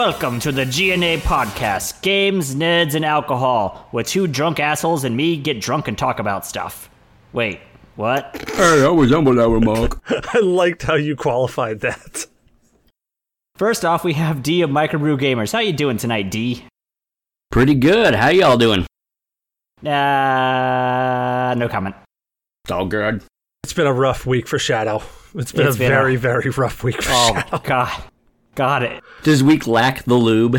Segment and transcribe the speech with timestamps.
[0.00, 5.36] Welcome to the GNA podcast Games, Nerds, and Alcohol, where two drunk assholes and me
[5.36, 6.88] get drunk and talk about stuff.
[7.34, 7.60] Wait,
[7.96, 8.34] what?
[8.56, 10.00] Hey, I resemble that remark.
[10.34, 12.24] I liked how you qualified that.
[13.56, 15.52] First off, we have D of Microbrew Gamers.
[15.52, 16.64] How you doing tonight, D?
[17.50, 18.14] Pretty good.
[18.14, 18.86] How y'all doing?
[19.84, 21.94] Uh, no comment.
[22.64, 23.22] It's all good.
[23.64, 25.02] It's been a rough week for Shadow.
[25.34, 27.58] It's been It's a been very, a- very rough week for Oh, Shadow.
[27.58, 28.02] God.
[28.60, 29.02] Got it.
[29.22, 30.58] Does week lack the lube?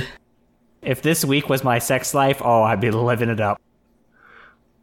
[0.82, 3.62] If this week was my sex life, oh, I'd be living it up.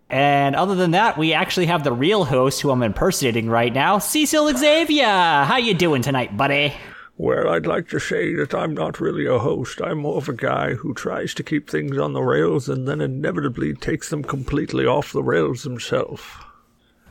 [0.09, 3.99] And other than that, we actually have the real host who I'm impersonating right now,
[3.99, 5.05] Cecil Xavier.
[5.05, 6.73] How you doing tonight, buddy?
[7.17, 9.83] Well, I'd like to say that I'm not really a host.
[9.83, 13.01] I'm more of a guy who tries to keep things on the rails and then
[13.01, 16.45] inevitably takes them completely off the rails himself.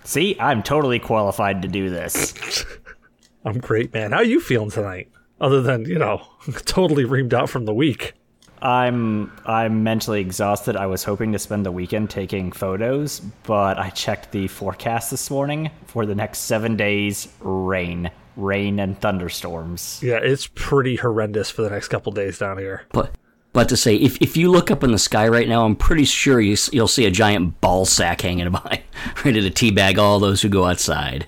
[0.06, 2.64] See, I'm totally qualified to do this.
[3.44, 4.14] I'm great, man.
[4.14, 5.12] How you feeling tonight?
[5.40, 6.22] Other than, you know,
[6.66, 8.14] totally reamed out from the week.
[8.62, 10.76] I'm I'm mentally exhausted.
[10.76, 15.30] I was hoping to spend the weekend taking photos, but I checked the forecast this
[15.30, 20.00] morning for the next 7 days rain, rain and thunderstorms.
[20.02, 22.86] Yeah, it's pretty horrendous for the next couple days down here.
[22.92, 23.12] But
[23.54, 26.06] but to say, if if you look up in the sky right now, I'm pretty
[26.06, 28.84] sure you, you'll see a giant ball sack hanging by,
[29.24, 31.28] ready to teabag all those who go outside.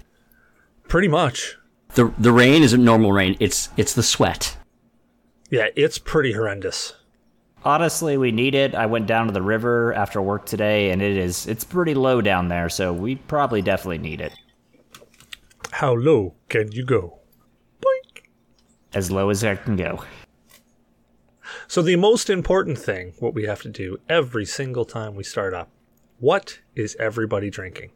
[0.87, 1.58] Pretty much.
[1.93, 3.35] The the rain isn't normal rain.
[3.39, 4.57] It's it's the sweat.
[5.49, 6.93] Yeah, it's pretty horrendous.
[7.65, 8.73] Honestly, we need it.
[8.73, 12.21] I went down to the river after work today and it is it's pretty low
[12.21, 14.33] down there, so we probably definitely need it.
[15.71, 17.19] How low can you go?
[17.81, 18.23] Boink.
[18.93, 20.03] As low as I can go.
[21.67, 25.53] So the most important thing, what we have to do every single time we start
[25.53, 25.69] up,
[26.19, 27.91] what is everybody drinking?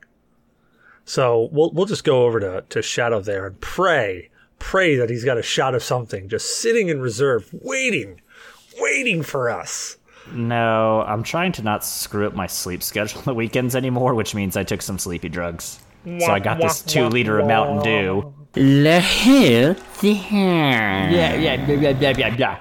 [1.06, 5.26] So we'll we'll just go over to, to Shadow there and pray, pray that he's
[5.26, 8.22] got a shot of something just sitting in reserve, waiting,
[8.80, 9.98] waiting for us.
[10.32, 14.34] No, I'm trying to not screw up my sleep schedule on the weekends anymore, which
[14.34, 15.80] means I took some sleepy drugs.
[16.06, 18.34] So I got this two liter of Mountain Dew.
[18.56, 22.60] La hell, the Yeah, yeah, yeah, yeah, yeah, yeah, yeah.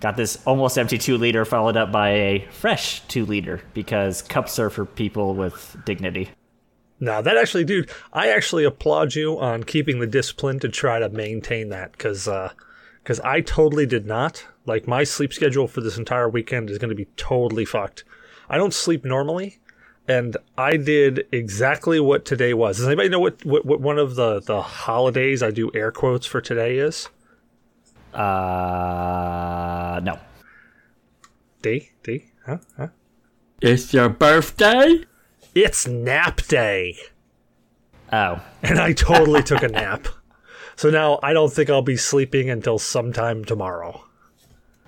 [0.00, 4.58] Got this almost empty two liter followed up by a fresh two liter because cups
[4.58, 6.30] are for people with dignity.
[7.02, 11.08] Now that actually, dude, I actually applaud you on keeping the discipline to try to
[11.08, 12.28] maintain that because
[13.02, 14.46] because I totally did not.
[14.66, 18.04] Like my sleep schedule for this entire weekend is going to be totally fucked.
[18.48, 19.58] I don't sleep normally,
[20.06, 22.76] and I did exactly what today was.
[22.76, 26.24] Does anybody know what, what, what one of the the holidays I do air quotes
[26.28, 27.08] for today is?
[28.14, 30.20] Uh, no.
[31.62, 32.88] D D huh huh.
[33.60, 35.04] It's your birthday.
[35.54, 36.96] It's nap day.
[38.12, 40.06] Oh, and I totally took a nap.
[40.76, 44.04] So now I don't think I'll be sleeping until sometime tomorrow.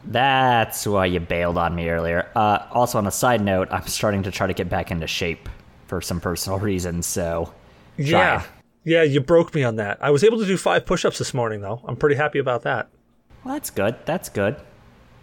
[0.06, 2.28] that's why you bailed on me earlier.
[2.34, 5.48] Uh, also, on a side note, I'm starting to try to get back into shape
[5.86, 7.52] for some personal reasons, so.
[7.96, 8.44] Yeah.
[8.84, 9.98] Yeah, you broke me on that.
[10.02, 11.80] I was able to do five push ups this morning though.
[11.86, 12.90] I'm pretty happy about that.
[13.42, 13.96] Well, that's good.
[14.04, 14.56] That's good.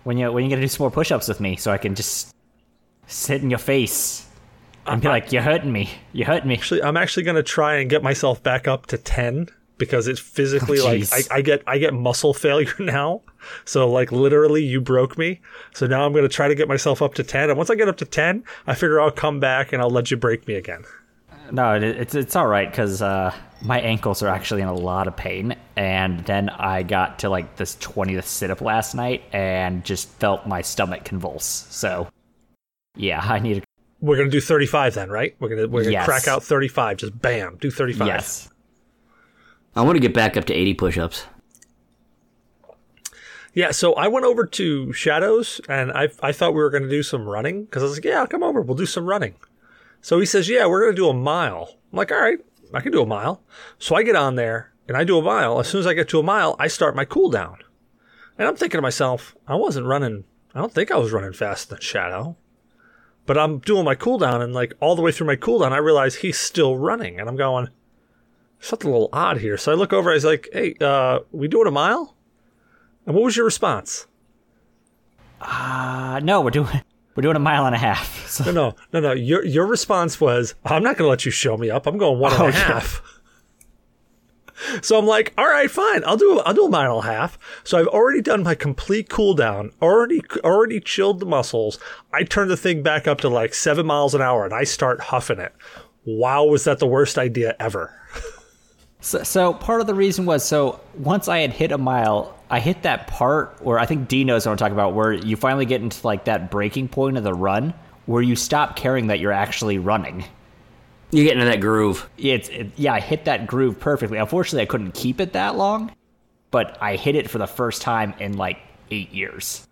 [0.03, 2.33] When you when you gonna do some more push-ups with me, so I can just
[3.05, 4.25] sit in your face
[4.85, 5.89] and be like, "You're hurting me.
[6.13, 9.47] You're hurting me." Actually I'm actually gonna try and get myself back up to ten
[9.77, 11.03] because it's physically Oh, like.
[11.11, 13.21] I, I get I get muscle failure now.
[13.65, 15.41] So like literally you broke me.
[15.73, 17.49] So now I'm gonna try to get myself up to ten.
[17.49, 20.11] And once I get up to ten, I figure I'll come back and I'll let
[20.11, 20.83] you break me again.
[21.51, 25.07] No, it, it's it's all right because uh, my ankles are actually in a lot
[25.07, 29.83] of pain, and then I got to like this 20th sit up last night and
[29.83, 31.67] just felt my stomach convulse.
[31.69, 32.07] So,
[32.95, 33.63] yeah, I need to.
[34.01, 35.35] We're gonna do thirty five then, right?
[35.39, 36.05] We're gonna we're gonna Yes.
[36.05, 36.97] crack out thirty five.
[36.97, 38.07] Just bam, do thirty five.
[38.07, 38.49] Yes,
[39.75, 41.25] I want to get back up to 80 push-ups.
[43.53, 46.89] Yeah, so I went over to Shadows and I I thought we were going to
[46.89, 49.35] do some running because I was like, yeah, come over, we'll do some running.
[50.01, 51.75] So he says, yeah, we're going to do a mile.
[51.91, 52.39] I'm like, all right,
[52.73, 53.41] I can do a mile.
[53.77, 55.59] So I get on there and I do a mile.
[55.59, 57.57] As soon as I get to a mile, I start my cool down.
[58.37, 60.23] And I'm thinking to myself, I wasn't running,
[60.55, 62.37] I don't think I was running faster than Shadow.
[63.25, 66.15] But I'm doing my cooldown, and like all the way through my cooldown, I realize
[66.15, 67.19] he's still running.
[67.19, 67.69] And I'm going,
[68.59, 69.57] something a little odd here.
[69.57, 72.15] So I look over, I was like, hey, uh, we doing a mile?
[73.05, 74.07] And what was your response?
[75.41, 76.67] uh, no, we're doing
[77.15, 78.19] we're doing a mile and a half.
[78.31, 79.11] So, No, no, no, no.
[79.11, 81.85] Your your response was, "I'm not going to let you show me up.
[81.85, 83.01] I'm going one and a Oh, half."
[84.81, 86.03] So I'm like, "All right, fine.
[86.05, 89.09] I'll do I'll do a mile and a half." So I've already done my complete
[89.09, 89.71] cool down.
[89.81, 91.79] Already already chilled the muscles.
[92.13, 94.99] I turn the thing back up to like seven miles an hour, and I start
[94.99, 95.53] huffing it.
[96.05, 97.93] Wow, was that the worst idea ever?
[99.01, 102.59] So, so part of the reason was so once I had hit a mile, I
[102.59, 105.65] hit that part where I think D knows what I'm talking about, where you finally
[105.65, 107.73] get into like that breaking point of the run,
[108.05, 110.23] where you stop caring that you're actually running.
[111.11, 112.09] You get into that groove.
[112.17, 114.17] It's it, yeah, I hit that groove perfectly.
[114.17, 115.91] Unfortunately, I couldn't keep it that long,
[116.51, 118.57] but I hit it for the first time in like
[118.91, 119.67] eight years,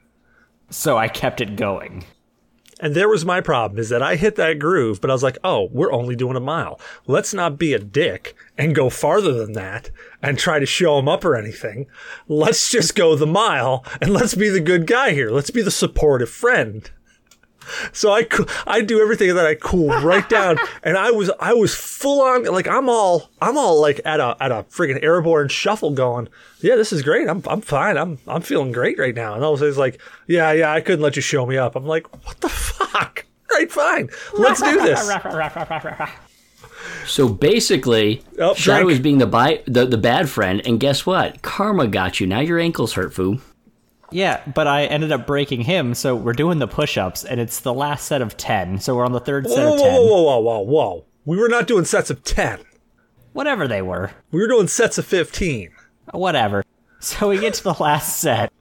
[0.70, 2.04] so I kept it going.
[2.82, 5.38] And there was my problem is that I hit that groove, but I was like,
[5.44, 6.80] oh, we're only doing a mile.
[7.08, 9.92] Let's not be a dick and go farther than that
[10.22, 11.88] and try to show him up or anything.
[12.30, 15.30] Let's just go the mile and let's be the good guy here.
[15.30, 16.90] Let's be the supportive friend.
[17.94, 18.28] So I,
[18.66, 22.46] I do everything that I cool right down, and I was I was full on
[22.46, 26.28] like I'm all I'm all like at a at a friggin' airborne shuffle going.
[26.62, 27.28] Yeah, this is great.
[27.30, 27.98] I'm I'm fine.
[27.98, 29.34] I'm I'm feeling great right now.
[29.36, 31.58] And all of a sudden it's like, yeah, yeah, I couldn't let you show me
[31.58, 31.76] up.
[31.76, 33.26] I'm like, what the fuck?
[33.52, 34.10] Right, fine.
[34.38, 35.10] Let's do this.
[37.06, 41.42] So basically, Oh, Shadow is being the, bi- the the bad friend, and guess what?
[41.42, 42.28] Karma got you.
[42.28, 43.42] Now your ankle's hurt, foo.
[44.12, 47.74] Yeah, but I ended up breaking him, so we're doing the push-ups, and it's the
[47.74, 48.80] last set of ten.
[48.80, 51.06] So we're on the third set Whoa, of whoa, whoa, whoa, whoa, whoa.
[51.26, 52.60] We were not doing sets of 10.
[53.34, 54.12] whatever they were.
[54.32, 55.70] We were doing sets of 15.
[56.12, 56.64] whatever.
[57.02, 58.52] So we get to the last set,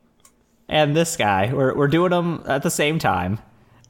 [0.69, 3.41] and this guy, we're, we're doing them at the same time,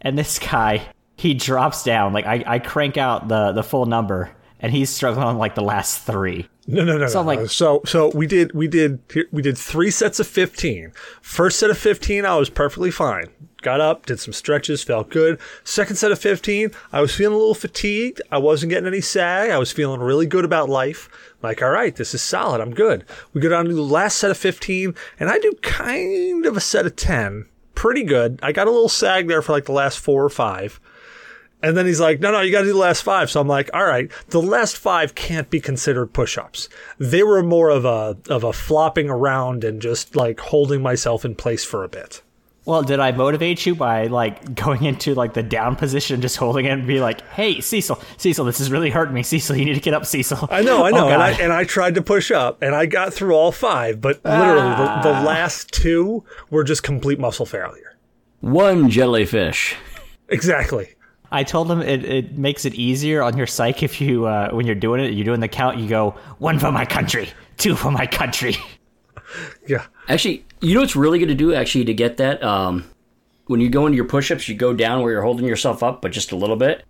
[0.01, 0.87] and this guy,
[1.19, 2.15] he drops down.
[2.15, 5.61] Like, I, I crank out the, the full number, and he's struggling on, like, the
[5.61, 6.49] last three.
[6.71, 7.31] No, no, no, So no.
[7.31, 7.43] I'm no.
[7.43, 9.01] like- so, so we did, we did,
[9.33, 10.93] we did three sets of 15.
[11.23, 13.25] First set of 15, I was perfectly fine.
[13.63, 15.41] Got up, did some stretches, felt good.
[15.65, 18.21] Second set of 15, I was feeling a little fatigued.
[18.31, 19.51] I wasn't getting any sag.
[19.51, 21.09] I was feeling really good about life.
[21.43, 22.61] Like, all right, this is solid.
[22.61, 23.05] I'm good.
[23.33, 26.61] We go down to the last set of 15, and I do kind of a
[26.61, 27.47] set of 10.
[27.75, 28.39] Pretty good.
[28.43, 30.79] I got a little sag there for like the last four or five.
[31.63, 33.31] And then he's like, no, no, you got to do the last five.
[33.31, 36.69] So I'm like, all right, the last five can't be considered push-ups.
[36.99, 41.35] They were more of a of a flopping around and just like holding myself in
[41.35, 42.23] place for a bit.
[42.69, 46.67] Well, did I motivate you by, like, going into, like, the down position, just holding
[46.67, 49.23] it and be like, hey, Cecil, Cecil, this is really hurting me.
[49.23, 50.47] Cecil, you need to get up, Cecil.
[50.51, 52.85] I know, I Oh, know, and I and I tried to push up, and I
[52.85, 55.25] got through all five, but literally the, the ah.
[55.27, 57.97] last two were just complete muscle failure.
[58.41, 59.75] One jellyfish.
[60.29, 60.95] Exactly.
[61.31, 64.67] I told him it, it makes it easier on your psych if you, uh, when
[64.67, 67.91] you're doing it, you're doing the count, you go, one for my country, two for
[67.91, 68.57] my country.
[69.67, 69.85] Yeah.
[70.09, 72.43] Actually, you know what's really good to do actually to get that?
[72.43, 72.85] Um,
[73.47, 76.01] when you go into your push ups, you go down where you're holding yourself up,
[76.01, 76.85] but just a little bit.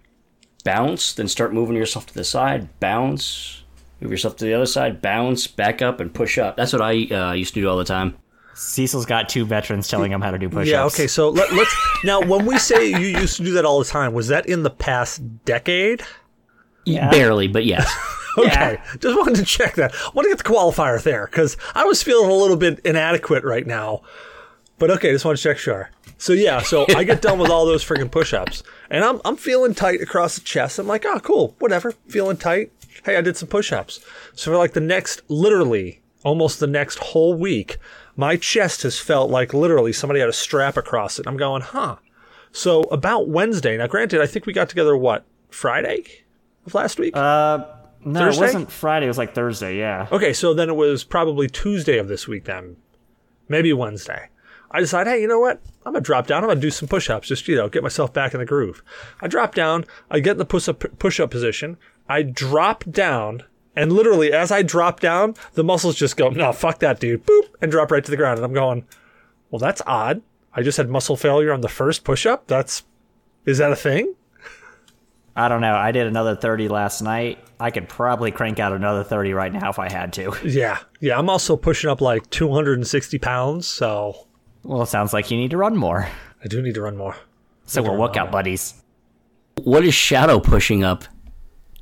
[0.64, 2.68] Bounce, then start moving yourself to the side.
[2.80, 3.64] Bounce,
[4.00, 5.00] move yourself to the other side.
[5.00, 6.56] Bounce, back up, and push up.
[6.56, 8.16] That's what I uh, used to do all the time.
[8.58, 10.68] Cecil's got two veterans telling him how to do push-ups.
[10.68, 10.84] Yeah.
[10.84, 11.06] Okay.
[11.06, 11.74] So let, let's
[12.04, 12.20] now.
[12.20, 14.70] When we say you used to do that all the time, was that in the
[14.70, 16.02] past decade?
[16.84, 17.10] Yeah.
[17.10, 17.90] Barely, but yes.
[18.36, 19.92] Okay, just wanted to check that.
[20.14, 23.66] want to get the qualifier there because I was feeling a little bit inadequate right
[23.66, 24.02] now.
[24.78, 25.90] But okay, just want to check sure.
[26.18, 29.74] So yeah, so I get done with all those freaking push-ups, and I'm I'm feeling
[29.74, 30.78] tight across the chest.
[30.78, 32.70] I'm like, oh, cool, whatever, feeling tight.
[33.04, 33.98] Hey, I did some push-ups.
[34.34, 37.78] So for like the next, literally, almost the next whole week,
[38.18, 41.26] my chest has felt like literally somebody had a strap across it.
[41.28, 41.96] I'm going, huh.
[42.50, 43.76] So about Wednesday.
[43.76, 46.04] Now, granted, I think we got together what Friday
[46.66, 47.16] of last week.
[47.16, 47.64] Uh,
[48.04, 48.38] no, Thursday?
[48.38, 49.06] it wasn't Friday.
[49.06, 49.78] It was like Thursday.
[49.78, 50.08] Yeah.
[50.10, 52.76] Okay, so then it was probably Tuesday of this week then.
[53.48, 54.30] Maybe Wednesday.
[54.72, 55.62] I decide, hey, you know what?
[55.86, 56.42] I'm gonna drop down.
[56.42, 58.82] I'm gonna do some push-ups, just you know, get myself back in the groove.
[59.20, 59.84] I drop down.
[60.10, 61.76] I get in the push-up push-up position.
[62.08, 63.44] I drop down,
[63.78, 67.42] and literally as I drop down, the muscles just go, no, fuck that, dude, boop,
[67.62, 68.38] and drop right to the ground.
[68.38, 68.84] And I'm going,
[69.50, 70.20] well, that's odd.
[70.52, 72.48] I just had muscle failure on the first push-up.
[72.48, 72.82] That's
[73.46, 74.14] is that a thing?
[75.36, 75.76] I don't know.
[75.76, 77.38] I did another 30 last night.
[77.60, 80.34] I could probably crank out another 30 right now if I had to.
[80.44, 81.16] Yeah, yeah.
[81.16, 84.26] I'm also pushing up like 260 pounds, so
[84.64, 86.08] Well, it sounds like you need to run more.
[86.42, 87.14] I do need to run more.
[87.66, 88.74] So we're workout buddies.
[89.62, 91.04] what is Shadow pushing up?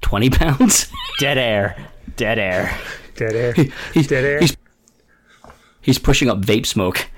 [0.07, 0.87] 20 pounds?
[1.19, 1.77] Dead air.
[2.15, 2.79] Dead air.
[3.17, 3.55] Dead air.
[3.93, 4.39] He's, Dead air.
[4.39, 4.57] He's,
[5.81, 7.09] he's pushing up vape smoke.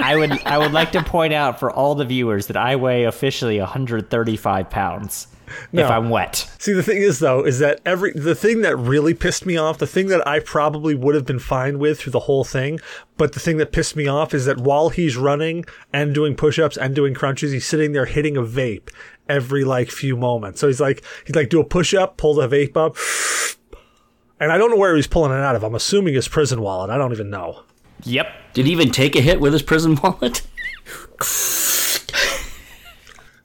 [0.00, 3.04] I would I would like to point out for all the viewers that I weigh
[3.04, 5.26] officially 135 pounds
[5.72, 5.84] No.
[5.84, 6.47] if I'm wet.
[6.60, 9.78] See, the thing is, though, is that every the thing that really pissed me off,
[9.78, 12.80] the thing that I probably would have been fine with through the whole thing,
[13.16, 16.76] but the thing that pissed me off is that while he's running and doing push-ups
[16.76, 18.90] and doing crunches, he's sitting there hitting a vape
[19.28, 20.60] every like few moments.
[20.60, 22.96] So he's like, he'd like do a push-up, pull the vape up,
[24.40, 25.62] and I don't know where he's pulling it out of.
[25.62, 26.90] I'm assuming his prison wallet.
[26.90, 27.62] I don't even know.
[28.02, 28.26] Yep.
[28.54, 30.42] Did he even take a hit with his prison wallet?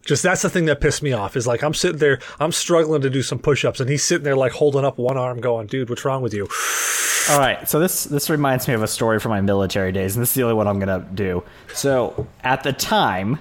[0.06, 3.02] Just that's the thing that pissed me off is like I'm sitting there, I'm struggling
[3.02, 5.90] to do some push-ups, and he's sitting there like holding up one arm, going, "Dude,
[5.90, 6.48] what's wrong with you?"
[7.30, 10.22] All right, so this this reminds me of a story from my military days, and
[10.22, 11.44] this is the only one I'm gonna do.
[11.74, 13.40] So at the time,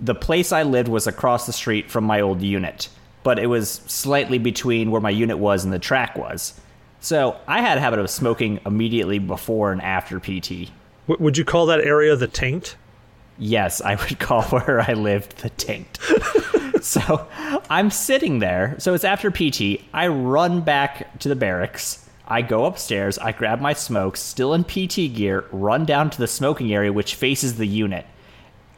[0.00, 2.88] the place I lived was across the street from my old unit,
[3.22, 6.54] but it was slightly between where my unit was and the track was.
[7.00, 10.70] So I had a habit of smoking immediately before and after PT.
[11.08, 12.76] W- would you call that area the taint?
[13.38, 15.98] Yes, I would call where I lived the taint.
[16.82, 17.26] so
[17.70, 18.76] I'm sitting there.
[18.78, 19.82] So it's after PT.
[19.92, 22.08] I run back to the barracks.
[22.26, 23.18] I go upstairs.
[23.18, 27.14] I grab my smokes, still in PT gear, run down to the smoking area, which
[27.14, 28.06] faces the unit.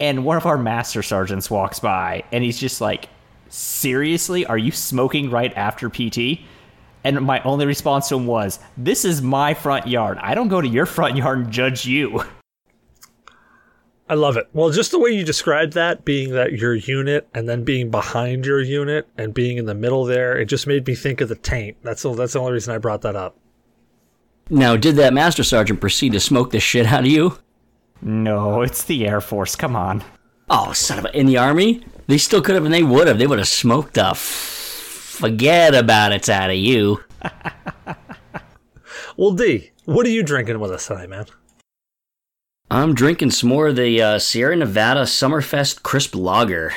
[0.00, 3.08] And one of our master sergeants walks by, and he's just like,
[3.48, 4.44] Seriously?
[4.46, 6.40] Are you smoking right after PT?
[7.04, 10.18] And my only response to him was, This is my front yard.
[10.20, 12.24] I don't go to your front yard and judge you.
[14.08, 14.48] I love it.
[14.52, 18.44] Well, just the way you described that, being that your unit and then being behind
[18.44, 21.36] your unit and being in the middle there, it just made me think of the
[21.36, 21.78] taint.
[21.82, 23.36] That's the, that's the only reason I brought that up.
[24.50, 27.38] Now, did that master sergeant proceed to smoke the shit out of you?
[28.02, 29.56] No, it's the Air Force.
[29.56, 30.04] Come on.
[30.50, 31.18] Oh, son of a!
[31.18, 33.18] In the army, they still could have, and they would have.
[33.18, 37.02] They would have smoked the f- forget about it's out of you.
[39.16, 41.26] Well, D, what are you drinking with us tonight, man?
[42.70, 46.72] I'm drinking some more of the uh, Sierra Nevada Summerfest Crisp Lager.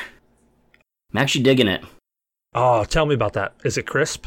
[1.12, 1.82] I'm actually digging it.
[2.54, 3.54] Oh, tell me about that.
[3.64, 4.26] Is it crisp?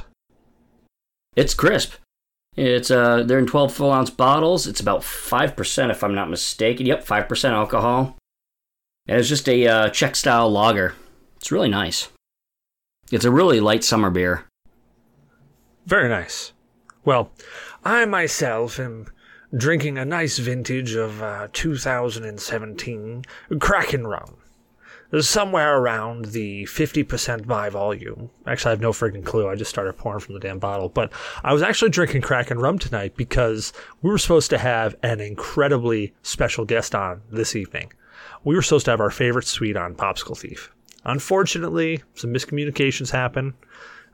[1.36, 1.94] It's crisp.
[2.58, 4.68] It's uh, they're in 12 full ounce bottles.
[4.68, 6.86] It's about five percent, if I'm not mistaken.
[6.86, 8.18] Yep, five percent alcohol.
[9.08, 10.96] And it's just a uh, Czech style lager.
[11.38, 12.10] It's really nice.
[13.12, 14.46] It's a really light summer beer.
[15.86, 16.54] Very nice.
[17.04, 17.32] Well,
[17.84, 19.08] I myself am
[19.56, 23.24] drinking a nice vintage of uh, 2017
[23.60, 24.38] Kraken rum.
[25.20, 28.30] Somewhere around the 50% by volume.
[28.48, 29.50] Actually, I have no freaking clue.
[29.50, 30.88] I just started pouring from the damn bottle.
[30.88, 31.12] But
[31.44, 36.14] I was actually drinking Kraken rum tonight because we were supposed to have an incredibly
[36.24, 37.92] special guest on this evening.
[38.46, 40.72] We were supposed to have our favorite sweet on, Popsicle Thief.
[41.04, 43.54] Unfortunately, some miscommunications happened.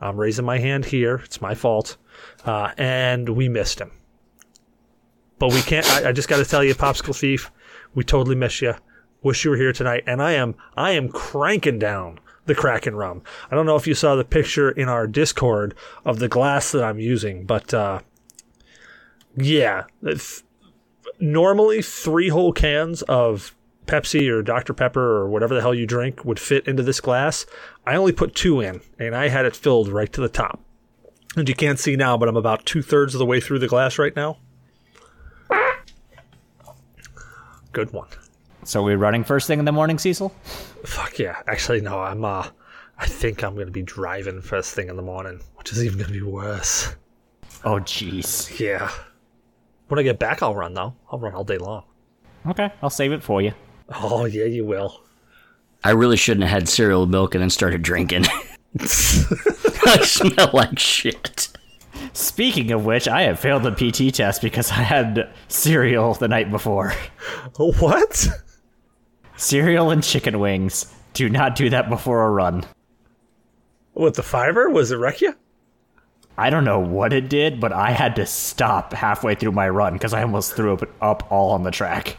[0.01, 1.17] I'm raising my hand here.
[1.17, 1.97] It's my fault.
[2.43, 3.91] Uh, and we missed him.
[5.39, 5.87] But we can't.
[5.89, 7.51] I, I just got to tell you, Popsicle Thief,
[7.93, 8.75] we totally miss you.
[9.21, 10.03] Wish you were here tonight.
[10.07, 13.21] And I am, I am cranking down the Kraken rum.
[13.51, 15.75] I don't know if you saw the picture in our Discord
[16.05, 17.99] of the glass that I'm using, but uh,
[19.35, 20.43] yeah, if,
[21.19, 24.73] normally three whole cans of Pepsi or Dr.
[24.73, 27.45] Pepper or whatever the hell you drink would fit into this glass.
[27.85, 30.61] I only put two in, and I had it filled right to the top.
[31.35, 33.67] And you can't see now, but I'm about two thirds of the way through the
[33.67, 34.39] glass right now.
[37.77, 38.07] Good one.
[38.63, 40.29] So we're running first thing in the morning, Cecil?
[40.83, 41.43] Fuck yeah.
[41.47, 42.47] Actually, no, I'm, uh,
[42.97, 45.99] I think I'm going to be driving first thing in the morning, which is even
[45.99, 46.95] going to be worse.
[47.63, 48.59] Oh, jeez.
[48.59, 48.89] Yeah.
[49.89, 50.95] When I get back, I'll run, though.
[51.11, 51.83] I'll run all day long.
[52.47, 53.53] Okay, I'll save it for you.
[53.93, 55.03] Oh, yeah, you will.
[55.83, 58.25] I really shouldn't have had cereal milk and then started drinking.
[58.79, 61.49] I smell like shit.
[62.13, 66.51] Speaking of which, I have failed the PT test because I had cereal the night
[66.51, 66.93] before.
[67.57, 68.27] What?
[69.35, 70.93] Cereal and chicken wings.
[71.13, 72.65] Do not do that before a run.
[73.93, 74.69] What, the fiber?
[74.69, 75.33] Was it wreck you?
[76.37, 79.93] I don't know what it did, but I had to stop halfway through my run
[79.93, 82.17] because I almost threw it up all on the track.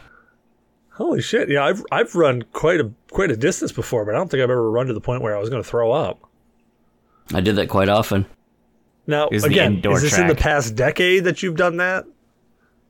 [0.91, 1.49] Holy shit!
[1.49, 4.51] Yeah, I've I've run quite a quite a distance before, but I don't think I've
[4.51, 6.29] ever run to the point where I was going to throw up.
[7.33, 8.27] I did that quite often.
[9.09, 12.05] Now, Is again, indoor is this in the past decade that you've done that?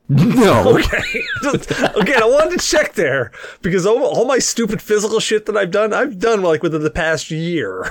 [0.09, 0.77] No.
[0.79, 3.31] Okay, Just- again, I wanted to check there
[3.63, 6.91] because all, all my stupid physical shit that I've done, I've done like within the
[6.91, 7.89] past year.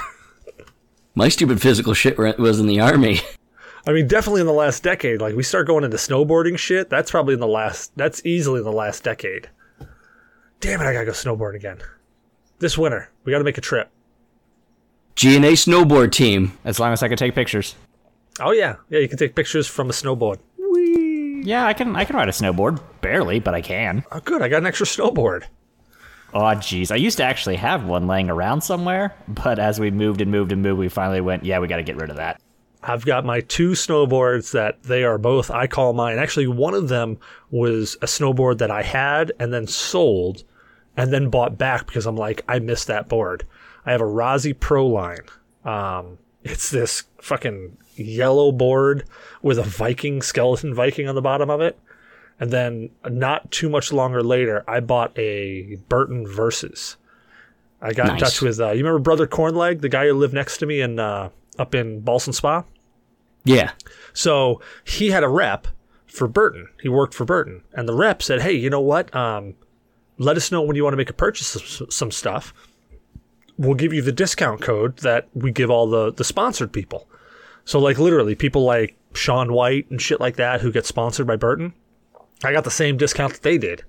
[1.15, 3.21] My stupid physical shit was in the army.
[3.87, 5.21] I mean, definitely in the last decade.
[5.21, 6.89] Like we start going into snowboarding shit.
[6.89, 7.91] That's probably in the last.
[7.95, 9.49] That's easily in the last decade.
[10.59, 10.85] Damn it!
[10.85, 11.79] I gotta go snowboard again
[12.59, 13.09] this winter.
[13.23, 13.89] We got to make a trip.
[15.15, 16.57] GNA snowboard team.
[16.65, 17.75] As long as I can take pictures.
[18.39, 18.99] Oh yeah, yeah.
[18.99, 20.37] You can take pictures from a snowboard.
[21.45, 22.81] Yeah, I can I can ride a snowboard.
[23.01, 24.03] Barely, but I can.
[24.11, 24.41] Oh, good.
[24.41, 25.45] I got an extra snowboard.
[26.33, 26.91] Oh, jeez.
[26.91, 30.51] I used to actually have one laying around somewhere, but as we moved and moved
[30.51, 32.41] and moved, we finally went, yeah, we got to get rid of that.
[32.83, 36.19] I've got my two snowboards that they are both I call mine.
[36.19, 37.17] Actually, one of them
[37.49, 40.43] was a snowboard that I had and then sold
[40.95, 43.45] and then bought back because I'm like, I missed that board.
[43.85, 45.21] I have a Rossi Pro line.
[45.63, 49.05] Um, it's this fucking yellow board
[49.41, 51.79] with a Viking skeleton Viking on the bottom of it.
[52.39, 56.97] And then not too much longer later, I bought a Burton Versus.
[57.81, 60.57] I got in touch with uh, you remember Brother Cornleg, the guy who lived next
[60.57, 62.63] to me in uh, up in Ballston Spa.
[63.43, 63.71] Yeah.
[64.13, 65.67] So he had a rep
[66.05, 66.69] for Burton.
[66.81, 69.15] He worked for Burton, and the rep said, "Hey, you know what?
[69.15, 69.55] Um,
[70.17, 72.53] let us know when you want to make a purchase of some stuff.
[73.57, 77.07] We'll give you the discount code that we give all the the sponsored people.
[77.67, 81.35] So like literally people like Shaun White and shit like that who get sponsored by
[81.35, 81.73] Burton.
[82.41, 83.83] I got the same discount that they did.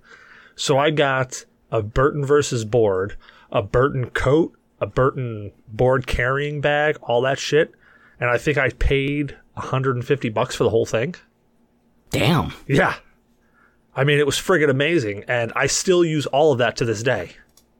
[0.56, 3.16] So I got a Burton versus board,
[3.52, 7.72] a Burton coat, a Burton board carrying bag, all that shit,
[8.18, 11.14] and I think I paid 150 bucks for the whole thing.
[12.10, 12.52] Damn.
[12.66, 12.96] Yeah.
[13.94, 17.04] I mean, it was friggin' amazing, and I still use all of that to this
[17.04, 17.30] day.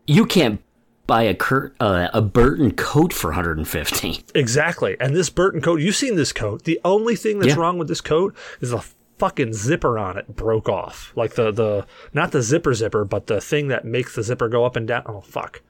[0.07, 0.63] You can't
[1.09, 4.23] buy a Kurt, uh, a Burton coat for 150.
[4.37, 4.97] Exactly.
[5.01, 6.63] And this Burton coat, you've seen this coat.
[6.63, 7.61] The only thing that's Yeah.
[7.61, 8.85] wrong with this coat is the
[9.19, 11.13] fucking zipper on it broke off.
[11.17, 14.65] Like the, the, not the zipper zipper, but the thing that makes the zipper go
[14.65, 15.03] up and down.
[15.07, 15.63] Oh, fuck.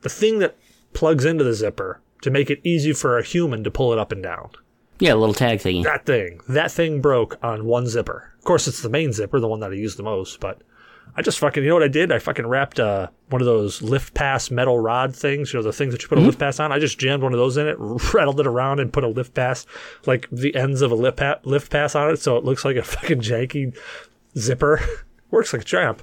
[0.00, 0.56] The thing that
[0.94, 4.12] plugs into the zipper to make it easy for a human to pull it up
[4.12, 4.50] and down.
[5.00, 5.82] Yeah, a little tag thingy.
[5.82, 6.40] That thing.
[6.48, 8.30] That thing broke on one zipper.
[8.38, 10.62] Of course, it's the main zipper, the one that I use the most, but
[11.16, 12.10] I just fucking, you know what I did?
[12.10, 15.72] I fucking wrapped uh, one of those lift pass metal rod things, you know, the
[15.72, 16.72] things that you put a lift pass on.
[16.72, 17.76] I just jammed one of those in it,
[18.14, 19.64] rattled it around, and put a lift pass,
[20.06, 22.76] like the ends of a lift, pa- lift pass on it, so it looks like
[22.76, 23.76] a fucking janky
[24.36, 24.80] zipper.
[25.30, 26.02] Works like a champ.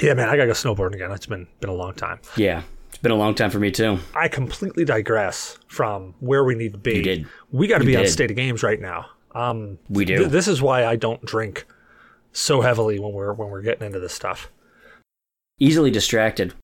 [0.00, 1.10] Yeah, man, I gotta go snowboarding again.
[1.10, 2.20] It's been been a long time.
[2.36, 3.98] Yeah, it's been a long time for me too.
[4.14, 6.96] I completely digress from where we need to be.
[6.96, 7.26] You did.
[7.50, 9.06] We got to be on state of games right now.
[9.34, 10.18] Um, We do.
[10.18, 11.66] th- this is why I don't drink
[12.38, 14.50] so heavily when we're when we're getting into this stuff.
[15.58, 16.54] Easily distracted,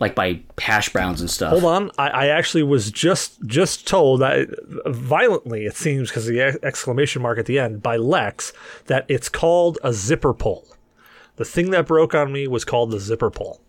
[0.00, 1.50] like by hash browns and stuff.
[1.50, 4.48] Hold on, I, I actually was just just told that
[4.86, 8.52] violently it seems because the exclamation mark at the end by Lex
[8.86, 10.66] that it's called a zipper pull.
[11.36, 13.60] The thing that broke on me was called the zipper pull.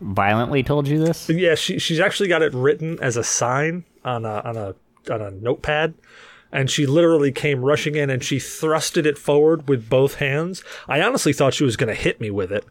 [0.00, 1.28] Violently told you this?
[1.28, 4.74] Yeah, she she's actually got it written as a sign on a on a
[5.10, 5.94] on a notepad.
[6.52, 10.62] And she literally came rushing in and she thrusted it forward with both hands.
[10.86, 12.66] I honestly thought she was going to hit me with it,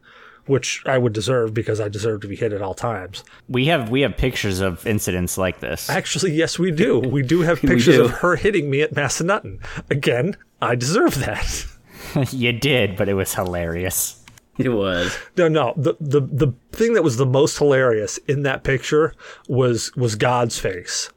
[0.45, 3.23] which I would deserve because I deserve to be hit at all times.
[3.49, 5.89] We have we have pictures of incidents like this.
[5.89, 6.99] Actually, yes, we do.
[6.99, 8.05] We do have pictures do.
[8.05, 9.59] of her hitting me at Massanutten.
[9.89, 11.65] Again, I deserve that.
[12.31, 14.23] you did, but it was hilarious.
[14.57, 15.17] It was.
[15.37, 15.73] No, no.
[15.77, 19.15] The, the the thing that was the most hilarious in that picture
[19.47, 21.09] was was God's face.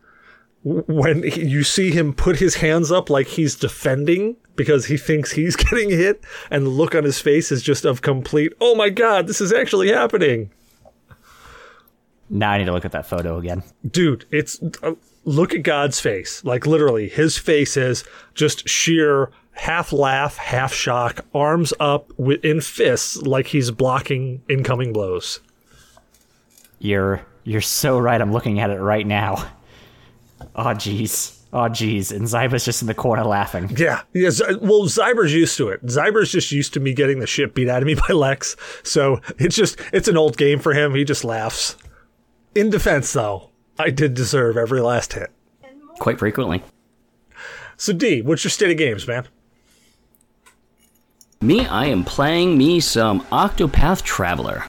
[0.65, 5.33] When he, you see him put his hands up like he's defending because he thinks
[5.33, 8.89] he's getting hit, and the look on his face is just of complete, oh my
[8.89, 10.51] god, this is actually happening.
[12.31, 13.63] Now I need to look at that photo again.
[13.87, 16.43] Dude, it's uh, look at God's face.
[16.45, 23.19] Like literally, his face is just sheer half laugh, half shock, arms up in fists
[23.19, 25.41] like he's blocking incoming blows.
[26.79, 28.21] You're you're so right.
[28.21, 29.47] I'm looking at it right now.
[30.57, 31.39] Oh jeez.
[31.53, 32.11] Oh jeez.
[32.11, 33.71] And Zyba's just in the corner laughing.
[33.77, 34.31] Yeah, yeah.
[34.31, 35.85] Z- well, Zyber's used to it.
[35.87, 39.21] Zyber's just used to me getting the shit beat out of me by Lex, so
[39.39, 40.95] it's just it's an old game for him.
[40.95, 41.77] He just laughs.
[42.55, 45.31] In defense, though, I did deserve every last hit.
[45.99, 46.63] Quite frequently.
[47.77, 49.27] So, D, what's your state of games, man?
[51.41, 54.65] Me, I am playing me some Octopath Traveler.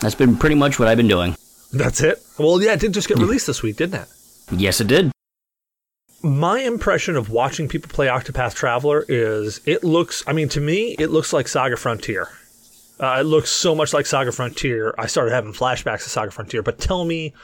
[0.00, 1.36] That's been pretty much what I've been doing.
[1.72, 2.18] That's it.
[2.38, 4.08] Well, yeah, it did just get released this week, didn't it?
[4.50, 5.10] Yes, it did.
[6.22, 10.24] My impression of watching people play Octopath Traveler is it looks.
[10.26, 12.28] I mean, to me, it looks like Saga Frontier.
[12.98, 14.94] Uh, it looks so much like Saga Frontier.
[14.98, 16.62] I started having flashbacks to Saga Frontier.
[16.62, 17.34] But tell me,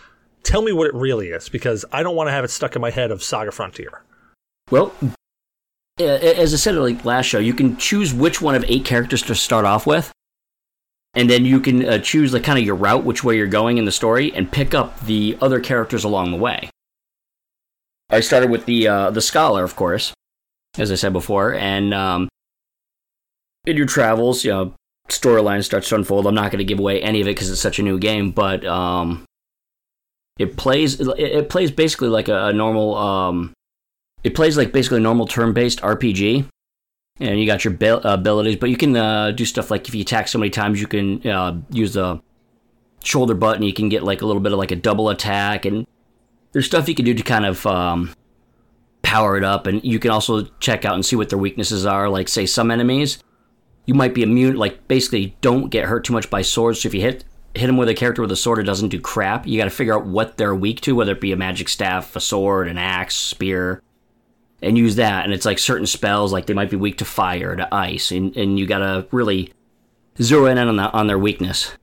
[0.42, 2.82] tell me what it really is, because I don't want to have it stuck in
[2.82, 4.02] my head of Saga Frontier.
[4.70, 4.94] Well,
[5.98, 9.34] as I said like last show, you can choose which one of eight characters to
[9.34, 10.10] start off with,
[11.14, 13.76] and then you can uh, choose like kind of your route, which way you're going
[13.76, 16.70] in the story, and pick up the other characters along the way.
[18.12, 20.12] I started with the uh, the scholar, of course,
[20.76, 22.28] as I said before, and um,
[23.64, 24.74] in your travels, you know,
[25.08, 26.26] storyline starts to unfold.
[26.26, 28.30] I'm not going to give away any of it because it's such a new game,
[28.30, 29.24] but um,
[30.38, 33.54] it plays it, it plays basically like a, a normal um,
[34.22, 36.46] it plays like basically normal turn-based RPG,
[37.18, 40.02] and you got your abil- abilities, but you can uh, do stuff like if you
[40.02, 42.20] attack so many times, you can uh, use the
[43.02, 43.62] shoulder button.
[43.62, 45.86] You can get like a little bit of like a double attack, and
[46.52, 48.14] there's stuff you can do to kind of um,
[49.02, 52.08] power it up, and you can also check out and see what their weaknesses are.
[52.08, 53.22] Like say some enemies,
[53.86, 54.56] you might be immune.
[54.56, 56.80] Like basically, don't get hurt too much by swords.
[56.82, 59.00] So if you hit hit them with a character with a sword, it doesn't do
[59.00, 59.46] crap.
[59.46, 62.16] You got to figure out what they're weak to, whether it be a magic staff,
[62.16, 63.82] a sword, an axe, spear
[64.62, 65.24] and use that.
[65.24, 68.34] And it's like certain spells, like they might be weak to fire, to ice, and,
[68.36, 69.52] and you gotta really
[70.20, 71.76] zero in on that on their weakness.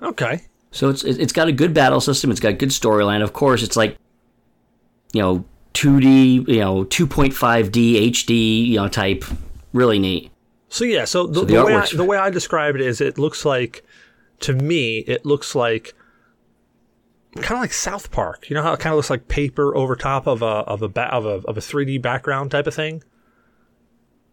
[0.00, 0.42] Okay.
[0.70, 2.30] So it's it's got a good battle system.
[2.30, 3.22] It's got a good storyline.
[3.22, 3.96] Of course, it's like
[5.12, 5.44] you know
[5.74, 9.24] 2D, you know, 2.5D HD, you know, type.
[9.72, 10.30] Really neat.
[10.68, 13.00] So yeah, so the, So the, the way I, the way I describe it is,
[13.00, 13.84] it looks like,
[14.40, 15.94] to me, it looks like
[17.36, 18.50] kind of like South Park.
[18.50, 20.88] You know how it kind of looks like paper over top of a of a
[20.88, 23.02] ba- of a of a 3D background type of thing.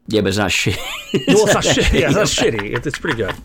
[0.08, 0.78] Yeah, but it's not shit.
[1.28, 2.00] Well, it's not shitty.
[2.00, 2.76] Yeah, it's not shitty.
[2.76, 3.36] It, it's pretty good.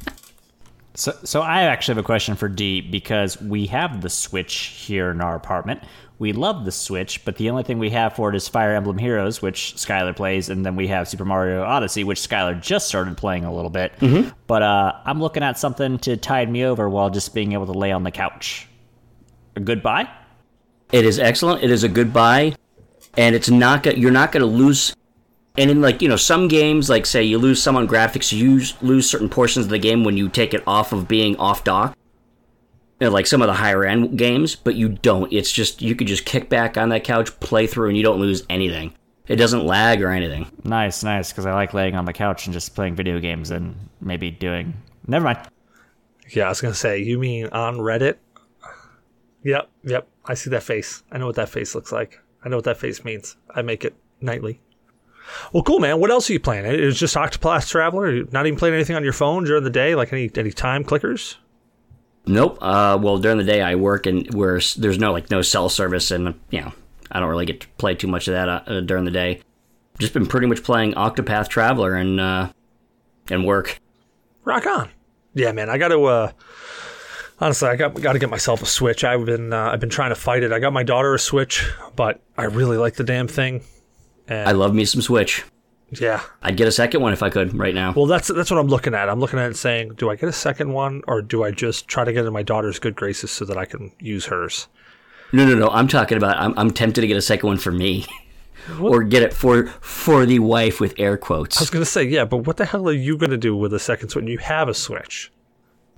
[0.96, 5.10] So, so I actually have a question for D because we have the Switch here
[5.10, 5.82] in our apartment.
[6.20, 8.98] We love the Switch, but the only thing we have for it is Fire Emblem
[8.98, 13.16] Heroes, which Skylar plays, and then we have Super Mario Odyssey, which Skylar just started
[13.16, 13.92] playing a little bit.
[14.46, 17.72] But uh, I'm looking at something to tide me over while just being able to
[17.72, 18.68] lay on the couch.
[19.56, 20.08] A good buy?
[20.92, 21.64] It is excellent.
[21.64, 22.54] It is a good buy,
[23.16, 24.94] and it's not go- you're not going to lose.
[25.56, 28.60] And in like you know some games, like say you lose some on graphics, you
[28.82, 31.96] lose certain portions of the game when you take it off of being off dock.
[33.00, 35.32] You know, like some of the higher end games, but you don't.
[35.32, 38.20] It's just you could just kick back on that couch, play through, and you don't
[38.20, 38.94] lose anything.
[39.26, 40.50] It doesn't lag or anything.
[40.64, 43.74] Nice, nice, because I like laying on the couch and just playing video games and
[44.00, 44.74] maybe doing.
[45.06, 45.38] Never mind.
[46.30, 48.16] Yeah, I was gonna say, you mean on Reddit?
[49.44, 50.08] Yep, yep.
[50.24, 51.02] I see that face.
[51.12, 52.20] I know what that face looks like.
[52.44, 53.36] I know what that face means.
[53.54, 54.60] I make it nightly.
[55.52, 56.00] Well, cool, man.
[56.00, 56.66] What else are you playing?
[56.66, 58.10] It was just Octopath Traveler.
[58.10, 60.84] You're not even playing anything on your phone during the day, like any any time
[60.84, 61.36] clickers.
[62.26, 62.58] Nope.
[62.60, 66.10] Uh, well, during the day I work and where there's no like no cell service,
[66.10, 66.72] and you know
[67.10, 69.40] I don't really get to play too much of that uh, during the day.
[69.98, 72.52] Just been pretty much playing Octopath Traveler and uh,
[73.30, 73.78] and work.
[74.44, 74.90] Rock on.
[75.34, 75.70] Yeah, man.
[75.70, 76.04] I got to.
[76.04, 76.32] uh
[77.40, 79.02] Honestly, I got got to get myself a Switch.
[79.02, 80.52] I've been uh, I've been trying to fight it.
[80.52, 83.62] I got my daughter a Switch, but I really like the damn thing.
[84.28, 85.44] And I love me some Switch.
[85.90, 86.22] yeah.
[86.42, 87.92] I'd get a second one if I could right now.
[87.94, 89.08] Well, that's that's what I'm looking at.
[89.08, 91.88] I'm looking at it saying, do I get a second one or do I just
[91.88, 94.68] try to get in my daughter's good graces so that I can use hers?
[95.32, 95.68] No, no, no.
[95.68, 96.36] I'm talking about.
[96.38, 98.06] I'm, I'm tempted to get a second one for me,
[98.80, 101.58] or get it for for the wife with air quotes.
[101.58, 103.80] I was gonna say, yeah, but what the hell are you gonna do with a
[103.80, 105.32] second Switch when you have a Switch?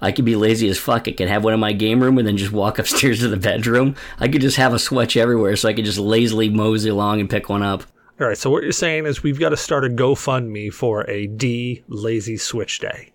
[0.01, 1.09] I could be lazy as fuck.
[1.09, 3.37] I could have one in my game room and then just walk upstairs to the
[3.37, 3.95] bedroom.
[4.19, 7.29] I could just have a Switch everywhere, so I could just lazily mosey along and
[7.31, 7.83] pick one up.
[8.19, 11.27] All right, so what you're saying is we've got to start a GoFundMe for a
[11.27, 13.13] D lazy Switch day.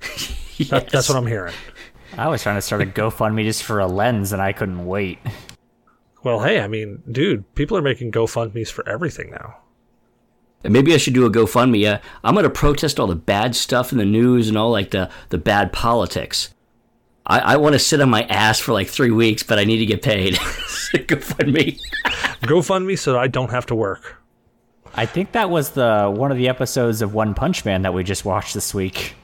[0.68, 1.54] That, that's what I'm hearing.
[2.16, 5.18] I was trying to start a GoFundMe just for a lens, and I couldn't wait.
[6.22, 9.56] Well, hey, I mean, dude, people are making GoFundMe's for everything now.
[10.62, 11.92] Maybe I should do a GoFundMe.
[11.92, 14.92] Uh, I'm going to protest all the bad stuff in the news and all like
[14.92, 16.51] the, the bad politics.
[17.26, 19.78] I, I want to sit on my ass for like three weeks, but I need
[19.78, 20.34] to get paid.
[20.34, 21.78] GoFundMe.
[22.42, 24.16] GoFundMe so that I don't have to work.
[24.94, 28.04] I think that was the one of the episodes of One Punch Man that we
[28.04, 29.14] just watched this week.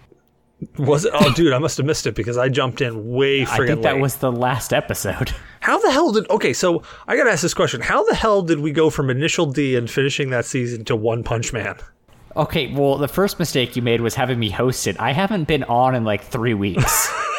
[0.76, 1.12] Was it?
[1.14, 3.82] Oh, dude, I must have missed it because I jumped in way I friggin' think
[3.82, 4.02] that late.
[4.02, 5.32] was the last episode.
[5.61, 6.28] How the hell did?
[6.30, 9.46] Okay, so I gotta ask this question: How the hell did we go from Initial
[9.46, 11.76] D and finishing that season to One Punch Man?
[12.34, 14.98] Okay, well, the first mistake you made was having me host it.
[14.98, 17.08] I haven't been on in like three weeks.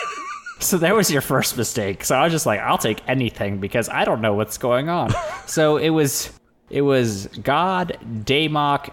[0.59, 2.03] so that was your first mistake.
[2.03, 5.13] So I was just like, I'll take anything because I don't know what's going on.
[5.45, 6.31] so it was
[6.69, 8.91] it was God, Daymok,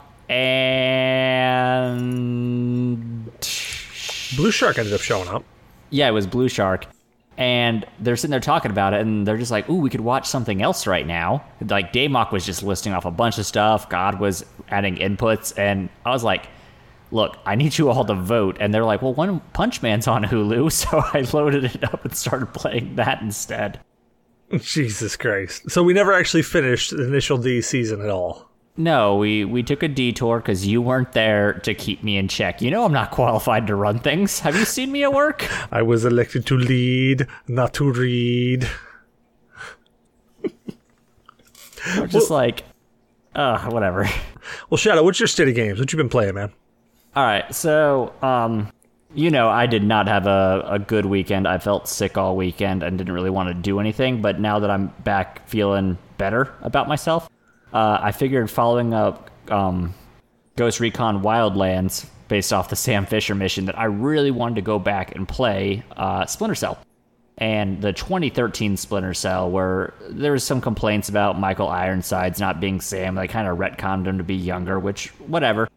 [1.88, 3.30] and
[4.36, 5.44] Blue Shark ended up showing up.
[5.90, 6.86] yeah, it was Blue Shark.
[7.38, 10.26] And they're sitting there talking about it, and they're just like, "Ooh, we could watch
[10.26, 13.90] something else right now." Like Daymok was just listing off a bunch of stuff.
[13.90, 16.46] God was adding inputs, and I was like,
[17.10, 20.24] "Look, I need you all to vote." And they're like, "Well, One Punch Man's on
[20.24, 23.80] Hulu," so I loaded it up and started playing that instead.
[24.60, 25.70] Jesus Christ!
[25.70, 28.48] So we never actually finished the Initial D season at all.
[28.78, 32.60] No, we we took a detour because you weren't there to keep me in check.
[32.60, 34.40] You know I'm not qualified to run things.
[34.40, 35.46] Have you seen me at work?
[35.72, 38.68] I was elected to lead, not to read.
[41.88, 42.64] I'm just like,
[43.34, 44.08] uh, whatever.
[44.70, 45.80] Well, Shadow, what's your state of games?
[45.80, 46.52] What you been playing, man?
[47.16, 48.70] All right, so um,
[49.14, 51.48] you know, I did not have a, a good weekend.
[51.48, 54.20] I felt sick all weekend and didn't really want to do anything.
[54.20, 57.26] But now that I'm back feeling better about myself,
[57.72, 59.94] uh, I figured following up um,
[60.56, 64.78] Ghost Recon Wildlands based off the Sam Fisher mission that I really wanted to go
[64.78, 66.78] back and play uh, Splinter Cell.
[67.38, 72.82] And the 2013 Splinter Cell, where there was some complaints about Michael Ironsides not being
[72.82, 75.68] Sam, they kind of retconned him to be younger, which whatever.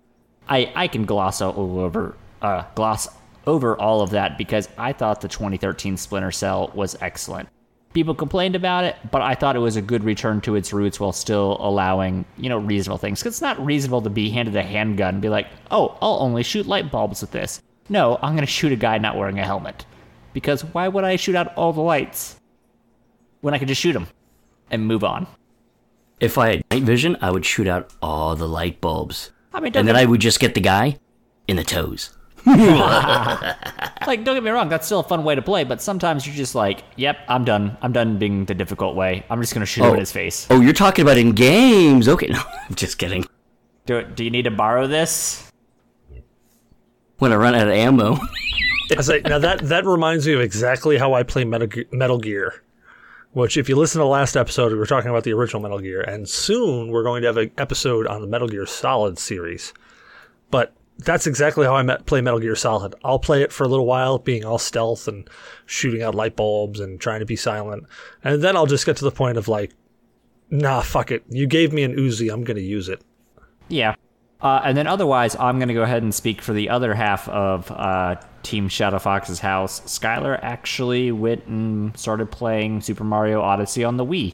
[0.50, 3.08] I, I can gloss over uh, gloss
[3.46, 7.50] over all of that because I thought the 2013 Splinter Cell was excellent.
[7.94, 11.00] People complained about it, but I thought it was a good return to its roots
[11.00, 13.20] while still allowing you know reasonable things.
[13.20, 16.44] Because it's not reasonable to be handed a handgun and be like, oh, I'll only
[16.44, 17.62] shoot light bulbs with this.
[17.88, 19.86] No, I'm gonna shoot a guy not wearing a helmet.
[20.34, 22.40] Because why would I shoot out all the lights
[23.42, 24.08] when I could just shoot him
[24.70, 25.26] and move on?
[26.20, 29.32] If I had night vision, I would shoot out all the light bulbs.
[29.54, 31.00] I mean, And then get, I would just get the guy
[31.48, 32.16] in the toes.
[32.46, 35.64] like don't get me wrong, that's still a fun way to play.
[35.66, 37.78] But sometimes you're just like, "Yep, I'm done.
[37.82, 39.26] I'm done being the difficult way.
[39.30, 39.94] I'm just gonna shoot him Oh.
[39.94, 42.08] in his face." Oh, you're talking about in games.
[42.08, 43.26] Okay, no, I'm just kidding.
[43.86, 44.16] Do it.
[44.16, 45.52] Do you need to borrow this?
[47.18, 48.14] When I run out of ammo.
[48.92, 52.18] I was like, now that that reminds me of exactly how I play Metal, Metal
[52.18, 52.64] Gear.
[53.32, 55.80] Which, if you listen to the last episode, we were talking about the original Metal
[55.80, 59.72] Gear, and soon we're going to have an episode on the Metal Gear Solid series.
[60.50, 62.96] But that's exactly how I met, play Metal Gear Solid.
[63.04, 65.30] I'll play it for a little while, being all stealth and
[65.68, 67.86] shooting out light bulbs and trying to be silent,
[68.24, 69.74] and then I'll just get to the point of like,
[70.50, 71.24] nah, fuck it.
[71.30, 73.02] You gave me an Uzi, I'm going to use it.
[73.68, 73.94] Yeah.
[74.42, 77.30] Uh, and then otherwise, I'm going to go ahead and speak for the other half
[77.30, 79.82] of uh, Team Shadow Fox's house.
[79.82, 84.34] Skylar actually went and started playing Super Mario Odyssey on the Wii,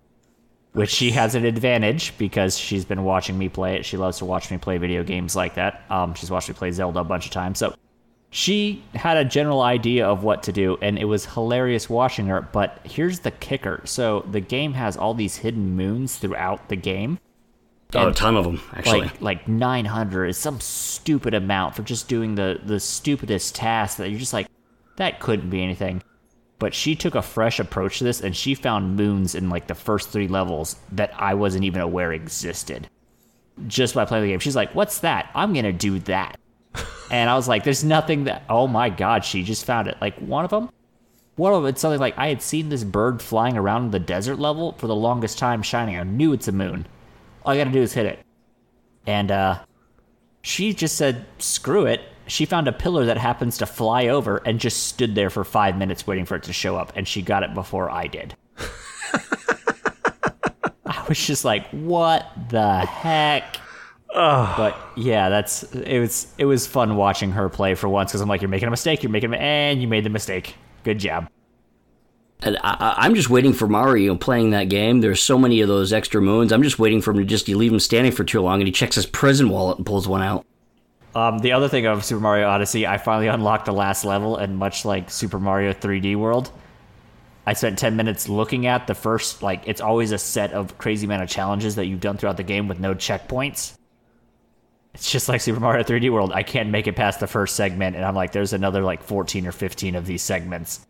[0.74, 3.86] which she has an advantage because she's been watching me play it.
[3.86, 5.84] She loves to watch me play video games like that.
[5.90, 7.60] Um, she's watched me play Zelda a bunch of times.
[7.60, 7.76] So
[8.30, 12.42] she had a general idea of what to do, and it was hilarious watching her.
[12.42, 17.18] But here's the kicker so the game has all these hidden moons throughout the game
[17.94, 19.02] Oh, a ton of them, actually.
[19.02, 24.10] like like 900 is some stupid amount for just doing the the stupidest task that
[24.10, 24.48] you're just like
[24.98, 26.02] that couldn't be anything.
[26.58, 29.76] But she took a fresh approach to this and she found moons in like the
[29.76, 32.90] first three levels that i wasn't even aware existed.
[33.68, 35.30] Just by playing the game she's like what's that?
[35.36, 36.40] I'm gonna do that.
[37.12, 39.98] And i was like there's nothing that oh my god she just found it.
[40.02, 40.70] Like one of them
[41.36, 44.72] one of it's something like i had seen this bird flying around the desert level
[44.74, 45.98] for the longest time shining.
[45.98, 46.88] I knew it's a moon
[47.46, 48.20] all I gotta do is hit it.
[49.08, 49.60] And uh
[50.42, 52.02] she just said, screw it.
[52.28, 55.76] She found a pillar that happens to fly over and just stood there for five
[55.76, 58.36] minutes waiting for it to show up, and she got it before I did.
[60.86, 63.58] I was just like, what the heck?
[64.14, 68.30] But yeah, that's it was it was fun watching her play for once because I'm
[68.30, 70.56] like, you're making a mistake, you're making a, and you made the mistake.
[70.84, 71.28] Good job.
[72.42, 75.02] And I, I'm just waiting for Mario playing that game.
[75.02, 76.52] There's so many of those extra moons.
[76.52, 78.68] I'm just waiting for him to just you leave him standing for too long, and
[78.68, 80.46] he checks his prison wallet and pulls one out.
[81.16, 84.58] Um, the other thing of Super Mario Odyssey, I finally unlocked the last level, and
[84.58, 86.52] much like Super Mario 3D World,
[87.48, 91.06] I spent 10 minutes looking at the first, like, it's always a set of crazy
[91.06, 93.78] amount of challenges that you've done throughout the game with no checkpoints.
[94.94, 96.34] It's just like Super Mario 3D World.
[96.34, 99.48] I can't make it past the first segment, and I'm like, there's another, like, 14
[99.48, 100.86] or 15 of these segments.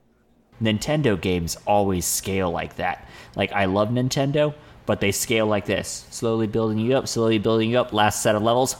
[0.61, 3.07] Nintendo games always scale like that.
[3.35, 4.53] Like, I love Nintendo,
[4.85, 7.91] but they scale like this slowly building you up, slowly building you up.
[7.93, 8.75] Last set of levels,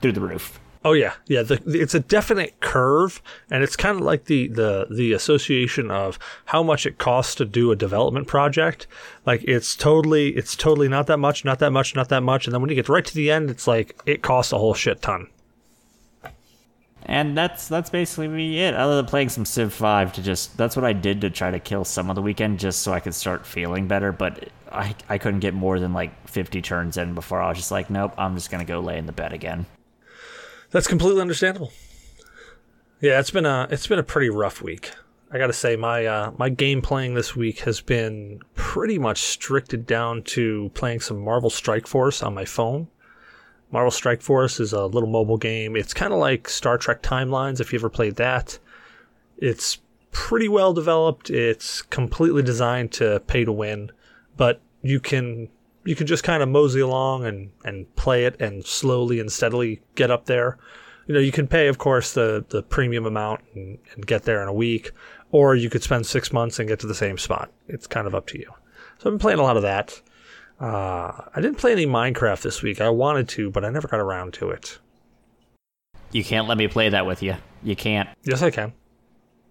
[0.00, 0.58] through the roof.
[0.84, 1.42] Oh yeah, yeah.
[1.42, 5.90] The, the- it's a definite curve, and it's kind of like the, the the association
[5.90, 8.86] of how much it costs to do a development project.
[9.26, 12.54] Like it's totally it's totally not that much, not that much, not that much, and
[12.54, 15.02] then when you get right to the end, it's like it costs a whole shit
[15.02, 15.26] ton.
[17.10, 18.74] And that's that's basically it.
[18.74, 21.58] Other than playing some Civ Five to just that's what I did to try to
[21.58, 24.12] kill some of the weekend just so I could start feeling better.
[24.12, 27.70] But I I couldn't get more than like fifty turns in before I was just
[27.70, 29.64] like, nope, I'm just gonna go lay in the bed again.
[30.70, 31.72] That's completely understandable.
[33.00, 34.92] Yeah, it's been a it's been a pretty rough week.
[35.30, 39.86] I gotta say my uh, my game playing this week has been pretty much stricted
[39.86, 42.88] down to playing some Marvel Strike Force on my phone.
[43.70, 45.76] Marvel Strike Force is a little mobile game.
[45.76, 48.58] It's kind of like Star Trek Timelines if you ever played that.
[49.36, 49.78] It's
[50.10, 51.30] pretty well developed.
[51.30, 53.92] It's completely designed to pay to win,
[54.36, 55.48] but you can
[55.84, 59.80] you can just kind of mosey along and and play it and slowly and steadily
[59.94, 60.58] get up there.
[61.06, 64.42] You know, you can pay, of course, the the premium amount and, and get there
[64.42, 64.92] in a week,
[65.30, 67.50] or you could spend six months and get to the same spot.
[67.68, 68.50] It's kind of up to you.
[68.98, 70.00] So I've been playing a lot of that.
[70.60, 72.80] Uh, I didn't play any Minecraft this week.
[72.80, 74.78] I wanted to, but I never got around to it.
[76.10, 77.36] You can't let me play that with you.
[77.62, 78.08] You can't.
[78.24, 78.72] Yes, I can.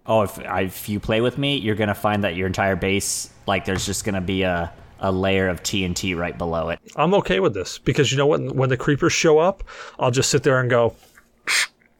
[0.06, 3.64] Oh, if if you play with me, you're gonna find that your entire base, like,
[3.64, 6.80] there's just gonna be a a layer of TNT right below it.
[6.96, 8.54] I'm okay with this because you know what?
[8.54, 9.62] When the creepers show up,
[9.98, 10.94] I'll just sit there and go,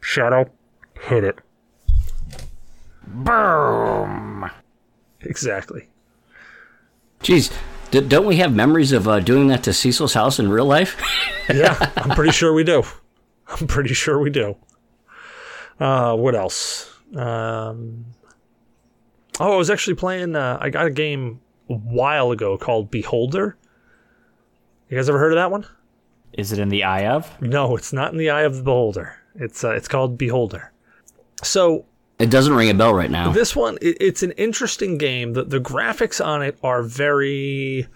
[0.01, 0.49] Shadow,
[1.01, 1.39] hit it.
[3.07, 4.49] Boom.
[5.21, 5.87] Exactly.
[7.21, 7.51] Jeez,
[7.91, 10.95] d- don't we have memories of uh, doing that to Cecil's house in real life?
[11.51, 12.83] Yeah, I'm pretty sure we do.
[13.47, 14.55] I'm pretty sure we do.
[15.79, 16.93] Uh, what else?
[17.15, 18.05] Um,
[19.39, 20.35] oh, I was actually playing.
[20.35, 23.57] Uh, I got a game a while ago called Beholder.
[24.89, 25.65] You guys ever heard of that one?
[26.33, 27.41] Is it in the eye of?
[27.41, 29.15] No, it's not in the eye of the beholder.
[29.33, 30.71] It's uh, it's called Beholder.
[31.41, 31.85] So
[32.19, 33.31] it doesn't ring a bell right now.
[33.31, 35.33] this one, it's an interesting game.
[35.33, 37.87] The the graphics on it are very,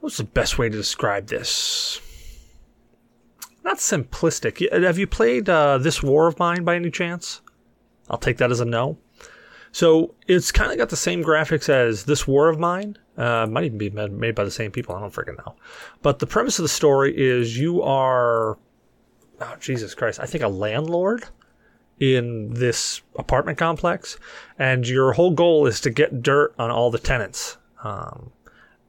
[0.00, 2.00] what's the best way to describe this?
[3.64, 4.70] Not simplistic.
[4.72, 7.40] Have you played uh, this War of Mine by any chance?
[8.08, 8.98] I'll take that as a no.
[9.72, 12.96] So it's kind of got the same graphics as this War of Mine.
[13.16, 14.94] Uh, might even be made by the same people.
[14.94, 15.56] I don't freaking know.
[16.02, 18.58] But the premise of the story is you are,
[19.40, 21.24] oh Jesus Christ, I think a landlord
[22.00, 24.18] in this apartment complex,
[24.58, 27.56] and your whole goal is to get dirt on all the tenants.
[27.82, 28.32] Um,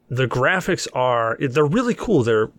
[0.10, 2.24] the graphics are they're really cool.
[2.24, 2.52] They're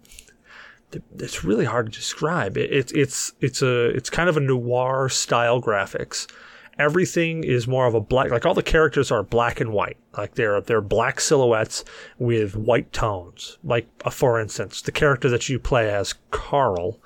[1.18, 2.56] it's really hard to describe.
[2.56, 6.30] It, it's it's it's a it's kind of a noir style graphics.
[6.78, 8.30] Everything is more of a black.
[8.30, 9.96] Like all the characters are black and white.
[10.16, 11.84] Like they're they're black silhouettes
[12.18, 13.58] with white tones.
[13.64, 17.00] Like uh, for instance, the character that you play as Carl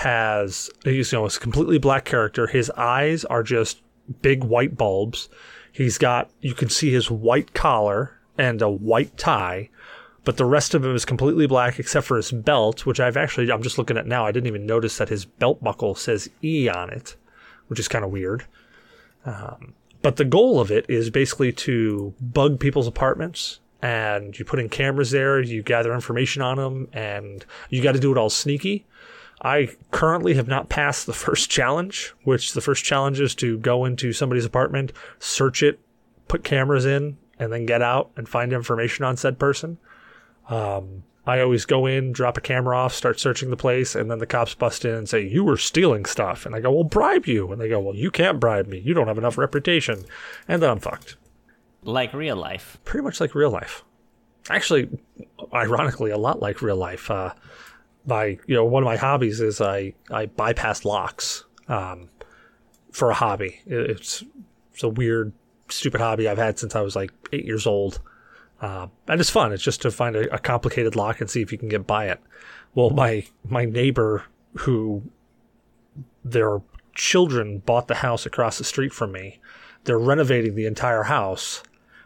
[0.00, 2.46] has he's you know a completely black character.
[2.46, 3.82] His eyes are just
[4.22, 5.28] big white bulbs.
[5.72, 9.68] He's got you can see his white collar and a white tie,
[10.24, 13.52] but the rest of him is completely black except for his belt, which I've actually
[13.52, 14.24] I'm just looking at now.
[14.24, 17.16] I didn't even notice that his belt buckle says E on it,
[17.66, 18.46] which is kind of weird.
[19.26, 24.60] Um, but the goal of it is basically to bug people's apartments and you put
[24.60, 28.30] in cameras there, you gather information on them, and you got to do it all
[28.30, 28.86] sneaky.
[29.42, 33.84] I currently have not passed the first challenge, which the first challenge is to go
[33.84, 35.80] into somebody's apartment, search it,
[36.28, 39.78] put cameras in, and then get out and find information on said person.
[40.48, 44.18] Um, I always go in, drop a camera off, start searching the place, and then
[44.18, 46.46] the cops bust in and say, You were stealing stuff.
[46.46, 47.52] And I go, Well, bribe you.
[47.52, 48.78] And they go, Well, you can't bribe me.
[48.78, 50.04] You don't have enough reputation.
[50.48, 51.16] And then I'm fucked.
[51.82, 52.78] Like real life.
[52.84, 53.84] Pretty much like real life.
[54.48, 54.88] Actually,
[55.52, 57.10] ironically, a lot like real life.
[57.10, 57.32] Uh,
[58.06, 62.08] my, you know, one of my hobbies is I, I bypass locks um,
[62.92, 63.60] for a hobby.
[63.66, 64.24] It- It's,
[64.74, 65.32] it's a weird,
[65.68, 68.00] stupid hobby I've had since I was like eight years old.
[68.60, 69.52] Uh, and it's fun.
[69.52, 72.08] It's just to find a, a complicated lock and see if you can get by
[72.08, 72.20] it.
[72.74, 74.24] Well, my my neighbor
[74.58, 75.02] who
[76.24, 76.60] their
[76.94, 79.38] children bought the house across the street from me.
[79.84, 81.62] They're renovating the entire house.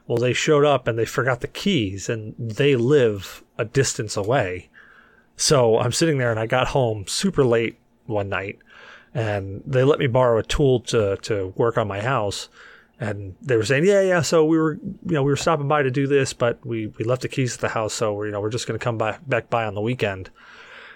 [0.07, 4.69] Well, they showed up and they forgot the keys, and they live a distance away.
[5.37, 8.59] So I'm sitting there, and I got home super late one night,
[9.13, 12.49] and they let me borrow a tool to to work on my house
[13.01, 14.23] and they were saying, yeah, yeah.
[14.23, 17.05] So we were, you know, we were stopping by to do this, but we, we
[17.05, 18.97] left the keys at the house, so we're, you know, we're just going to come
[18.97, 20.31] by, back by on the weekend.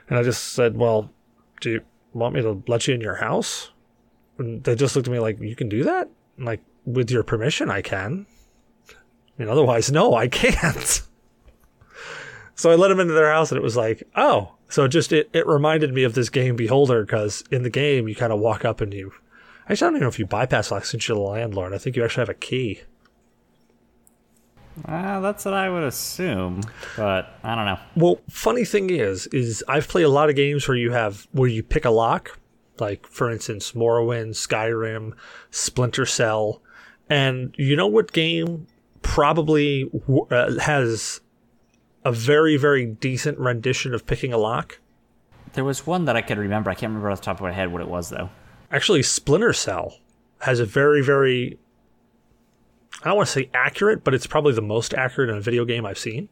[0.09, 1.11] And I just said, well,
[1.61, 1.81] do you
[2.13, 3.71] want me to let you in your house?
[4.39, 6.09] And they just looked at me like, you can do that?
[6.39, 8.27] I'm like, with your permission, I can.
[8.89, 8.95] I
[9.37, 11.03] mean, otherwise, no, I can't.
[12.59, 15.13] so I let them into their house, and it was like, oh, so it just
[15.13, 18.41] it, it reminded me of this game Beholder because in the game you kind of
[18.41, 19.13] walk up and you
[19.69, 21.75] Actually, I don't even know if you bypass locks since you're the landlord.
[21.75, 22.81] I think you actually have a key.
[24.85, 26.63] Uh, that's what I would assume,
[26.97, 27.79] but I don't know.
[27.97, 31.49] Well, funny thing is, is I've played a lot of games where you have where
[31.49, 32.39] you pick a lock,
[32.79, 35.15] like for instance, Morrowind, Skyrim,
[35.51, 36.63] Splinter Cell,
[37.11, 38.69] and you know what game
[39.03, 39.91] probably
[40.31, 41.21] uh, has
[42.09, 44.81] a very very decent rendition of picking a lock?
[45.53, 46.71] There was one that I could remember.
[46.71, 48.31] I can't remember off the top of my head what it was though.
[48.73, 49.99] Actually, Splinter Cell
[50.41, 51.59] has a very very
[53.03, 55.65] I don't want to say accurate, but it's probably the most accurate in a video
[55.65, 56.29] game I've seen.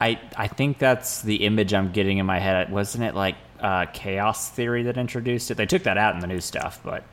[0.00, 2.72] I I think that's the image I'm getting in my head.
[2.72, 5.56] Wasn't it like uh, Chaos Theory that introduced it?
[5.56, 7.04] They took that out in the new stuff, but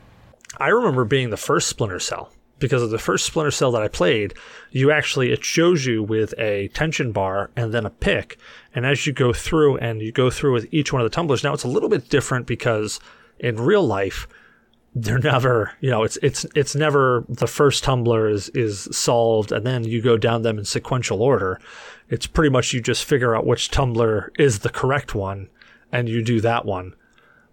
[0.57, 3.87] I remember being the first Splinter Cell because of the first Splinter Cell that I
[3.87, 4.33] played.
[4.71, 8.37] You actually it shows you with a tension bar and then a pick,
[8.73, 11.43] and as you go through and you go through with each one of the tumblers.
[11.43, 12.99] Now it's a little bit different because
[13.39, 14.27] in real life
[14.95, 19.65] they're never you know it's it's it's never the first tumbler is is solved and
[19.65, 21.59] then you go down them in sequential order
[22.09, 25.49] it's pretty much you just figure out which tumbler is the correct one
[25.91, 26.93] and you do that one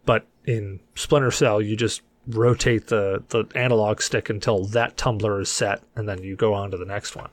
[0.07, 5.51] but in splinter cell you just rotate the the analog stick until that tumbler is
[5.51, 7.31] set and then you go on to the next one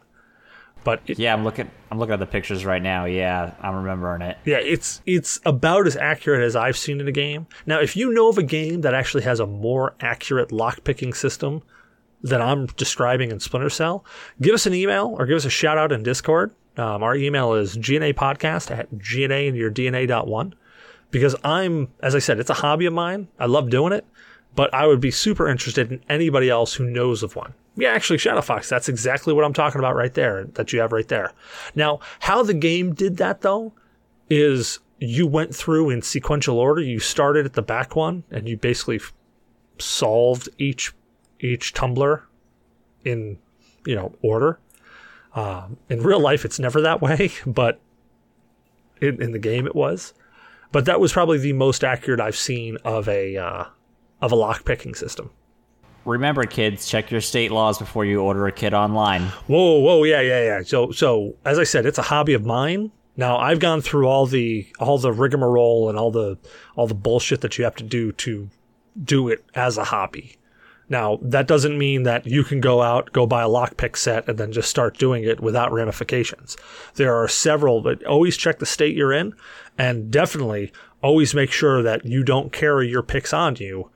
[0.84, 1.70] but it, yeah, I'm looking.
[1.90, 3.06] I'm looking at the pictures right now.
[3.06, 4.38] Yeah, I'm remembering it.
[4.46, 7.48] yeah, it's it's about as accurate as I've seen in a game.
[7.66, 11.62] Now, if you know of a game that actually has a more accurate lockpicking system
[12.22, 14.06] than I'm describing in Splinter Cell,
[14.42, 16.54] give us an email or give us a shout out in Discord.
[16.78, 20.56] Um, our email is gnapodcast at gna and your DNA.one.
[21.10, 23.28] Because I'm, as I said, it's a hobby of mine.
[23.38, 24.06] I love doing it,
[24.56, 27.54] but I would be super interested in anybody else who knows of one.
[27.76, 30.92] Yeah, actually, Shadow Fox, that's exactly what I'm talking about right there, that you have
[30.92, 31.32] right there.
[31.74, 33.74] Now, how the game did that, though,
[34.30, 36.82] is you went through in sequential order.
[36.82, 39.00] You started at the back one, and you basically
[39.80, 40.94] solved each
[41.40, 42.24] each tumbler
[43.04, 43.38] in
[43.86, 44.60] you know order.
[45.34, 47.80] Um, in real life, it's never that way, but
[49.02, 50.14] in, in the game it was.
[50.72, 53.66] But that was probably the most accurate I've seen of a uh,
[54.22, 55.32] of a lock picking system.
[56.06, 59.22] Remember, kids, check your state laws before you order a kit online.
[59.48, 60.62] Whoa, whoa, yeah, yeah, yeah.
[60.64, 62.92] So, so as I said, it's a hobby of mine.
[63.18, 66.38] Now I've gone through all the all the rigmarole and all the
[66.76, 68.50] all the bullshit that you have to do to
[69.04, 70.38] do it as a hobby.
[70.90, 74.38] Now that doesn't mean that you can go out, go buy a lockpick set, and
[74.38, 76.58] then just start doing it without ramifications.
[76.96, 79.34] There are several, but always check the state you're in,
[79.78, 80.72] and definitely
[81.04, 83.92] always make sure that you don't carry your picks on you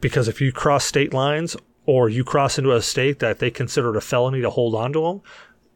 [0.00, 3.90] because if you cross state lines or you cross into a state that they consider
[3.90, 5.22] it a felony to hold on to them,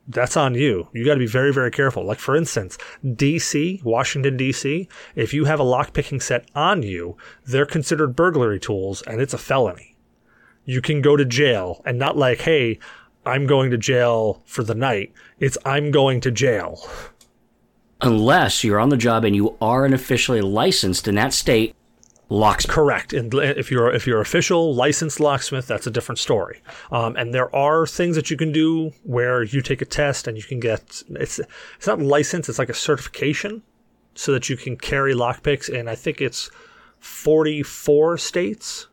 [0.08, 0.88] that's on you.
[0.94, 2.04] You got to be very, very careful.
[2.04, 7.66] Like, for instance, DC, Washington, DC, if you have a lockpicking set on you, they're
[7.66, 9.96] considered burglary tools and it's a felony.
[10.64, 12.78] You can go to jail and not like, hey,
[13.26, 15.12] I'm going to jail for the night.
[15.38, 16.88] It's I'm going to jail.
[18.00, 21.74] Unless you're on the job and you are an officially licensed in that state
[22.28, 22.74] locksmith.
[22.74, 23.12] Correct.
[23.12, 26.60] And if you're if you're official licensed locksmith, that's a different story.
[26.90, 30.36] Um, and there are things that you can do where you take a test and
[30.36, 33.62] you can get it's it's not license, it's like a certification,
[34.14, 36.50] so that you can carry lockpicks and I think it's
[37.00, 38.88] 44 states.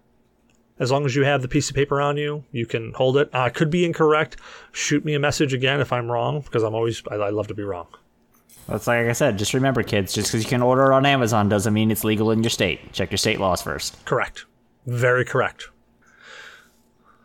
[0.78, 3.30] As long as you have the piece of paper on you, you can hold it.
[3.32, 4.36] I could be incorrect.
[4.74, 7.54] Shoot me a message again if I'm wrong, because I'm always I, I love to
[7.54, 7.88] be wrong.
[8.68, 9.38] That's like I said.
[9.38, 10.14] Just remember, kids.
[10.14, 12.94] Just because you can order it on Amazon doesn't mean it's legal in your state.
[12.94, 14.04] Check your state laws first.
[14.06, 14.46] Correct.
[14.86, 15.70] Very correct.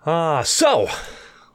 [0.06, 0.88] Ah, so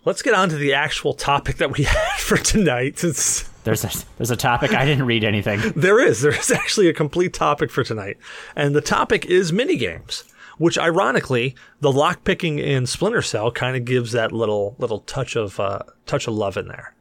[0.03, 3.03] let's get on to the actual topic that we had for tonight.
[3.03, 5.59] It's, There's a there's a topic I didn't read anything.
[5.75, 8.17] there is there is actually a complete topic for tonight,
[8.55, 10.23] and the topic is minigames.
[10.57, 15.59] Which, ironically, the lockpicking in Splinter Cell kind of gives that little little touch of
[15.59, 16.93] uh, touch of love in there.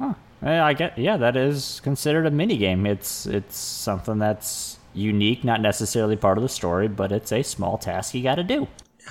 [0.00, 0.12] Eh,
[0.42, 2.86] I get yeah, that is considered a mini game.
[2.86, 7.78] It's it's something that's unique, not necessarily part of the story, but it's a small
[7.78, 8.68] task you got to do.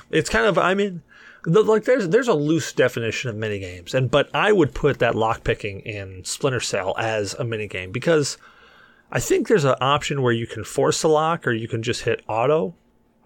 [0.09, 1.01] It's kind of I mean,
[1.43, 5.15] the, like there's there's a loose definition of minigames, and but I would put that
[5.15, 8.37] lockpicking in Splinter Cell as a minigame because
[9.11, 12.03] I think there's an option where you can force a lock or you can just
[12.03, 12.75] hit auto.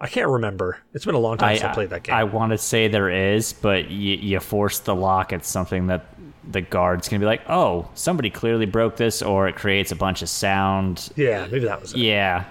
[0.00, 0.78] I can't remember.
[0.94, 2.14] It's been a long time since I played that game.
[2.14, 5.32] I want to say there is, but you, you force the lock.
[5.32, 6.06] It's something that
[6.50, 10.22] the guard's gonna be like, "Oh, somebody clearly broke this," or it creates a bunch
[10.22, 11.10] of sound.
[11.16, 11.98] yeah, maybe that was it.
[11.98, 12.44] Yeah,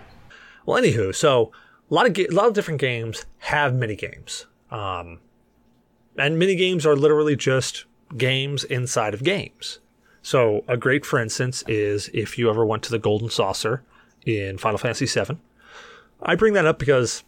[0.66, 1.52] Well, anywho, so
[1.89, 5.20] a lot of ga- a lot of different games have mini games, um,
[6.18, 7.86] and mini games are literally just
[8.18, 9.80] games inside of games.
[10.22, 13.82] So a great, for instance, is if you ever went to the Golden Saucer
[14.26, 15.38] in Final Fantasy VII.
[16.22, 17.24] I bring that up because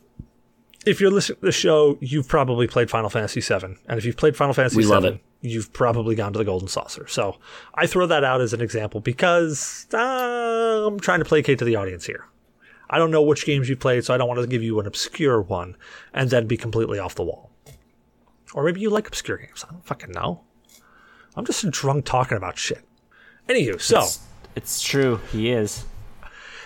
[0.85, 4.17] if you're listening to the show, you've probably played Final Fantasy VII, and if you've
[4.17, 5.19] played Final Fantasy We VII, love it.
[5.41, 7.07] you've probably gone to the Golden Saucer.
[7.07, 7.37] So
[7.75, 9.97] I throw that out as an example because uh,
[10.87, 12.25] I'm trying to placate to the audience here.
[12.89, 14.85] I don't know which games you played, so I don't want to give you an
[14.85, 15.75] obscure one
[16.13, 17.49] and then be completely off the wall.
[18.53, 19.65] Or maybe you like obscure games.
[19.67, 20.41] I don't fucking know.
[21.35, 22.83] I'm just drunk talking about shit.
[23.49, 24.19] Anywho, so it's,
[24.55, 25.19] it's true.
[25.31, 25.85] He is.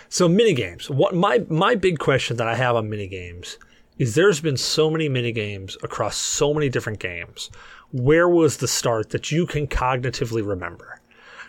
[0.10, 0.90] so minigames.
[0.90, 3.56] What my my big question that I have on minigames
[3.98, 7.50] is there's been so many minigames across so many different games.
[7.92, 11.00] Where was the start that you can cognitively remember?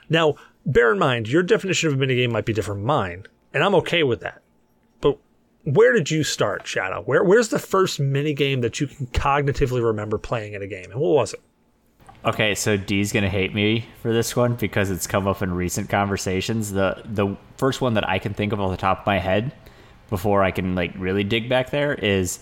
[0.09, 3.63] Now, bear in mind, your definition of a minigame might be different from mine, and
[3.63, 4.43] I'm okay with that.
[5.01, 5.19] But
[5.65, 7.03] where did you start, Shadow?
[7.03, 10.91] Where where's the first minigame that you can cognitively remember playing in a game?
[10.91, 11.41] And what was it?
[12.25, 15.89] Okay, so D's gonna hate me for this one because it's come up in recent
[15.89, 16.73] conversations.
[16.73, 19.53] The the first one that I can think of off the top of my head
[20.09, 22.39] before I can like really dig back there is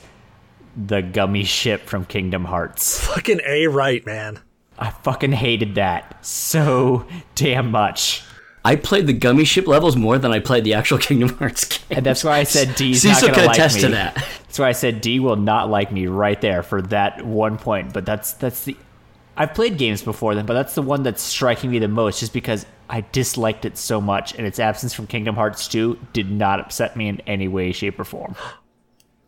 [0.77, 3.05] the gummy ship from Kingdom Hearts.
[3.07, 4.41] Fucking A right, man.
[4.79, 8.23] I fucking hated that so damn much.
[8.65, 11.99] I played the gummy ship levels more than I played the actual Kingdom Hearts game.
[11.99, 13.83] And that's why I said D's Cecil not gonna like attest me.
[13.83, 14.15] to that.
[14.43, 17.93] That's why I said D will not like me right there for that one point.
[17.93, 18.77] But that's that's the
[19.37, 22.33] I've played games before then, but that's the one that's striking me the most, just
[22.33, 26.61] because I disliked it so much, and its absence from Kingdom Hearts 2 did not
[26.61, 28.35] upset me in any way, shape, or form.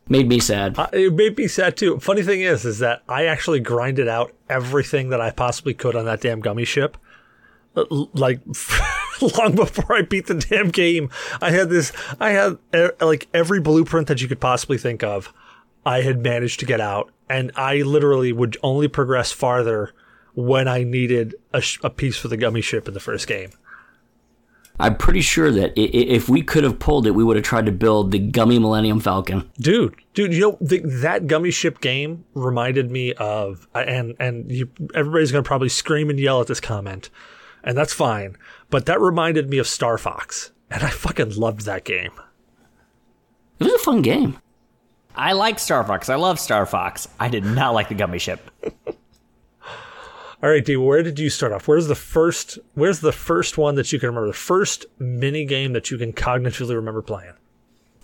[0.08, 0.78] Made me sad.
[0.78, 1.98] Uh, it made me sad too.
[1.98, 6.06] Funny thing is, is that I actually grinded out everything that I possibly could on
[6.06, 6.96] that damn gummy ship.
[7.76, 7.84] Uh,
[8.14, 8.40] Like
[9.38, 11.10] long before I beat the damn game,
[11.42, 11.92] I had this.
[12.18, 12.56] I had
[13.00, 15.32] like every blueprint that you could possibly think of.
[15.84, 19.92] I had managed to get out, and I literally would only progress farther
[20.34, 23.50] when I needed a, sh- a piece for the gummy ship in the first game.
[24.80, 27.72] I'm pretty sure that if we could have pulled it, we would have tried to
[27.72, 29.50] build the gummy Millennium Falcon.
[29.58, 34.52] dude dude you know the, that gummy ship game reminded me of uh, and and
[34.52, 37.10] you, everybody's gonna probably scream and yell at this comment
[37.64, 38.36] and that's fine
[38.70, 42.12] but that reminded me of star fox and I fucking loved that game.
[43.58, 44.38] It was a fun game.
[45.18, 46.08] I like Star Fox.
[46.08, 47.08] I love Star Fox.
[47.18, 48.50] I did not like the gummy ship.
[50.40, 51.66] All right, D, where did you start off?
[51.66, 54.28] Where's the first where's the first one that you can remember?
[54.28, 57.32] The first mini game that you can cognitively remember playing?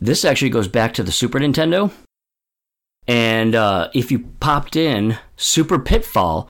[0.01, 1.93] This actually goes back to the Super Nintendo.
[3.07, 6.49] And uh, if you popped in Super Pitfall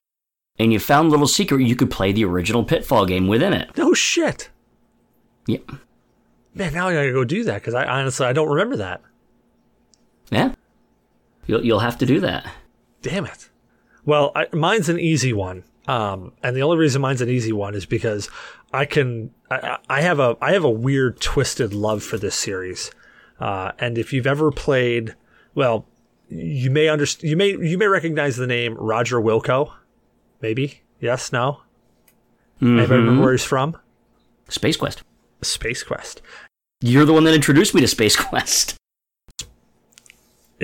[0.58, 3.76] and you found a little secret, you could play the original Pitfall game within it.
[3.76, 4.48] No shit.
[5.46, 5.70] Yep.
[6.54, 9.02] Man, now I gotta go do that because I honestly I don't remember that.
[10.34, 10.54] Yeah.
[11.46, 12.46] You'll, you'll have to do that.
[13.02, 13.50] Damn it.
[14.04, 15.64] Well, I, mine's an easy one.
[15.86, 18.30] Um, and the only reason mine's an easy one is because
[18.72, 22.90] I can, I, I have a, I have a weird twisted love for this series.
[23.38, 25.14] Uh, and if you've ever played,
[25.54, 25.86] well,
[26.28, 29.72] you may understand, you may, you may recognize the name Roger Wilco.
[30.40, 30.80] Maybe.
[31.00, 31.32] Yes.
[31.32, 31.60] No.
[32.60, 33.76] Anybody remember where he's from?
[34.48, 35.02] Space Quest.
[35.42, 36.22] Space Quest.
[36.80, 38.76] You're the one that introduced me to Space Quest.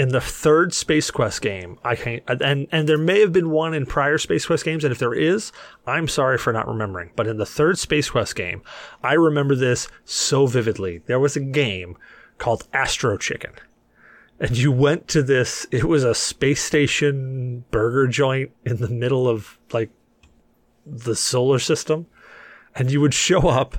[0.01, 3.75] In the third Space Quest game, I can't, and and there may have been one
[3.75, 5.53] in prior Space Quest games, and if there is,
[5.87, 7.11] I'm sorry for not remembering.
[7.17, 8.63] But in the third Space Quest game,
[9.03, 11.03] I remember this so vividly.
[11.05, 11.99] There was a game
[12.39, 13.53] called Astro Chicken,
[14.39, 15.67] and you went to this.
[15.71, 19.91] It was a space station burger joint in the middle of like
[20.87, 22.07] the solar system,
[22.75, 23.77] and you would show up,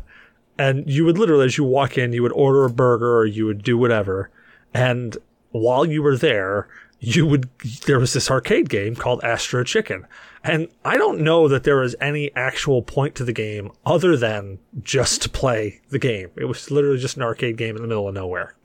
[0.56, 3.48] and you would literally, as you walk in, you would order a burger or you
[3.48, 4.30] would do whatever,
[4.72, 5.18] and
[5.52, 6.68] while you were there,
[7.00, 7.50] you would
[7.88, 10.06] there was this arcade game called Astro Chicken.
[10.44, 14.60] And I don't know that there was any actual point to the game other than
[14.82, 16.30] just to play the game.
[16.36, 18.56] It was literally just an arcade game in the middle of nowhere.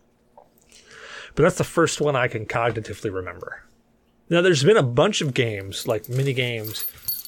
[1.34, 3.62] But that's the first one I can cognitively remember.
[4.30, 6.84] Now there's been a bunch of games, like mini games,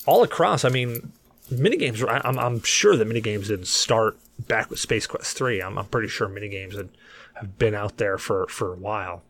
[0.06, 0.64] all across.
[0.64, 1.12] I mean,
[1.50, 2.02] mini games.
[2.02, 5.62] I'm, I'm sure that mini games didn't start back with Space Quest 3.
[5.62, 6.88] I'm, I'm pretty sure mini games had,
[7.34, 9.22] have been out there for, for a while.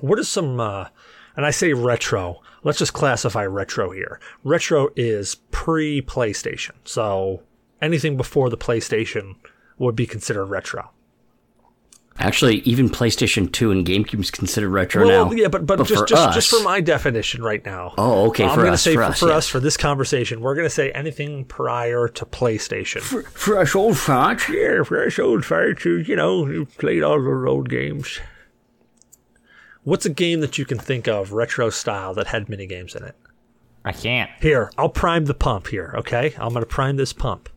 [0.00, 0.88] What is some, uh,
[1.36, 4.20] and I say retro, let's just classify retro here.
[4.44, 6.72] Retro is pre PlayStation.
[6.84, 7.42] So
[7.80, 9.36] anything before the PlayStation
[9.78, 10.90] would be considered retro.
[12.18, 15.32] Actually, even PlayStation 2 and GameCube is considered retro Well, now.
[15.32, 17.92] yeah, but, but, just, for just, us, just for my definition right now.
[17.98, 19.34] Oh, okay, I'm gonna say for us, for yeah.
[19.34, 23.02] us for this conversation, we're gonna say anything prior to PlayStation.
[23.26, 24.48] fresh old fart.
[24.48, 28.18] Yeah, fresh old farts who, you know, who played all those old games.
[29.86, 33.04] What's a game that you can think of retro style that had mini games in
[33.04, 33.14] it?
[33.84, 34.28] I can't.
[34.40, 36.34] Here, I'll prime the pump here, okay?
[36.38, 37.48] I'm going to prime this pump.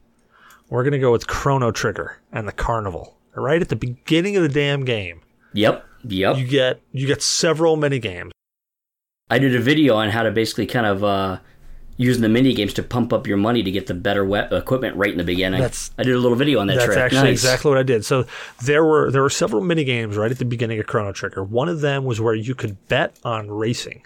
[0.69, 3.17] We're going to go with Chrono Trigger and the Carnival.
[3.33, 5.21] Right at the beginning of the damn game,
[5.53, 6.37] Yep, yep.
[6.37, 8.31] you get you get several mini games.
[9.31, 11.39] I did a video on how to basically kind of uh,
[11.99, 14.95] using the mini games to pump up your money to get the better we- equipment
[14.95, 15.59] right in the beginning.
[15.59, 16.97] That's- I did a little video on that That's trick.
[16.97, 17.43] actually Nice.
[17.43, 18.05] exactly what I did.
[18.05, 18.25] So
[18.63, 21.43] there were there were several mini games right at the beginning of Chrono Trigger.
[21.43, 24.01] One of them was where you could bet on racing.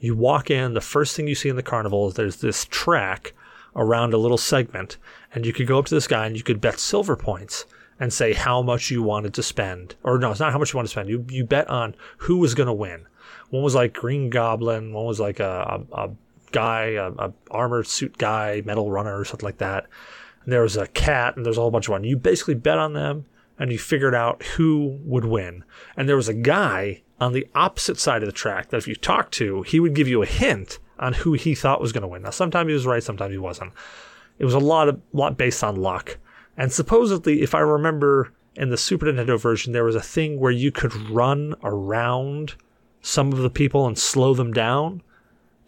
[0.00, 3.32] You walk in, the first thing you see in the carnival is there's this track
[3.76, 4.96] around a little segment,
[5.34, 7.64] and you could go up to this guy and you could bet silver points
[8.00, 9.94] and say how much you wanted to spend.
[10.02, 11.08] Or no, it's not how much you want to spend.
[11.08, 13.06] You you bet on who was going to win.
[13.50, 14.92] One was like Green Goblin.
[14.92, 16.10] One was like a, a, a
[16.56, 19.86] guy, a, a armored suit guy, metal runner, or something like that.
[20.42, 22.04] And there was a cat, and there's a whole bunch of one.
[22.04, 23.26] You basically bet on them,
[23.58, 25.64] and you figured out who would win.
[25.98, 28.94] And there was a guy on the opposite side of the track that if you
[28.94, 32.08] talked to, he would give you a hint on who he thought was going to
[32.08, 32.22] win.
[32.22, 33.72] Now, sometimes he was right, sometimes he wasn't.
[34.38, 36.16] It was a lot of lot based on luck.
[36.56, 40.52] And supposedly, if I remember in the Super Nintendo version, there was a thing where
[40.52, 42.54] you could run around
[43.02, 45.02] some of the people and slow them down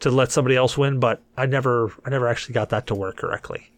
[0.01, 3.17] to let somebody else win, but I never I never actually got that to work
[3.17, 3.71] correctly.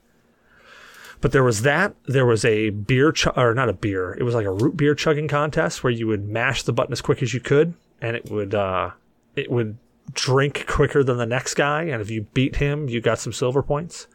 [1.20, 1.94] But there was that.
[2.06, 4.14] There was a beer, ch- or not a beer.
[4.18, 7.02] It was like a root beer chugging contest where you would mash the button as
[7.02, 8.90] quick as you could, and it would uh,
[9.36, 9.76] it would
[10.12, 11.82] drink quicker than the next guy.
[11.84, 14.06] And if you beat him, you got some silver points.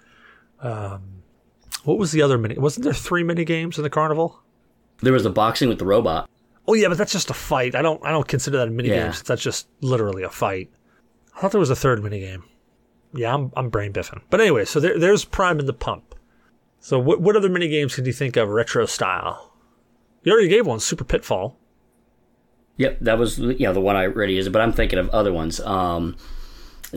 [0.61, 1.21] Um,
[1.83, 2.57] what was the other mini?
[2.57, 4.39] Wasn't there three mini games in the carnival?
[5.01, 6.27] There was the boxing with the robot.
[6.67, 7.75] Oh yeah, but that's just a fight.
[7.75, 9.11] I don't I don't consider that a mini Yeah.
[9.11, 9.21] game.
[9.25, 10.71] That's just literally a fight.
[11.35, 12.43] I thought there was a third mini game.
[13.13, 14.21] Yeah, I'm I'm brain biffing.
[14.29, 16.15] But anyway, so there, there's Prime and the Pump.
[16.79, 19.53] So what what other mini games can you think of retro style?
[20.23, 21.57] You already gave one, Super Pitfall.
[22.77, 25.31] Yep, that was you know the one I already used, but I'm thinking of other
[25.31, 25.59] ones.
[25.61, 26.17] Um,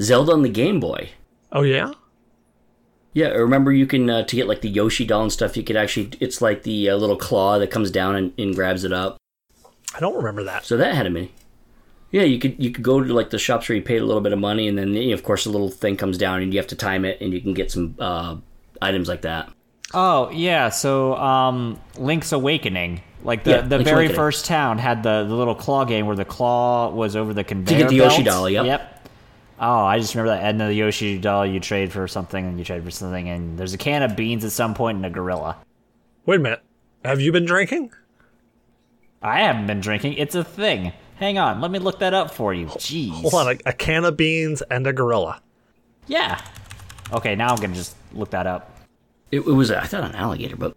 [0.01, 1.11] Zelda on the Game Boy.
[1.53, 1.93] Oh yeah,
[3.13, 5.57] Yeah, remember you can uh, to get like the Yoshi doll and stuff.
[5.57, 8.85] You could actually it's like the uh, little claw that comes down and, and grabs
[8.85, 9.17] it up.
[9.95, 10.65] I don't remember that.
[10.65, 11.33] So that had a mini.
[12.11, 14.23] Yeah, you could you could go to like the shops where you paid a little
[14.23, 16.53] bit of money, and then you know, of course the little thing comes down, and
[16.53, 18.37] you have to time it, and you can get some uh,
[18.81, 19.51] items like that.
[19.95, 24.17] Oh yeah, so um, Link's Awakening, like the Yeah, the Link's very Awakening.
[24.17, 27.77] first town had the, the little claw game where the claw was over the conveyor.
[27.77, 28.37] To get the Yoshi belt.
[28.37, 28.67] doll, yep.
[28.67, 29.09] Yep.
[29.61, 30.45] Oh, I just remember that.
[30.45, 33.59] And then the Yoshi doll, you trade for something, and you trade for something, and
[33.59, 35.57] there's a can of beans at some point and a gorilla.
[36.27, 36.63] Wait a minute.
[37.05, 37.91] Have you been drinking?
[39.23, 40.15] I haven't been drinking.
[40.15, 40.93] It's a thing.
[41.19, 42.67] Hang on, let me look that up for you.
[42.67, 43.11] Jeez.
[43.11, 45.41] Hold on, a, a can of beans and a gorilla.
[46.07, 46.41] Yeah.
[47.13, 48.71] Okay, now I'm gonna just look that up.
[49.33, 50.77] It, it was I thought an alligator, but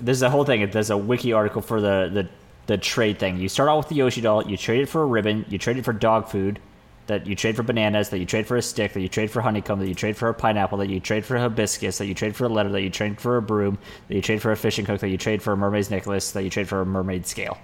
[0.00, 0.68] There's a whole thing.
[0.70, 2.28] There's a wiki article for the, the,
[2.66, 3.38] the trade thing.
[3.38, 4.48] You start out with the Yoshi doll.
[4.48, 5.44] You trade it for a ribbon.
[5.48, 6.58] You trade it for dog food.
[7.06, 8.08] That you trade for bananas.
[8.08, 8.94] That you trade for a stick.
[8.94, 9.78] That you trade for honeycomb.
[9.80, 10.78] That you trade for a pineapple.
[10.78, 11.98] That you trade for a hibiscus.
[11.98, 12.70] That you trade for a letter.
[12.70, 13.78] That you trade for a broom.
[14.08, 15.00] That you trade for a fishing hook.
[15.00, 16.32] That you trade for a mermaid's necklace.
[16.32, 17.58] That you trade for a mermaid scale.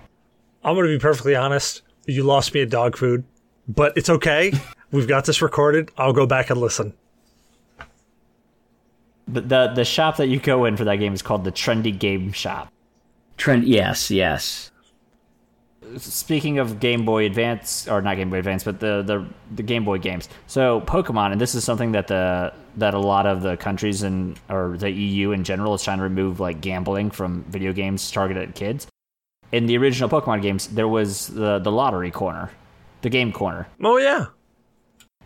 [0.69, 1.81] I'm going to be perfectly honest.
[2.07, 3.25] You lost me at dog food,
[3.67, 4.53] but it's okay.
[4.93, 5.91] We've got this recorded.
[5.97, 6.93] I'll go back and listen.
[9.27, 11.99] The, the the shop that you go in for that game is called the Trendy
[11.99, 12.71] Game Shop.
[13.37, 13.65] trend.
[13.65, 14.71] Yes, yes.
[15.97, 19.85] speaking of Game Boy Advance, or not Game Boy Advance, but the, the the Game
[19.85, 20.29] Boy games.
[20.47, 24.39] So Pokemon, and this is something that the that a lot of the countries and
[24.49, 28.51] or the EU in general is trying to remove like gambling from video games targeted
[28.51, 28.87] at kids.
[29.53, 32.51] In the original Pokemon games, there was the the lottery corner,
[33.03, 34.27] the game corner, Oh, yeah.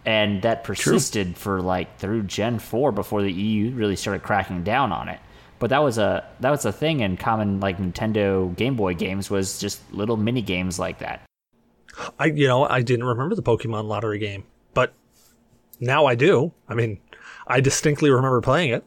[0.05, 4.93] and that persisted for like through Gen four before the EU really started cracking down
[4.93, 5.19] on it.
[5.59, 9.31] But that was a that was a thing in common like Nintendo Game Boy games
[9.31, 11.23] was just little mini games like that.
[12.19, 14.95] I, you know, I didn't remember the Pokemon lottery game, but
[15.79, 16.53] now I do.
[16.69, 16.99] I mean,
[17.47, 18.85] I distinctly remember playing it.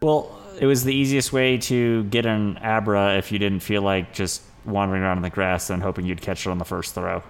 [0.00, 4.14] Well, it was the easiest way to get an Abra if you didn't feel like
[4.14, 7.22] just wandering around in the grass and hoping you'd catch it on the first throw.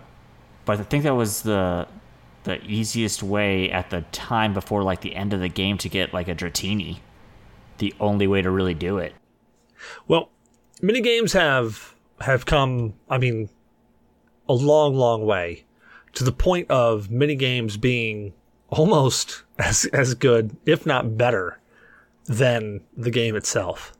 [0.65, 1.89] But I think that was the
[2.45, 6.15] the easiest way at the time before like the end of the game to get
[6.15, 6.99] like a Dratini.
[7.79, 9.15] The only way to really do it.
[10.09, 10.31] Well,
[10.83, 12.95] mini games have have come.
[13.09, 13.49] I mean,
[14.49, 15.65] a long, long way
[16.15, 18.33] to the point of mini games being
[18.69, 21.59] almost as as good, if not better,
[22.27, 23.93] than the game itself.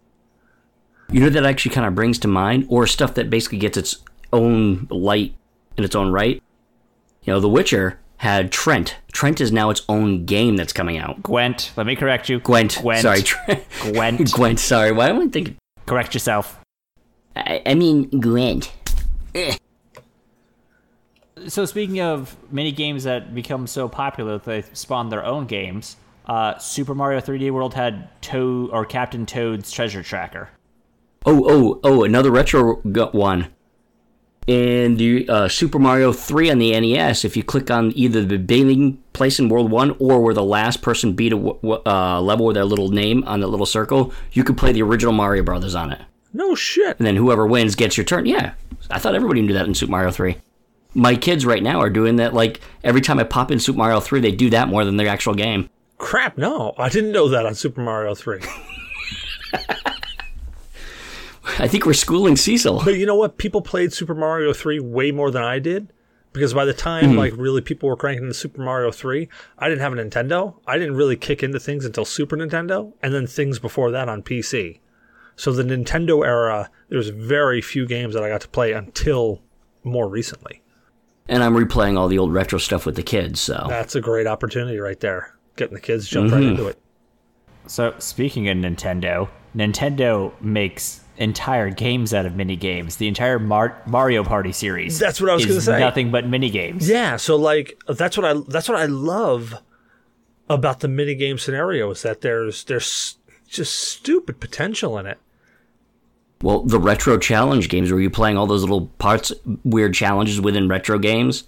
[1.13, 3.97] You know that actually kind of brings to mind, or stuff that basically gets its
[4.33, 5.35] own light
[5.77, 6.41] in its own right.
[7.25, 8.97] You know, The Witcher had Trent.
[9.13, 11.23] Trent is now its own game that's coming out.
[11.23, 12.39] Gwent, let me correct you.
[12.41, 12.79] Gwent.
[12.81, 13.03] Gwent.
[13.03, 13.65] Sorry, Trent.
[13.81, 14.33] Gwent.
[14.33, 14.61] Gwent.
[14.61, 14.93] Sorry.
[14.93, 15.57] Why am I thinking?
[15.87, 16.61] Correct yourself.
[17.35, 18.73] I, I mean Gwent.
[21.49, 25.97] So speaking of mini games that become so popular that they spawn their own games,
[26.27, 30.51] uh, Super Mario 3D World had Toad or Captain Toad's Treasure Tracker.
[31.27, 32.05] Oh, oh, oh!
[32.05, 33.49] Another retro one.
[34.47, 38.39] In the uh, Super Mario 3 on the NES, if you click on either the
[38.39, 42.21] beginning place in World 1 or where the last person beat a w- w- uh,
[42.21, 45.45] level with their little name on that little circle, you could play the original Mario
[45.45, 46.01] Brothers on it.
[46.33, 46.97] No shit.
[46.99, 48.25] And then whoever wins gets your turn.
[48.27, 48.55] Yeah,
[48.91, 50.37] I thought everybody knew that in Super Mario 3.
[50.95, 52.35] My kids right now are doing that.
[52.35, 55.09] Like every time I pop in Super Mario 3, they do that more than their
[55.09, 55.69] actual game.
[55.99, 56.75] Crap, no.
[56.79, 58.41] I didn't know that on Super Mario 3.
[61.59, 62.83] I think we're schooling Cecil.
[62.85, 63.39] But you know what?
[63.39, 65.93] People played Super Mario 3 way more than I did.
[66.33, 67.19] Because by the time, hmm.
[67.19, 69.29] like, really people were cranking into Super Mario 3,
[69.59, 70.55] I didn't have a Nintendo.
[70.65, 74.23] I didn't really kick into things until Super Nintendo, and then things before that on
[74.23, 74.79] PC.
[75.35, 79.43] So the Nintendo era, there's very few games that I got to play until
[79.83, 80.63] more recently.
[81.29, 83.41] And I'm replaying all the old retro stuff with the kids.
[83.41, 85.35] So That's a great opportunity right there.
[85.57, 86.51] Getting the kids jump right mm-hmm.
[86.51, 86.79] into it.
[87.67, 92.97] So speaking of Nintendo, Nintendo makes entire games out of mini games.
[92.97, 94.99] The entire Mar- Mario Party series.
[94.99, 95.79] That's what I was is gonna say.
[95.79, 96.89] Nothing but mini games.
[96.89, 99.55] Yeah, so like that's what I that's what I love
[100.49, 103.19] about the minigame scenario is that there's there's
[103.49, 105.19] just stupid potential in it.
[106.43, 109.31] Well, the retro challenge games where you're playing all those little parts,
[109.63, 111.45] weird challenges within retro games.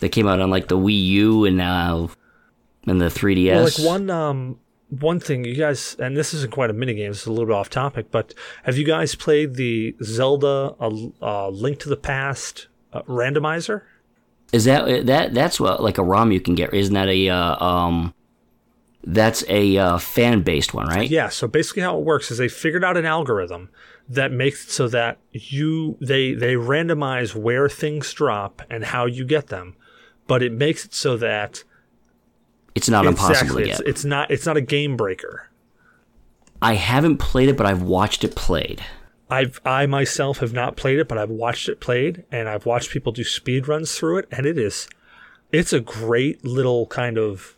[0.00, 2.08] that came out on like the Wii U and uh,
[2.86, 3.54] and the 3DS.
[3.54, 4.58] Well, like one um
[5.00, 7.54] one thing you guys and this isn't quite a minigame, this is a little bit
[7.54, 8.34] off topic, but
[8.64, 10.90] have you guys played the Zelda uh,
[11.22, 13.82] uh, Link to the Past uh, randomizer?
[14.52, 16.74] Is that that that's what like a ROM you can get?
[16.74, 18.14] Isn't that a uh, um?
[19.04, 21.10] That's a uh, fan based one, right?
[21.10, 23.70] Yeah, so basically how it works is they figured out an algorithm
[24.08, 29.24] that makes it so that you they they randomize where things drop and how you
[29.24, 29.74] get them,
[30.26, 31.64] but it makes it so that
[32.74, 33.88] It's not impossible exactly to it's, get.
[33.88, 35.48] it's not it's not a game breaker.
[36.60, 38.82] I haven't played it, but I've watched it played.
[39.28, 42.90] I've I myself have not played it, but I've watched it played and I've watched
[42.90, 44.88] people do speed runs through it and it is
[45.50, 47.56] it's a great little kind of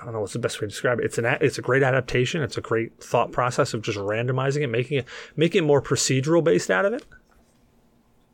[0.00, 1.04] I don't know what's the best way to describe it.
[1.04, 2.42] It's an a- it's a great adaptation.
[2.42, 5.06] It's a great thought process of just randomizing it, making it
[5.36, 7.04] making it more procedural based out of it.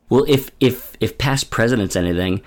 [0.08, 2.40] Well, if if if past president's anything,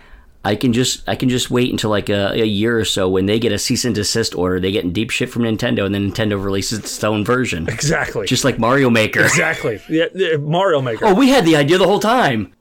[0.44, 3.28] I can just I can just wait until like a, a year or so when
[3.28, 4.60] they get a cease and desist order.
[4.60, 8.26] They get in deep shit from Nintendo, and then Nintendo releases its own version, Exactly.
[8.26, 9.22] just like Mario Maker.
[9.22, 9.80] exactly.
[9.88, 11.06] Yeah, yeah, Mario Maker.
[11.06, 12.54] Oh, we had the idea the whole time.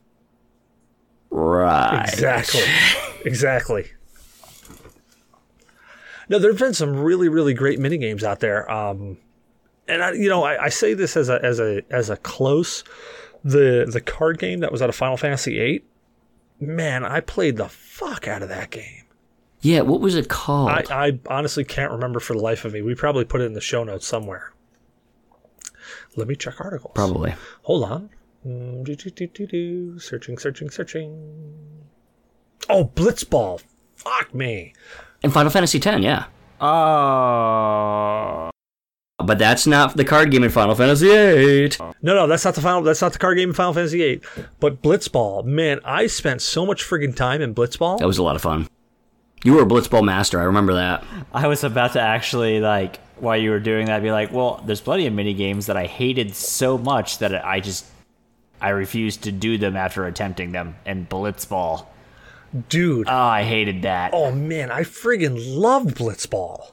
[1.31, 2.09] Right.
[2.12, 2.62] Exactly.
[3.24, 3.87] exactly.
[6.28, 8.70] No, there have been some really, really great mini games out there.
[8.70, 9.16] Um,
[9.89, 12.85] and I, you know, I, I say this as a as a as a close
[13.43, 15.85] the the card game that was out of Final Fantasy VIII.
[16.61, 19.04] Man, I played the fuck out of that game.
[19.62, 19.80] Yeah.
[19.80, 20.70] What was it called?
[20.70, 22.82] I, I honestly can't remember for the life of me.
[22.82, 24.52] We probably put it in the show notes somewhere.
[26.16, 26.92] Let me check articles.
[26.94, 27.34] Probably.
[27.62, 28.11] Hold on.
[28.46, 30.00] Mm.
[30.00, 31.68] Searching, searching, searching.
[32.68, 33.62] Oh, Blitzball.
[33.96, 34.74] Fuck me.
[35.22, 36.24] In Final Fantasy X, yeah.
[36.61, 38.50] Oh.
[39.26, 41.70] But that's not the card game in Final Fantasy VIII.
[42.02, 42.82] No, no, that's not the final.
[42.82, 44.20] That's not the card game in Final Fantasy VIII.
[44.60, 47.98] But Blitzball, man, I spent so much friggin' time in Blitzball.
[47.98, 48.68] That was a lot of fun.
[49.42, 50.38] You were a Blitzball master.
[50.40, 51.02] I remember that.
[51.32, 54.80] I was about to actually like while you were doing that, be like, well, there's
[54.80, 57.86] plenty of mini games that I hated so much that I just
[58.60, 60.76] I refused to do them after attempting them.
[60.84, 61.86] And Blitzball,
[62.68, 63.08] Dude.
[63.08, 64.12] oh, I hated that.
[64.12, 66.72] oh man, I friggin' loved Blitzball.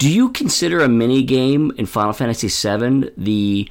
[0.00, 3.70] Do you consider a mini game in Final Fantasy VII the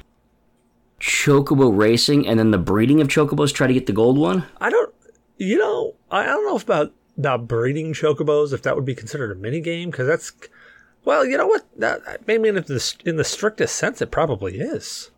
[1.00, 4.44] chocobo racing and then the breeding of chocobos try to get the gold one?
[4.60, 4.94] I don't,
[5.38, 8.94] you know, I I don't know if about about breeding chocobos if that would be
[8.94, 10.32] considered a mini game because that's,
[11.04, 11.66] well, you know what?
[11.76, 15.10] That maybe in the in the strictest sense, it probably is.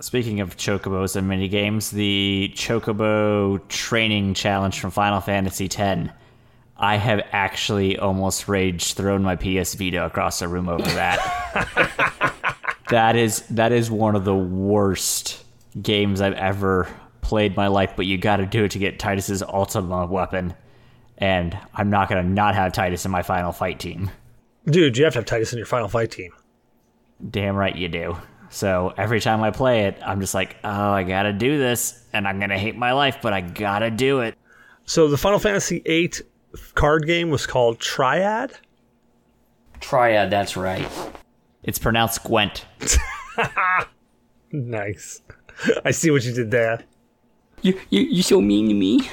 [0.00, 6.10] Speaking of chocobos and mini games, the chocobo training challenge from Final Fantasy X.
[6.82, 12.34] I have actually almost rage thrown my PS Vita across the room over that.
[12.90, 15.44] that is that is one of the worst
[15.80, 16.88] games I've ever
[17.20, 20.54] played in my life, but you got to do it to get Tidus's Ultima weapon.
[21.18, 24.10] And I'm not going to not have Tidus in my final fight team.
[24.66, 26.32] Dude, you have to have Tidus in your final fight team.
[27.30, 28.16] Damn right you do.
[28.50, 32.26] So every time I play it, I'm just like, oh, I gotta do this, and
[32.26, 34.36] I'm gonna hate my life, but I gotta do it.
[34.84, 36.12] So the Final Fantasy VIII
[36.74, 38.52] card game was called Triad.
[39.80, 40.88] Triad, that's right.
[41.62, 42.66] It's pronounced Gwent.
[44.52, 45.22] Nice.
[45.84, 46.84] I see what you did there.
[47.62, 49.08] You, you, you're so mean to me.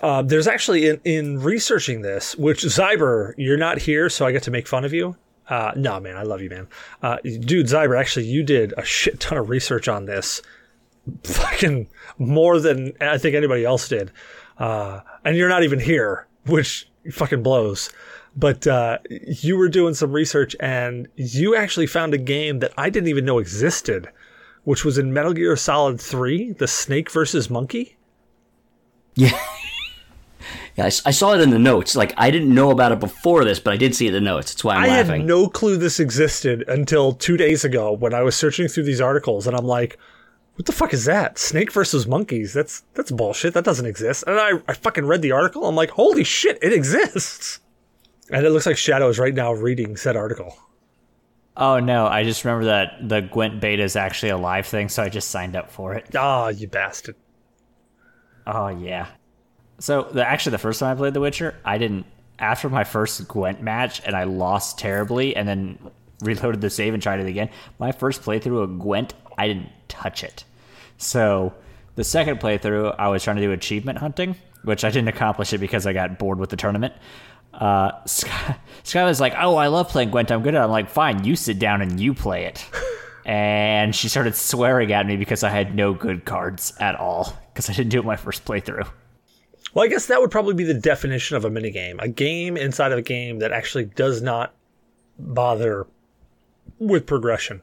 [0.00, 4.42] Uh, there's actually in, in researching this, which Zyber, you're not here, so I get
[4.44, 5.16] to make fun of you.
[5.48, 6.68] Uh, no, man, I love you, man.
[7.02, 10.42] Uh, dude, Zyber, actually, you did a shit ton of research on this,
[11.24, 14.10] fucking more than I think anybody else did.
[14.58, 17.90] Uh, and you're not even here, which fucking blows.
[18.36, 22.88] But uh, you were doing some research, and you actually found a game that I
[22.88, 24.08] didn't even know existed,
[24.64, 27.96] which was in Metal Gear Solid 3, the Snake versus Monkey.
[29.16, 29.36] Yeah.
[30.76, 31.96] yeah, I saw it in the notes.
[31.96, 34.30] Like, I didn't know about it before this, but I did see it in the
[34.30, 34.52] notes.
[34.52, 35.10] That's why I'm I laughing.
[35.10, 38.84] I had no clue this existed until two days ago when I was searching through
[38.84, 39.98] these articles, and I'm like,
[40.60, 41.38] "What the fuck is that?
[41.38, 42.52] Snake versus monkeys?
[42.52, 43.54] That's that's bullshit.
[43.54, 45.64] That doesn't exist." And I, I fucking read the article.
[45.64, 47.60] I'm like, "Holy shit, it exists!"
[48.30, 50.54] And it looks like Shadow is right now reading said article.
[51.56, 55.02] Oh no, I just remember that the Gwent beta is actually a live thing, so
[55.02, 56.14] I just signed up for it.
[56.14, 57.16] Ah, you bastard!
[58.46, 59.06] Oh yeah.
[59.78, 62.04] So the, actually, the first time I played The Witcher, I didn't.
[62.38, 65.78] After my first Gwent match, and I lost terribly, and then
[66.20, 67.48] reloaded the save and tried it again.
[67.78, 70.44] My first playthrough of Gwent, I didn't touch it.
[71.00, 71.54] So
[71.94, 75.58] the second playthrough, I was trying to do achievement hunting, which I didn't accomplish it
[75.58, 76.94] because I got bored with the tournament.
[77.54, 78.56] Uh, Sky,
[78.94, 80.30] was like, "Oh, I love playing Gwent.
[80.30, 82.64] I'm good at." it." I'm like, "Fine, you sit down and you play it."
[83.24, 87.68] and she started swearing at me because I had no good cards at all because
[87.68, 88.88] I didn't do it my first playthrough.
[89.72, 91.96] Well, I guess that would probably be the definition of a minigame.
[92.00, 94.54] A game inside of a game that actually does not
[95.18, 95.86] bother
[96.78, 97.62] with progression.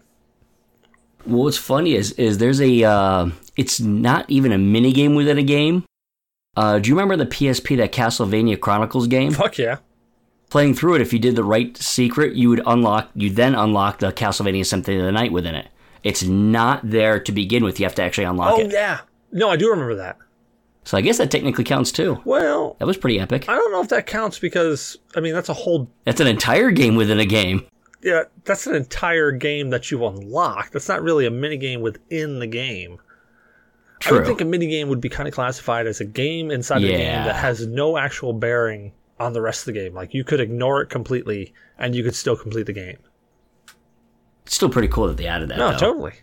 [1.26, 5.38] Well, what's funny is is there's a uh, it's not even a mini game within
[5.38, 5.84] a game.
[6.56, 9.32] Uh, do you remember the PSP that Castlevania Chronicles game?
[9.32, 9.78] Fuck yeah.
[10.50, 13.10] Playing through it, if you did the right secret, you would unlock.
[13.14, 15.68] You then unlock the Castlevania Symphony of the Night within it.
[16.04, 17.80] It's not there to begin with.
[17.80, 18.68] You have to actually unlock Oh it.
[18.68, 19.00] Oh yeah.
[19.32, 20.18] No, I do remember that.
[20.86, 22.22] So I guess that technically counts too.
[22.24, 23.50] Well, That was pretty epic.
[23.50, 26.72] I don't know if that counts because I mean that's a whole That's an entire
[26.72, 27.66] game within a game.
[28.02, 30.72] Yeah, that's an entire game that you unlock.
[30.72, 33.00] That's not really a mini game within the game.
[34.06, 36.84] I would think a mini game would be kind of classified as a game inside
[36.84, 39.94] of a game that has no actual bearing on the rest of the game.
[39.96, 42.98] Like you could ignore it completely and you could still complete the game.
[44.46, 45.58] It's still pretty cool that they added that.
[45.58, 45.78] No, though.
[45.78, 46.14] totally.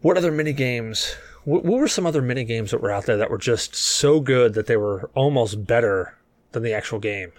[0.00, 1.14] What other mini games?
[1.44, 4.20] What, what were some other mini games that were out there that were just so
[4.20, 6.18] good that they were almost better
[6.52, 7.32] than the actual game?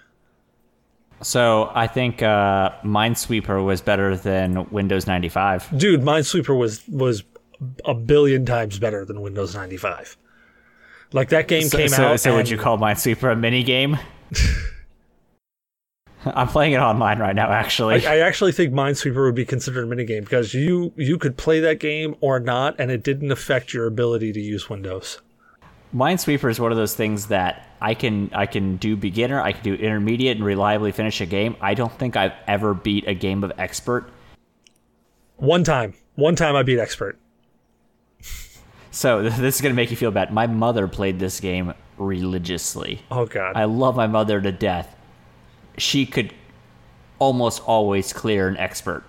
[1.21, 5.77] So I think uh, Minesweeper was better than Windows 95.
[5.77, 7.23] Dude, Minesweeper was was
[7.85, 10.17] a billion times better than Windows 95.
[11.13, 12.19] Like that game So, came so, out.
[12.19, 13.97] so would and- you call Minesweeper a mini game?
[16.25, 18.05] I'm playing it online right now, actually.
[18.07, 21.79] I actually think Minesweeper would be considered a minigame because you you could play that
[21.79, 25.21] game or not, and it didn't affect your ability to use Windows.
[25.95, 29.63] Minesweeper is one of those things that I can I can do beginner, I can
[29.63, 31.55] do intermediate, and reliably finish a game.
[31.61, 34.09] I don't think I've ever beat a game of expert.
[35.37, 37.17] One time, one time I beat expert.
[38.91, 40.33] So this is gonna make you feel bad.
[40.33, 43.01] My mother played this game religiously.
[43.09, 44.93] Oh god, I love my mother to death.
[45.77, 46.33] She could
[47.19, 49.05] almost always clear an expert.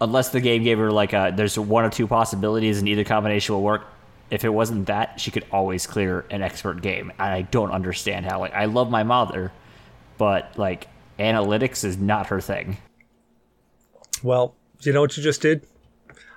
[0.00, 3.56] Unless the game gave her like a there's one or two possibilities and either combination
[3.56, 3.86] will work.
[4.32, 7.12] If it wasn't that, she could always clear an expert game.
[7.18, 8.40] And I don't understand how.
[8.40, 9.52] Like I love my mother,
[10.16, 12.78] but like analytics is not her thing.
[14.22, 15.66] well, you know what you just did?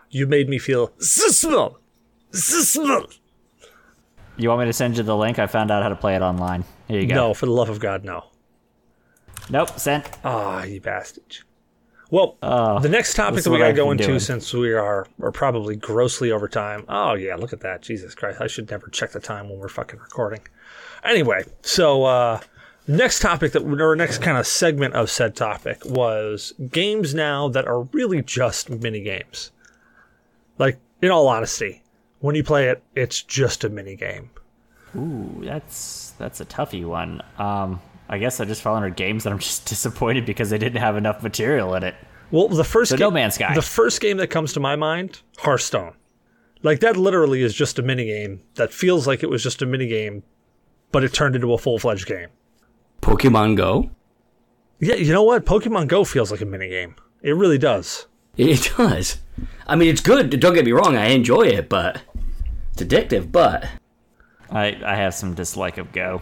[0.10, 1.80] You made me feel small,
[2.32, 3.06] small.
[4.36, 5.40] You want me to send you the link?
[5.40, 6.66] I found out how to play it online.
[6.90, 7.16] Here you go.
[7.16, 8.26] No, for the love of God, no.
[9.50, 10.10] Nope, sent.
[10.26, 11.38] Ah, you bastard.
[12.12, 14.20] Well, Oh, the next topic that we got to go into, doing.
[14.20, 16.86] since we are are probably grossly over time.
[16.88, 17.82] Oh yeah, look at that!
[17.82, 20.42] Jesus Christ, I should never check the time when we're fucking recording.
[21.04, 22.40] Anyway, so uh,
[22.88, 27.68] next topic that or next kind of segment of said topic was games now that
[27.68, 29.52] are really just mini games.
[30.58, 31.84] Like, in all honesty,
[32.20, 34.30] when you play it, it's just a mini game.
[34.96, 37.22] Ooh, that's that's a toughy one.
[37.38, 40.82] Um, I guess I just fall under games that I'm just disappointed because they didn't
[40.82, 41.96] have enough material in it.
[42.32, 43.54] Well, the first So game, No Man's Sky.
[43.54, 45.94] The first game that comes to my mind, Hearthstone.
[46.64, 49.66] Like that literally is just a mini game that feels like it was just a
[49.66, 50.24] mini game,
[50.92, 52.30] but it turned into a full fledged game.
[53.02, 53.92] Pokemon Go.
[54.80, 55.46] Yeah, you know what?
[55.46, 56.96] Pokemon Go feels like a mini game.
[57.22, 58.08] It really does.
[58.38, 59.20] It does.
[59.68, 60.40] I mean, it's good.
[60.40, 60.96] Don't get me wrong.
[60.98, 62.02] I enjoy it, but
[62.74, 63.32] it's addictive.
[63.32, 63.68] But
[64.50, 66.22] I I have some dislike of Go.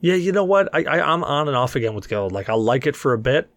[0.00, 0.68] Yeah, you know what?
[0.72, 2.26] I, I I'm on and off again with Go.
[2.28, 3.50] Like I'll like it for a bit,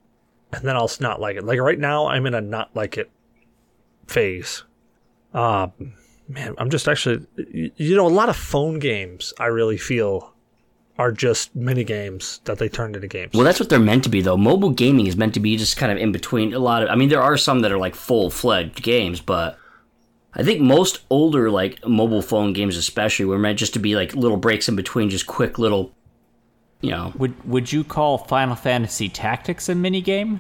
[0.52, 1.44] and then I'll not like it.
[1.44, 3.12] Like right now, I'm in a not like it
[4.08, 4.64] phase.
[5.34, 5.68] Uh,
[6.28, 7.26] man, I'm just actually,
[7.76, 9.34] you know, a lot of phone games.
[9.40, 10.34] I really feel
[10.98, 13.34] are just mini games that they turned into games.
[13.34, 14.38] well, that's what they're meant to be, though.
[14.38, 16.54] Mobile gaming is meant to be just kind of in between.
[16.54, 16.90] A lot of.
[16.90, 19.58] I mean, there are some that are like full fledged games, but
[20.34, 24.16] I think most older like mobile phone games, especially, were meant just to be like
[24.16, 25.94] little breaks in between, just quick little.
[26.82, 30.40] You know, Would would you call Final Fantasy Tactics a minigame?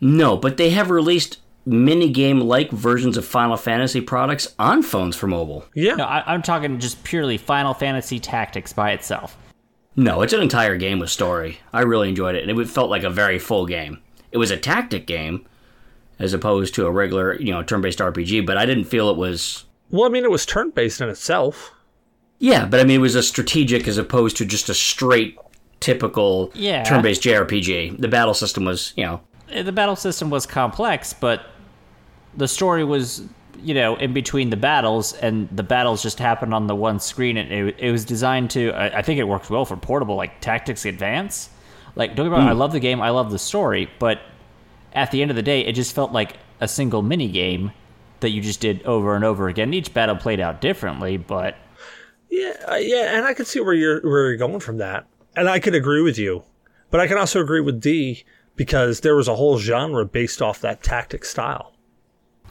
[0.00, 5.26] no, but they have released minigame like versions of Final Fantasy products on phones for
[5.26, 5.64] mobile.
[5.74, 9.36] yeah, No, I, I'm talking just purely Final Fantasy Tactics by itself.
[9.96, 11.58] No, it's an entire game with story.
[11.72, 14.00] I really enjoyed it, and it felt like a very full game.
[14.32, 15.46] It was a tactic game,
[16.18, 18.46] as opposed to a regular, you know, turn-based RPG.
[18.46, 19.64] But I didn't feel it was.
[19.90, 21.72] Well, I mean, it was turn based in itself.
[22.38, 25.36] Yeah, but I mean, it was a strategic as opposed to just a straight,
[25.80, 26.84] typical Yeah.
[26.84, 27.96] turn-based JRPG.
[27.98, 29.20] The battle system was, you know,
[29.54, 31.42] Uh, The battle system was complex, but
[32.36, 33.22] the story was,
[33.62, 37.36] you know, in between the battles, and the battles just happened on the one screen,
[37.36, 38.70] and it, it was designed to.
[38.72, 41.50] I, I think it works well for portable, like Tactics Advance.
[41.96, 44.20] Like, don't get me wrong, I love the game, I love the story, but
[44.92, 47.72] at the end of the day, it just felt like a single mini game
[48.20, 49.74] that you just did over and over again.
[49.74, 51.56] Each battle played out differently, but
[52.30, 55.06] Yeah, uh, yeah, and I can see where you're where you're going from that,
[55.40, 56.44] and I could agree with you,
[56.90, 58.24] but I can also agree with D
[58.56, 61.72] because there was a whole genre based off that tactic style.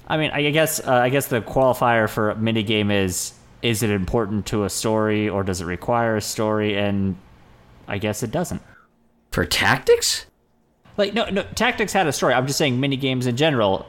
[0.08, 3.92] I mean, I guess uh, I guess the qualifier for a minigame is is it
[3.92, 6.78] important to a story or does it require a story?
[6.78, 7.16] And
[7.88, 8.62] I guess it doesn't.
[9.32, 10.26] for tactics.
[10.98, 12.34] Like no, no, tactics had a story.
[12.34, 13.86] I'm just saying minigames in general.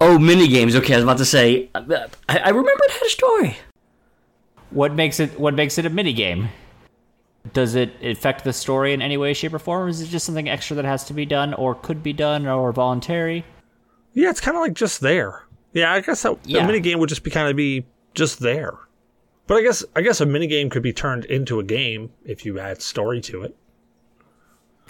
[0.00, 0.74] Oh, mini games.
[0.74, 1.68] Okay, I was about to say.
[1.74, 1.80] I,
[2.28, 3.56] I remember it had a story.
[4.70, 6.48] What makes it what makes it a minigame?
[7.52, 9.84] Does it affect the story in any way, shape, or form?
[9.84, 12.46] Or is it just something extra that has to be done, or could be done,
[12.46, 13.44] or voluntary?
[14.14, 15.44] Yeah, it's kind of like just there.
[15.72, 16.64] Yeah, I guess that, Yeah.
[16.64, 17.84] a mini game would just be kind of be
[18.14, 18.74] just there.
[19.46, 22.44] But I guess I guess a mini game could be turned into a game if
[22.44, 23.54] you add story to it.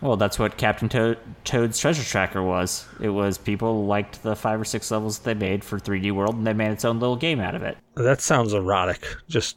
[0.03, 2.87] Well, that's what Captain Toad, Toad's Treasure Tracker was.
[3.01, 6.35] It was people liked the five or six levels that they made for 3D World,
[6.35, 7.79] and they made its own little game out of it.
[7.95, 9.07] That sounds erotic.
[9.27, 9.57] Just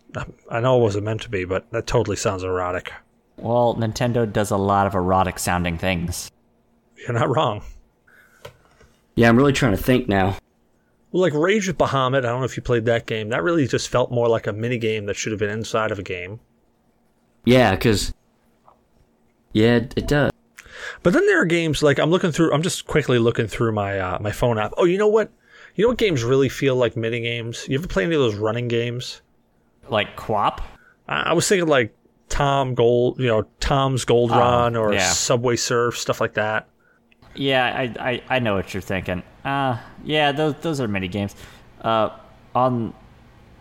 [0.50, 2.94] I know it wasn't meant to be, but that totally sounds erotic.
[3.36, 6.32] Well, Nintendo does a lot of erotic sounding things.
[6.96, 7.62] You're not wrong.
[9.16, 10.38] Yeah, I'm really trying to think now.
[11.12, 13.30] Well, like Rage with Bahamut, I don't know if you played that game.
[13.30, 16.00] That really just felt more like a mini game that should have been inside of
[16.00, 16.40] a game.
[17.46, 18.14] Yeah, because
[19.54, 20.32] yeah, it, it does.
[21.04, 22.54] But then there are games like I'm looking through.
[22.54, 24.74] I'm just quickly looking through my uh, my phone app.
[24.78, 25.32] Oh, you know what?
[25.76, 27.66] You know what games really feel like mini games?
[27.70, 29.22] You ever play any of those running games?
[29.88, 30.62] Like Quap?
[31.08, 31.96] I, I was thinking like
[32.28, 35.10] Tom Gold, you know, Tom's Gold Run or yeah.
[35.10, 36.68] Subway Surf, stuff like that.
[37.36, 39.24] Yeah, I, I, I know what you're thinking.
[39.46, 41.36] Uh, yeah, those those are mini games.
[41.82, 42.10] Uh,
[42.54, 42.94] on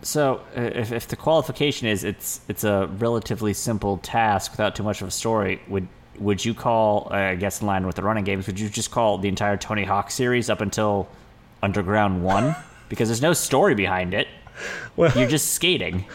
[0.01, 4.83] so uh, if, if the qualification is it's it's a relatively simple task without too
[4.83, 5.87] much of a story, would
[6.19, 8.91] would you call uh, I guess in line with the running games, would you just
[8.91, 11.07] call the entire Tony Hawk series up until
[11.61, 12.55] Underground One?
[12.89, 14.27] because there's no story behind it.
[14.95, 16.05] Well- you're just skating.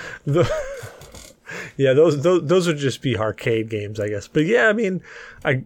[1.77, 4.29] Yeah, those those those would just be arcade games, I guess.
[4.29, 5.03] But yeah, I mean,
[5.45, 5.63] I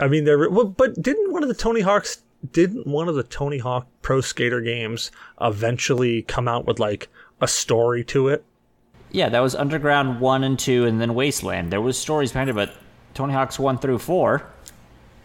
[0.00, 2.22] I mean they're well, but didn't one of the Tony Hawks
[2.52, 7.08] didn't one of the Tony Hawk Pro Skater games eventually come out with like
[7.40, 8.44] a story to it?
[9.10, 11.72] Yeah, that was Underground 1 and 2 and then Wasteland.
[11.72, 12.74] There was stories behind it, but
[13.14, 14.44] Tony Hawk's 1 through 4,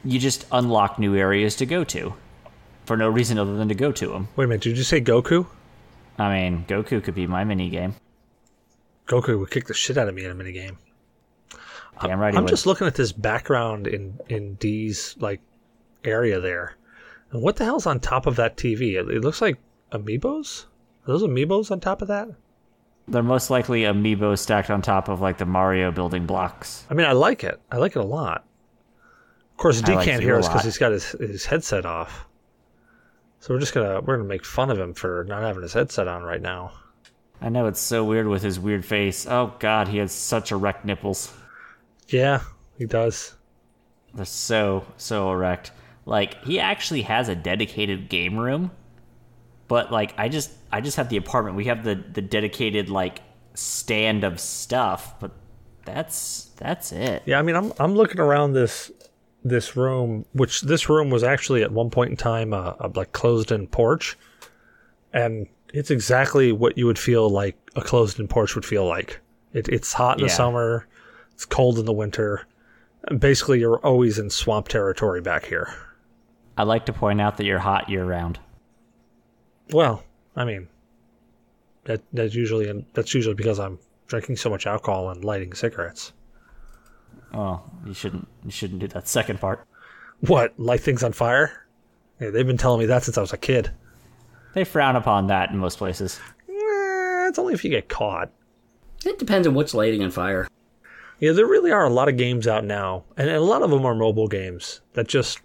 [0.04, 2.14] you just unlock new areas to go to
[2.86, 4.28] for no reason other than to go to them.
[4.36, 5.46] Wait a minute, did you say Goku?
[6.18, 7.96] I mean, Goku could be my mini game.
[9.08, 10.78] Goku would kick the shit out of me in a minigame.
[12.02, 15.42] Damn right I'm just looking at this background in in D's like
[16.04, 16.76] area there.
[17.32, 18.94] And what the hell's on top of that TV?
[18.94, 19.58] It, it looks like
[19.92, 20.66] amiibos.
[21.06, 22.30] Are those amiibos on top of that?
[23.08, 26.86] They're most likely amiibo stacked on top of like the Mario building blocks.
[26.90, 27.60] I mean, I like it.
[27.72, 28.46] I like it a lot.
[29.52, 32.26] Of course, D I can't hear us because he's got his his headset off.
[33.40, 36.08] So we're just gonna we're gonna make fun of him for not having his headset
[36.08, 36.74] on right now.
[37.42, 39.26] I know it's so weird with his weird face.
[39.28, 41.34] Oh god, he has such erect nipples.
[42.08, 42.42] Yeah,
[42.78, 43.36] he does.
[44.14, 45.72] They're so so erect.
[46.06, 48.72] Like he actually has a dedicated game room,
[49.72, 51.56] but like I just I just have the apartment.
[51.56, 53.22] We have the the dedicated like
[53.54, 55.32] stand of stuff, but
[55.86, 57.24] that's that's it.
[57.26, 58.92] Yeah, I mean, I'm I'm looking around this
[59.46, 63.14] this room, which this room was actually at one point in time a, a like
[63.14, 64.18] closed-in porch,
[65.14, 69.22] and it's exactly what you would feel like a closed-in porch would feel like.
[69.54, 70.86] It, it's hot in the summer,
[71.32, 72.46] it's cold in the winter.
[73.18, 75.74] Basically, you're always in swamp territory back here.
[76.58, 78.38] I'd like to point out that you're hot year round.
[79.72, 80.04] Well,
[80.36, 80.68] I mean,
[81.86, 86.14] that that's usually that's usually because I'm drinking so much alcohol and lighting cigarettes.
[87.34, 89.66] Oh, you shouldn't you shouldn't do that second part.
[90.22, 91.66] What light things on fire?
[92.20, 93.72] Yeah, they've been telling me that since I was a kid.
[94.54, 96.20] They frown upon that in most places.
[96.48, 98.30] Eh, it's only if you get caught.
[99.06, 100.48] It depends on what's lighting on fire.
[101.20, 103.86] Yeah, there really are a lot of games out now, and a lot of them
[103.86, 105.40] are mobile games that just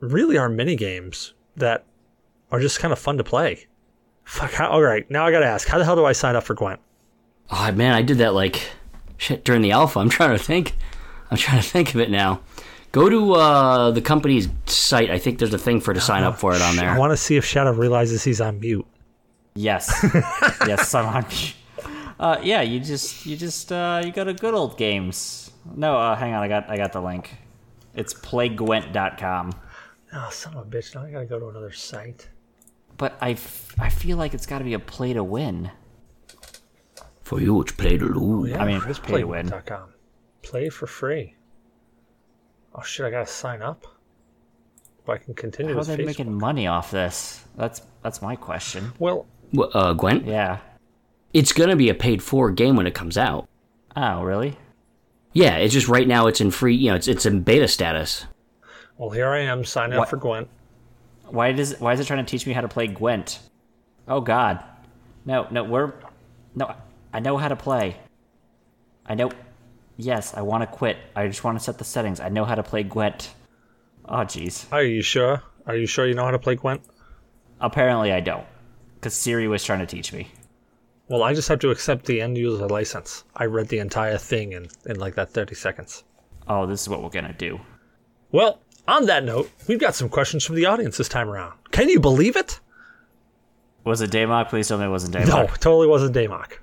[0.00, 1.84] really are mini games that
[2.50, 3.66] are just kind of fun to play.
[4.24, 4.52] Fuck.
[4.52, 6.54] How, all right, now I gotta ask, how the hell do I sign up for
[6.54, 6.80] Gwent?
[7.50, 8.70] Oh man, I did that like
[9.16, 9.98] shit during the alpha.
[10.00, 10.76] I'm trying to think.
[11.30, 12.40] I'm trying to think of it now.
[12.92, 15.10] Go to uh, the company's site.
[15.10, 16.88] I think there's a thing for to sign up for it on there.
[16.88, 18.86] I want to see if Shadow realizes he's on mute.
[19.54, 19.92] Yes,
[20.66, 21.26] yes, I'm on.
[22.18, 25.50] Uh, yeah, you just you just uh, you go to good old games.
[25.74, 27.34] No, uh, hang on, I got I got the link.
[27.94, 29.52] It's playgwent.com.
[30.14, 30.94] Oh, son of a bitch!
[30.94, 32.28] Now I gotta go to another site.
[32.98, 35.70] But I, f- I feel like it's got to be a play to win.
[37.22, 38.50] For you, it's play to lose.
[38.50, 39.48] Yeah, I mean, it's pay to win.
[39.48, 39.88] playgwent.com.
[40.42, 41.34] Play for free.
[42.74, 43.06] Oh shit!
[43.06, 43.86] I gotta sign up.
[45.04, 46.06] But I can continue How are they Facebook.
[46.06, 47.44] making money off this?
[47.56, 48.92] That's that's my question.
[48.98, 49.26] Well,
[49.56, 50.58] Wh- Uh, Gwen, Yeah.
[51.32, 53.48] it's gonna be a paid for game when it comes out.
[53.96, 54.56] Oh, really?
[55.32, 56.74] Yeah, it's just right now it's in free.
[56.76, 58.26] You know, it's it's in beta status.
[58.96, 60.48] well, here I am signing up for Gwent.
[61.30, 63.40] Why does why is it trying to teach me how to play Gwent?
[64.06, 64.64] Oh God,
[65.24, 65.92] no, no, we're
[66.54, 66.74] no.
[67.12, 67.96] I know how to play.
[69.06, 69.30] I know.
[69.96, 70.96] Yes, I want to quit.
[71.16, 72.20] I just want to set the settings.
[72.20, 73.34] I know how to play Gwent.
[74.04, 74.66] Oh jeez.
[74.72, 75.42] Are you sure?
[75.66, 76.82] Are you sure you know how to play Gwent?
[77.60, 78.46] Apparently I don't,
[78.94, 80.28] because Siri was trying to teach me.
[81.08, 83.24] Well, I just have to accept the end user license.
[83.34, 86.04] I read the entire thing in, in like that 30 seconds.
[86.46, 87.60] Oh, this is what we're gonna do.
[88.30, 91.56] Well, on that note, we've got some questions from the audience this time around.
[91.70, 92.58] Can you believe it?
[93.84, 94.48] Was it Daymok?
[94.48, 95.28] Please tell me it wasn't Daymok.
[95.28, 96.54] No, totally wasn't Daymok.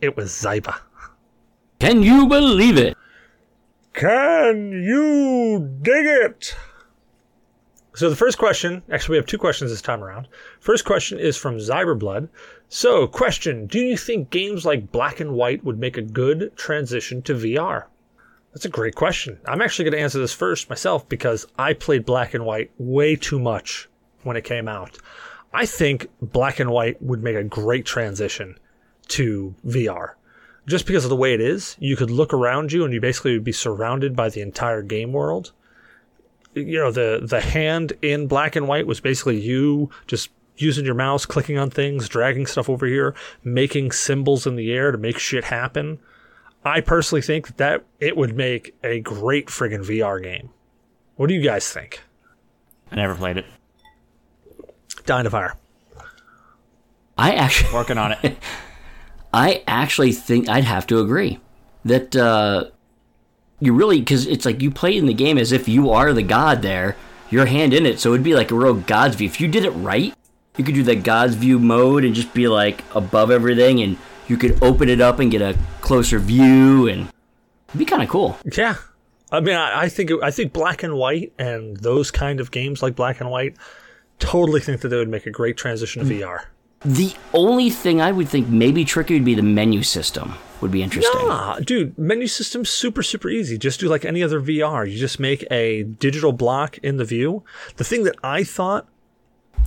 [0.00, 0.78] It was Zyba.
[1.78, 2.96] Can you believe it?
[3.94, 6.54] Can you dig it?
[7.94, 10.26] So the first question, actually we have two questions this time around.
[10.60, 12.28] First question is from Zyberblood.
[12.68, 17.20] So, question, do you think games like Black and White would make a good transition
[17.22, 17.84] to VR?
[18.52, 19.38] That's a great question.
[19.46, 23.16] I'm actually going to answer this first myself because I played black and white way
[23.16, 23.88] too much
[24.24, 24.98] when it came out.
[25.54, 28.58] I think black and white would make a great transition
[29.08, 30.12] to VR.
[30.66, 33.32] Just because of the way it is, you could look around you and you basically
[33.32, 35.52] would be surrounded by the entire game world.
[36.54, 40.94] You know, the the hand in black and white was basically you just using your
[40.94, 45.18] mouse, clicking on things, dragging stuff over here, making symbols in the air to make
[45.18, 45.98] shit happen.
[46.64, 50.50] I personally think that, that it would make a great friggin' VR game.
[51.16, 52.00] What do you guys think?
[52.90, 53.46] I never played it.
[55.04, 55.56] Dying to Fire.
[57.18, 58.38] I actually, Working on it.
[59.32, 61.40] I actually think I'd have to agree
[61.84, 62.66] that uh,
[63.60, 66.22] you really because it's like you play in the game as if you are the
[66.22, 66.96] god there,
[67.30, 67.98] your hand in it.
[67.98, 69.26] So it'd be like a real god's view.
[69.26, 70.14] If you did it right,
[70.56, 73.96] you could do the god's view mode and just be like above everything, and
[74.28, 77.08] you could open it up and get a closer view, and
[77.68, 78.36] it'd be kind of cool.
[78.56, 78.76] Yeah.
[79.30, 82.82] I mean, I, I think I think black and white and those kind of games
[82.82, 83.56] like black and white
[84.18, 86.44] totally think that they would make a great transition to VR.
[86.84, 90.34] The only thing I would think maybe tricky would be the menu system.
[90.60, 91.12] Would be interesting.
[91.24, 93.56] Ah, dude, menu system's super, super easy.
[93.58, 94.88] Just do like any other VR.
[94.88, 97.42] You just make a digital block in the view.
[97.76, 98.86] The thing that I thought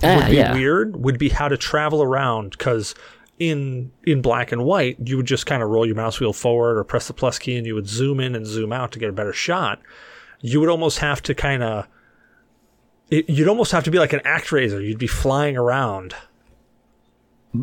[0.02, 0.52] Ah, would be yeah.
[0.54, 2.94] weird would be how to travel around because
[3.38, 6.78] in in black and white you would just kind of roll your mouse wheel forward
[6.78, 9.08] or press the plus key and you would zoom in and zoom out to get
[9.08, 9.80] a better shot.
[10.40, 11.86] You would almost have to kind of
[13.10, 14.86] you'd almost have to be like an actraiser.
[14.86, 16.14] You'd be flying around.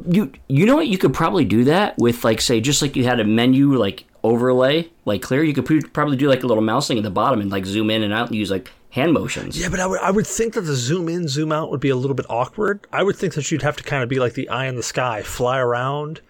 [0.08, 0.88] You you know what?
[0.88, 4.06] You could probably do that with like say just like you had a menu like
[4.24, 5.44] overlay like clear.
[5.44, 7.90] You could probably do like a little mouse thing at the bottom and like zoom
[7.90, 9.60] in and out and use like hand motions.
[9.60, 11.90] Yeah, but I would, I would think that the zoom in, zoom out would be
[11.90, 12.86] a little bit awkward.
[12.94, 14.84] I would think that you'd have to kind of be like the eye in the
[14.84, 16.22] sky, fly around,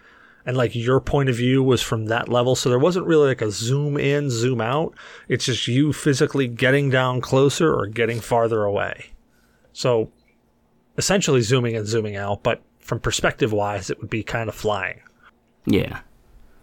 [0.46, 2.56] and like your point of view was from that level.
[2.56, 4.94] So there wasn't really like a zoom in, zoom out.
[5.28, 9.10] It's just you physically getting down closer or getting farther away.
[9.74, 10.10] So
[10.96, 15.02] essentially zooming and zooming out, but from perspective wise, it would be kind of flying.
[15.66, 16.00] Yeah,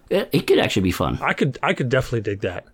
[0.10, 1.20] it, it could actually be fun.
[1.22, 2.66] I could I could definitely dig that.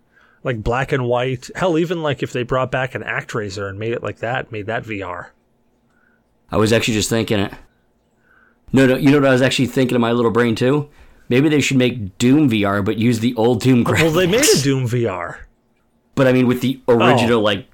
[0.47, 1.49] Like black and white.
[1.55, 4.67] Hell, even like if they brought back an ActRaiser and made it like that, made
[4.67, 5.31] that VR.
[6.49, 7.53] I was actually just thinking it.
[8.71, 10.89] No, no, you know what I was actually thinking in my little brain too.
[11.27, 14.03] Maybe they should make Doom VR, but use the old Doom graphics.
[14.03, 15.39] Well, they made a Doom VR.
[16.15, 17.41] but I mean with the original oh.
[17.41, 17.67] like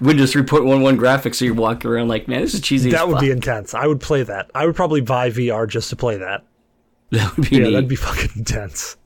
[0.00, 2.90] Windows 3.11 graphics, so you're walking around like, man, this is cheesy.
[2.90, 3.20] That would fuck.
[3.20, 3.74] be intense.
[3.74, 4.50] I would play that.
[4.54, 6.46] I would probably buy VR just to play that.
[7.10, 7.72] that would be Yeah, neat.
[7.74, 8.96] that'd be fucking intense.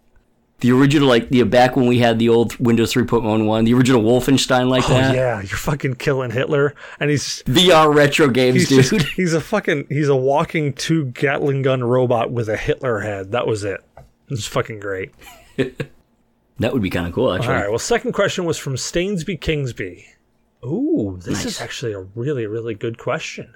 [0.62, 4.68] The original like the back when we had the old Windows 3.11, the original Wolfenstein
[4.68, 5.14] like Oh that.
[5.14, 9.00] yeah, you're fucking killing Hitler, and he's VR retro games, he's dude.
[9.00, 13.32] just, he's a fucking he's a walking two Gatling gun robot with a Hitler head.
[13.32, 13.80] That was it.
[14.28, 15.12] It's fucking great.
[15.56, 17.54] that would be kind of cool, actually.
[17.54, 17.68] All right.
[17.68, 20.06] Well, second question was from Stainsby Kingsby.
[20.64, 23.54] Ooh, this is actually a really really good question.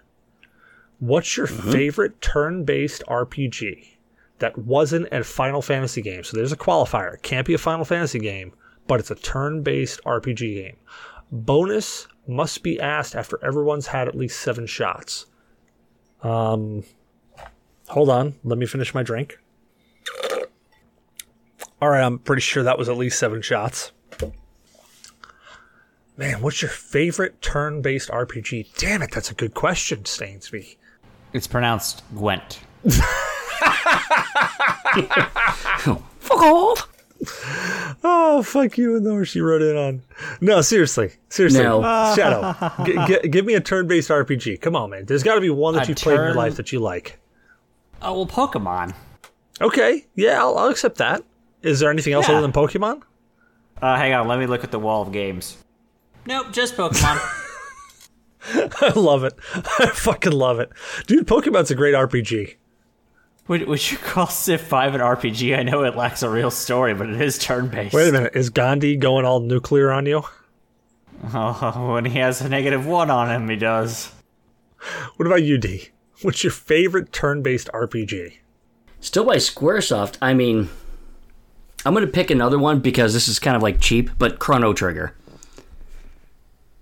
[0.99, 1.71] What's your Mm-hmm.
[1.73, 3.96] favorite turn-based RPG
[4.39, 6.25] that wasn't a Final Fantasy game?
[6.25, 7.15] So there's a qualifier.
[7.15, 8.53] It can't be a Final Fantasy game,
[8.87, 10.77] but it's a turn-based RPG game.
[11.33, 15.27] Bonus must be asked after everyone's had at least seven shots.
[16.23, 16.85] Um,
[17.89, 18.35] hold on.
[18.45, 19.39] Let me finish my drink.
[21.81, 23.93] All right, I'm pretty sure that was at least seven shots.
[26.17, 28.79] Man, what's your favorite turn-based RPG?
[28.79, 30.77] Damn it, that's a good question, Stainsby.
[31.35, 32.61] It's pronounced Gwent.
[36.21, 36.89] Fuck off.
[38.05, 40.03] Oh, fuck you, and the horse you wrote in on.
[40.41, 41.81] No, seriously, seriously, No.
[42.15, 44.61] Shadow, g- g- give me a turn-based RPG.
[44.61, 45.07] Come on, man.
[45.07, 46.79] There's got to be one that A you've played in your turn- life that you
[46.81, 47.19] like.
[48.03, 48.95] Oh well, Pokemon.
[49.61, 51.23] Okay, yeah, I'll, I'll accept that.
[51.63, 52.35] Is there anything else Yeah.
[52.37, 53.03] other than Pokemon?
[53.81, 55.57] Uh, hang on, let me look at the wall of games.
[56.27, 57.19] Nope, just Pokemon.
[58.83, 59.33] I love it.
[59.55, 60.71] I fucking love it,
[61.07, 61.27] dude.
[61.27, 62.57] Pokemon's a great RPG.
[63.49, 65.57] Would, would you call Civ 5 an RPG?
[65.57, 67.95] I know it lacks a real story, but it is turn-based.
[67.95, 70.23] Wait a minute, is Gandhi going all nuclear on you?
[71.33, 74.13] Oh, when he has a negative one on him, he does.
[75.17, 75.91] What about you, D?
[76.23, 78.35] What's your favorite turn-based RPG?
[79.01, 80.19] Still by Squaresoft.
[80.21, 80.69] I mean,
[81.85, 85.15] I'm gonna pick another one because this is kind of like cheap, but Chrono Trigger.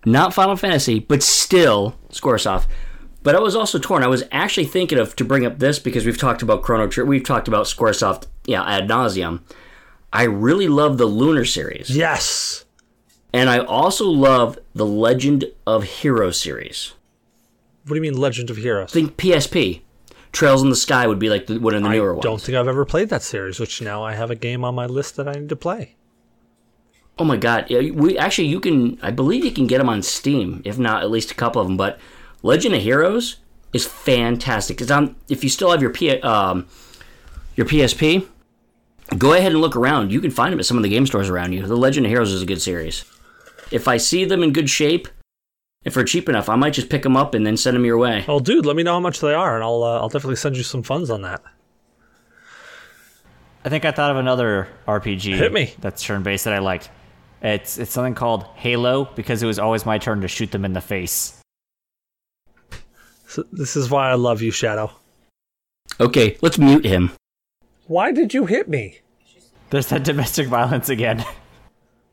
[0.06, 2.66] Not Final Fantasy, but still Squaresoft.
[3.24, 4.04] But I was also torn.
[4.04, 7.08] I was actually thinking of to bring up this because we've talked about Chrono Trigger.
[7.08, 9.40] We've talked about Squaresoft, yeah, ad nauseum.
[10.12, 12.64] I really love the Lunar series, Yes.
[13.32, 16.92] and I also love the Legend of Hero series.
[17.82, 18.92] What do you mean, Legend of Heroes?
[18.92, 19.80] think PSP.
[20.32, 22.26] Trails in the Sky would be like the, one of the newer ones.
[22.26, 24.74] I don't think I've ever played that series, which now I have a game on
[24.74, 25.94] my list that I need to play.
[27.18, 27.66] Oh my god!
[27.68, 28.98] Yeah, we actually you can.
[29.00, 31.68] I believe you can get them on Steam, if not at least a couple of
[31.68, 31.76] them.
[31.76, 32.00] But
[32.44, 33.36] Legend of Heroes
[33.72, 34.82] is fantastic.
[34.82, 35.16] It's on.
[35.30, 36.68] If you still have your P, um,
[37.56, 38.28] your PSP,
[39.16, 40.12] go ahead and look around.
[40.12, 41.66] You can find them at some of the game stores around you.
[41.66, 43.06] The Legend of Heroes is a good series.
[43.70, 45.08] If I see them in good shape,
[45.86, 47.96] and for cheap enough, I might just pick them up and then send them your
[47.96, 48.26] way.
[48.28, 50.54] Well, dude, let me know how much they are, and I'll uh, I'll definitely send
[50.54, 51.42] you some funds on that.
[53.64, 55.34] I think I thought of another RPG.
[55.34, 55.72] Hit me.
[55.80, 56.90] That's turn based that I liked.
[57.40, 60.74] It's it's something called Halo because it was always my turn to shoot them in
[60.74, 61.40] the face.
[63.34, 64.92] So this is why I love you, Shadow.
[65.98, 67.10] Okay, let's mute him.
[67.88, 69.00] Why did you hit me?
[69.70, 71.24] There's that domestic violence again.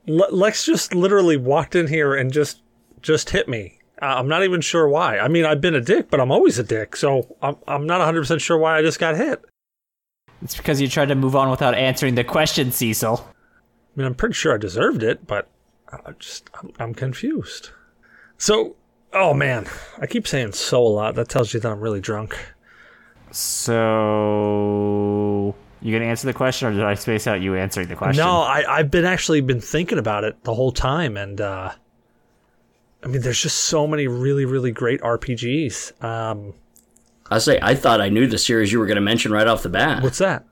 [0.07, 2.64] Le- Lex just literally walked in here and just
[3.03, 3.77] just hit me.
[4.02, 5.19] Uh, I'm not even sure why.
[5.19, 7.99] I mean, I've been a dick, but I'm always a dick, so I'm I'm not
[7.99, 9.45] 100 percent sure why I just got hit.
[10.41, 13.30] It's because you tried to move on without answering the question, Cecil.
[13.30, 15.49] I mean, I'm pretty sure I deserved it, but
[15.88, 17.69] I just I'm, I'm confused.
[18.39, 18.76] So,
[19.13, 19.67] oh man,
[19.99, 21.15] I keep saying so a lot.
[21.15, 22.38] That tells you that I'm really drunk.
[23.31, 24.51] So
[25.81, 28.23] you gonna answer the question, or did I space out you answering the question?
[28.23, 31.71] No, I I've been actually been thinking about it the whole time, and uh,
[33.03, 36.03] I mean, there's just so many really really great RPGs.
[36.03, 36.53] Um,
[37.29, 39.63] I say I thought I knew the series you were going to mention right off
[39.63, 40.03] the bat.
[40.03, 40.45] what's that?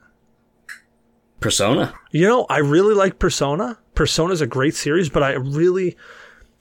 [1.39, 1.93] Persona.
[2.11, 3.77] You know, I really like Persona.
[3.95, 5.95] Persona's a great series, but I really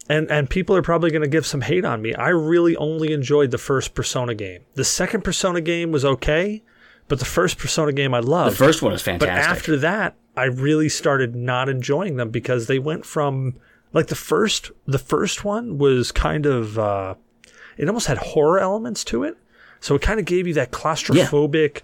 [0.08, 2.14] and and people are probably going to give some hate on me.
[2.14, 4.62] I really only enjoyed the first Persona game.
[4.74, 6.62] The second Persona game was okay,
[7.08, 8.54] but the first Persona game I loved.
[8.54, 9.28] The first one was fantastic.
[9.28, 13.54] but after that, I really started not enjoying them because they went from
[13.92, 17.14] like the first the first one was kind of uh
[17.76, 19.36] it almost had horror elements to it.
[19.80, 21.82] So it kind of gave you that claustrophobic,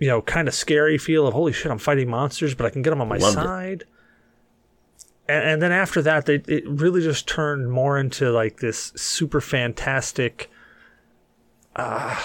[0.00, 2.82] you know, kind of scary feel of holy shit, I'm fighting monsters, but I can
[2.82, 3.36] get them on my Loved
[3.82, 3.84] it.
[5.32, 9.40] And, and then after that, they it really just turned more into like this super
[9.40, 10.50] fantastic,
[11.74, 12.20] uh,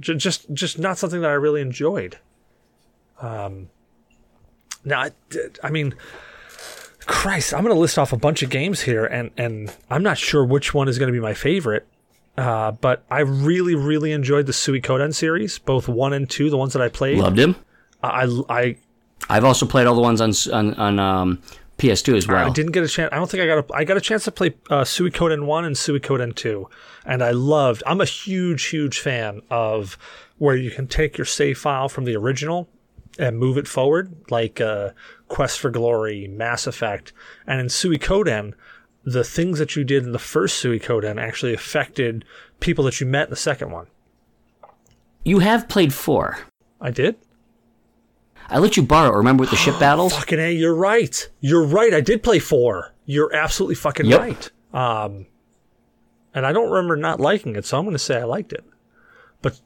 [0.00, 2.18] j- just just not something that I really enjoyed.
[3.20, 3.68] Um,
[4.84, 5.10] now, I,
[5.62, 5.94] I mean,
[7.00, 10.16] Christ, I'm going to list off a bunch of games here, and and I'm not
[10.16, 11.86] sure which one is going to be my favorite.
[12.38, 16.74] Uh, but I really, really enjoyed the Suikoden series, both one and two, the ones
[16.74, 17.18] that I played.
[17.18, 17.56] Loved him.
[18.02, 18.76] I, I,
[19.28, 21.42] I've also played all the ones on on, on um,
[21.78, 22.46] PS2 as well.
[22.46, 23.10] I didn't get a chance.
[23.12, 23.74] I don't think I got a.
[23.74, 26.68] I got a chance to play uh, Suikoden one and Suikoden two,
[27.04, 27.82] and I loved.
[27.86, 29.98] I'm a huge, huge fan of
[30.38, 32.68] where you can take your save file from the original
[33.18, 34.90] and move it forward, like uh,
[35.28, 37.12] Quest for Glory, Mass Effect,
[37.46, 38.54] and in Suikoden,
[39.04, 42.24] the things that you did in the first Suikoden actually affected
[42.60, 43.86] people that you met in the second one.
[45.24, 46.38] You have played four.
[46.80, 47.16] I did.
[48.48, 49.10] I let you borrow.
[49.16, 50.14] Remember with the ship battles?
[50.14, 51.28] Fucking a, you're right.
[51.40, 51.92] You're right.
[51.92, 52.94] I did play four.
[53.04, 54.20] You're absolutely fucking Yep.
[54.20, 54.50] right.
[54.72, 55.26] Um,
[56.34, 58.64] and I don't remember not liking it, so I'm going to say I liked it.
[59.42, 59.58] But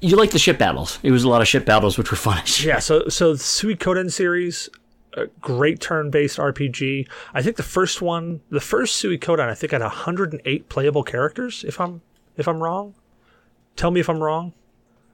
[0.00, 0.98] You like the ship battles.
[1.02, 2.42] It was a lot of ship battles, which were fun.
[2.62, 4.68] yeah, so so the Suikoden series,
[5.14, 7.08] a great turn-based RPG.
[7.32, 11.64] I think the first one, the first Suikoden, I think had 108 playable characters.
[11.66, 12.02] If I'm
[12.36, 12.94] if I'm wrong,
[13.76, 14.52] tell me if I'm wrong.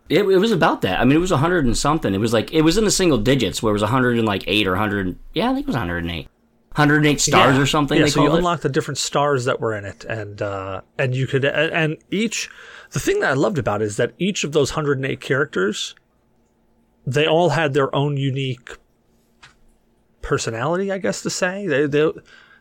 [0.09, 1.01] It, it was about that.
[1.01, 2.13] I mean, it was 100 and something.
[2.13, 4.45] It was like, it was in the single digits where it was 100 and like
[4.47, 5.17] 8 or 100.
[5.33, 6.29] Yeah, I think it was 108.
[6.75, 7.63] 108 stars Yeah.
[7.63, 8.39] or something, Yeah, so you it.
[8.39, 12.49] unlock the different stars that were in it, and uh, and you could and, each.
[12.93, 15.95] The thing that I loved about it is that each of those 108 characters,
[17.07, 18.79] they all had their own unique
[20.23, 21.67] personality, I guess to say.
[21.67, 22.11] They they,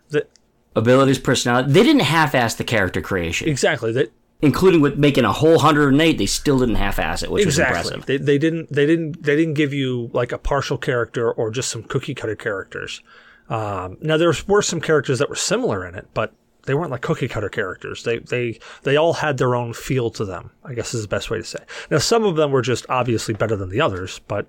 [0.10, 0.24] they
[0.76, 1.72] Abilities, personality.
[1.72, 3.48] They didn't half ass the character creation.
[3.50, 4.08] exactly they,
[4.42, 7.78] including with making a whole 108 they still didn't half-ass it which exactly.
[7.78, 11.32] was impressive They, they didn't they didn't they didn't give you like a partial character
[11.32, 13.02] or just some cookie cutter characters.
[13.50, 17.02] Um, now there were some characters that were similar in it, but they weren't like
[17.02, 18.04] cookie cutter characters.
[18.04, 20.52] They they they all had their own feel to them.
[20.64, 21.60] I guess is the best way to say.
[21.90, 24.48] Now some of them were just obviously better than the others, but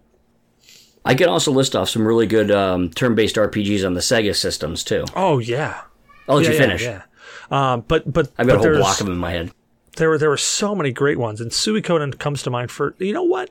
[1.05, 4.85] i can also list off some really good um, turn-based rpgs on the sega systems
[4.85, 5.82] too oh yeah,
[6.28, 7.02] i'll let yeah, you finish Yeah,
[7.51, 9.51] Um, but but i've got but a whole block of them in my head
[9.97, 13.12] there were there were so many great ones, and Suikoden comes to mind for you
[13.12, 13.51] know what?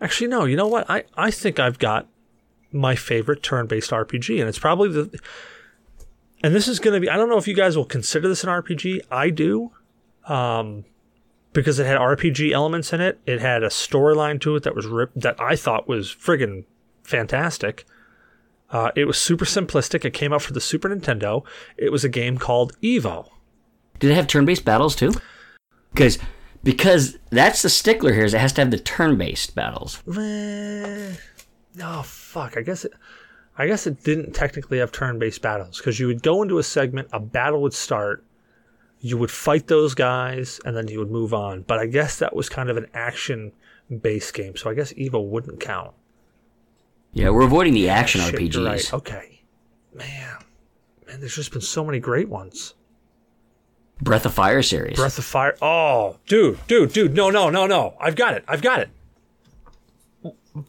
[0.00, 0.44] Actually, no.
[0.44, 0.88] You know what?
[0.88, 2.08] I I think I've got
[2.72, 5.18] my favorite turn-based RPG, and it's probably the.
[6.44, 7.08] And this is going to be.
[7.08, 9.00] I don't know if you guys will consider this an RPG.
[9.10, 9.70] I do,
[10.26, 10.84] um,
[11.52, 13.20] because it had RPG elements in it.
[13.26, 16.64] It had a storyline to it that was rip that I thought was friggin'
[17.04, 17.84] fantastic.
[18.70, 20.04] Uh, it was super simplistic.
[20.04, 21.44] It came out for the Super Nintendo.
[21.76, 23.28] It was a game called Evo.
[24.02, 25.12] Did it have turn-based battles too
[25.94, 26.18] because
[26.62, 30.02] because that's the stickler here is it has to have the turn-based battles
[31.80, 32.56] oh fuck!
[32.56, 32.92] I guess it.
[33.56, 37.08] I guess it didn't technically have turn-based battles because you would go into a segment,
[37.12, 38.24] a battle would start,
[39.00, 41.62] you would fight those guys, and then you would move on.
[41.62, 45.60] But I guess that was kind of an action-based game, so I guess Evo wouldn't
[45.60, 45.92] count.
[47.12, 48.66] Yeah, we're avoiding the action Shit, RPGs.
[48.66, 48.94] right.
[48.94, 49.42] Okay,
[49.94, 50.38] man,
[51.06, 52.72] man, there's just been so many great ones.
[54.00, 54.96] Breath of Fire series.
[54.96, 55.56] Breath of Fire.
[55.62, 57.14] Oh, dude, dude, dude.
[57.14, 57.94] No, no, no, no.
[58.00, 58.44] I've got it.
[58.48, 58.90] I've got it.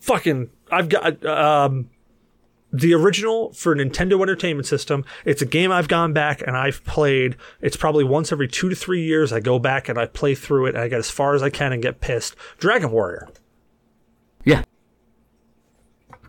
[0.01, 1.89] Fucking, I've got um,
[2.71, 5.03] the original for Nintendo Entertainment System.
[5.25, 7.35] It's a game I've gone back and I've played.
[7.59, 9.33] It's probably once every two to three years.
[9.33, 11.49] I go back and I play through it and I get as far as I
[11.49, 12.35] can and get pissed.
[12.59, 13.27] Dragon Warrior.
[14.45, 14.63] yeah.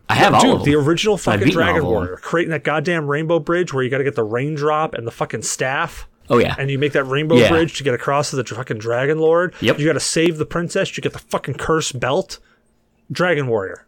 [0.07, 0.71] I have all Dude, of them.
[0.71, 1.85] the original fucking Dragon.
[1.85, 2.19] Warrior.
[2.23, 5.41] Creating that goddamn rainbow bridge where you got to get the raindrop and the fucking
[5.43, 6.07] staff.
[6.31, 6.55] Oh yeah.
[6.59, 7.49] and you make that rainbow Yeah.
[7.51, 9.55] bridge to get across to the fucking dragon lord.
[9.61, 9.79] Yep.
[9.79, 10.97] You got to save the princess.
[10.97, 12.39] You get the fucking cursed belt.
[13.13, 13.87] Dragon Warrior.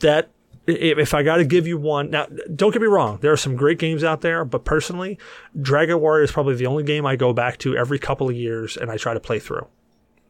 [0.00, 0.30] That
[0.66, 3.18] if I got to give you one now, don't get me wrong.
[3.22, 5.18] There are some great games out there, but personally,
[5.60, 8.76] Dragon Warrior is probably the only game I go back to every couple of years
[8.76, 9.66] and I try to play through.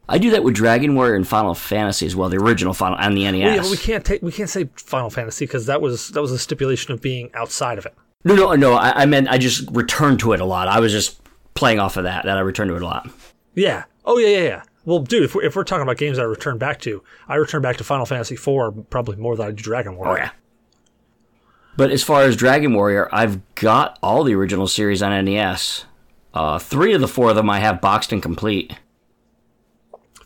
[0.07, 2.29] I do that with Dragon Warrior and Final Fantasy as well.
[2.29, 3.33] The original Final and the NES.
[3.43, 6.21] Well, yeah, but we can't take we can't say Final Fantasy because that was that
[6.21, 7.93] was a stipulation of being outside of it.
[8.23, 8.73] No, no, no.
[8.73, 10.67] I, I meant I just returned to it a lot.
[10.67, 11.19] I was just
[11.53, 12.25] playing off of that.
[12.25, 13.09] That I return to it a lot.
[13.55, 13.83] Yeah.
[14.05, 14.63] Oh yeah, yeah, yeah.
[14.85, 17.61] Well, dude, if we're, if we're talking about games I return back to, I return
[17.61, 20.11] back to Final Fantasy IV probably more than I do Dragon Warrior.
[20.11, 20.31] Oh yeah.
[21.77, 25.85] But as far as Dragon Warrior, I've got all the original series on NES.
[26.33, 28.73] Uh, three of the four of them I have boxed and complete.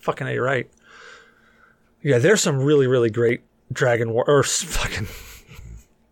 [0.02, 0.70] Fucking A, you're right.
[2.02, 3.41] Yeah, there's some really, really great
[3.72, 5.08] Dragon War or fucking.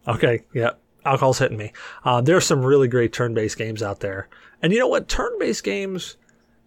[0.08, 0.72] Okay, yeah,
[1.06, 1.72] alcohol's hitting me.
[2.04, 4.28] Uh, there's some really great turn-based games out there,
[4.62, 5.08] and you know what?
[5.08, 6.18] Turn-based games,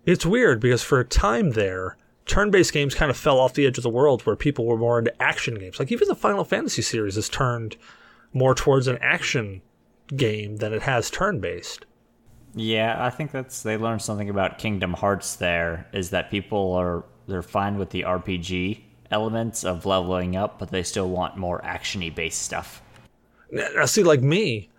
[0.05, 1.97] it's weird because for a time there,
[2.27, 4.99] turn-based games kind of fell off the edge of the world where people were more
[4.99, 5.79] into action games.
[5.79, 7.77] Like even the Final Fantasy series has turned
[8.33, 9.63] more towards an action
[10.17, 11.87] game than it has turn-based.
[12.55, 17.05] Yeah, I think that's they learned something about Kingdom Hearts there is that people are
[17.27, 22.15] they're fine with the RPG elements of leveling up, but they still want more actiony
[22.15, 22.83] based stuff.
[23.51, 24.71] Now, see, like me,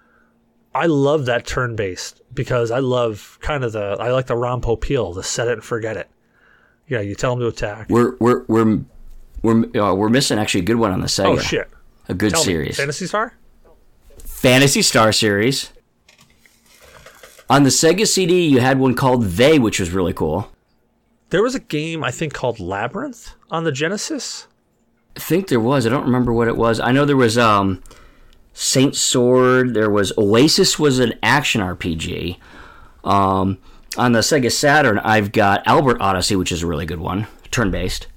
[0.75, 4.79] I love that turn based because I love kind of the I like the Rompo
[4.79, 6.09] peel, the set it and forget it.
[6.87, 7.89] Yeah, you tell them to attack.
[7.89, 8.81] We're we're we're
[9.41, 11.25] we're uh, we're missing actually a good one on the Sega.
[11.27, 11.69] oh shit!
[12.09, 12.69] A good Tell series.
[12.69, 13.33] me, Phantasy Star.
[14.19, 15.71] Phantasy Star series.
[17.49, 20.51] On the Sega CD, you had one called They, which was really cool.
[21.29, 24.47] There was a game I think called Labyrinth on the Genesis.
[25.15, 25.85] I think there was.
[25.85, 26.79] I don't remember what it was.
[26.79, 27.81] I know there was um,
[28.55, 29.73] Saint Sword.
[29.73, 32.37] There was Oasis was an action RPG.
[33.03, 33.59] Um,
[33.97, 37.69] on the Sega Saturn, I've got Albert Odyssey, which is a really good one, turn
[37.69, 38.07] based.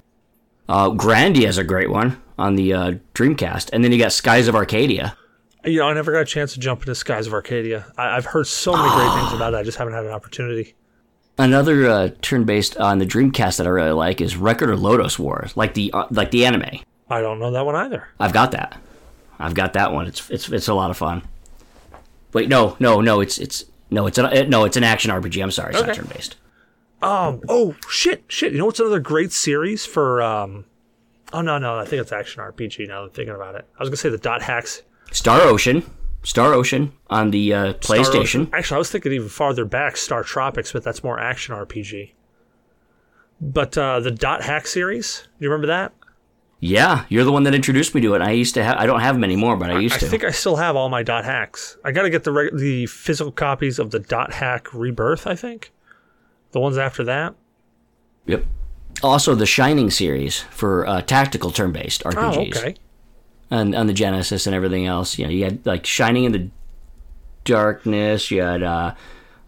[0.67, 4.47] Uh, Grandia is a great one on the uh, Dreamcast, and then you got Skies
[4.47, 5.15] of Arcadia.
[5.65, 7.85] You know, I never got a chance to jump into Skies of Arcadia.
[7.97, 9.57] I, I've heard so many great things about it.
[9.57, 10.73] I just haven't had an opportunity.
[11.37, 15.55] Another uh, turn-based on the Dreamcast that I really like is Record of Lodoss Wars,
[15.57, 16.79] like the uh, like the anime.
[17.09, 18.07] I don't know that one either.
[18.19, 18.79] I've got that.
[19.39, 20.07] I've got that one.
[20.07, 21.23] It's it's it's a lot of fun.
[22.33, 23.21] Wait, no, no, no.
[23.21, 25.41] It's it's no, it's an no, it's an action RPG.
[25.41, 26.35] I'm sorry, it's not turn-based.
[27.01, 27.41] Um.
[27.47, 28.25] Oh shit!
[28.27, 28.51] Shit!
[28.51, 30.21] You know what's another great series for?
[30.21, 30.65] Um.
[31.31, 31.79] Oh no no!
[31.79, 32.87] I think it's action RPG.
[32.87, 35.89] Now that I'm thinking about it, I was gonna say the Dot Hacks Star Ocean,
[36.23, 38.49] Star Ocean on the uh, PlayStation.
[38.51, 42.11] Actually, I was thinking even farther back, Star Tropics, but that's more action RPG.
[43.41, 45.93] But uh, the Dot Hack series, do you remember that?
[46.61, 48.21] Yeah, you're the one that introduced me to it.
[48.21, 48.77] I used to have.
[48.77, 50.05] I don't have them anymore, but I used I to.
[50.05, 51.77] I think I still have all my Dot Hacks.
[51.85, 55.25] I got to get the reg- the physical copies of the Dot Hack Rebirth.
[55.25, 55.71] I think
[56.51, 57.35] the ones after that.
[58.25, 58.45] yep.
[59.01, 62.57] Also, the Shining series for uh, tactical turn-based Oh, RPGs.
[62.57, 62.75] okay.
[63.49, 65.17] on, on the Genesis and everything else.
[65.17, 66.49] You know, you had like Shining in the
[67.45, 68.29] Darkness.
[68.31, 68.95] You had uh,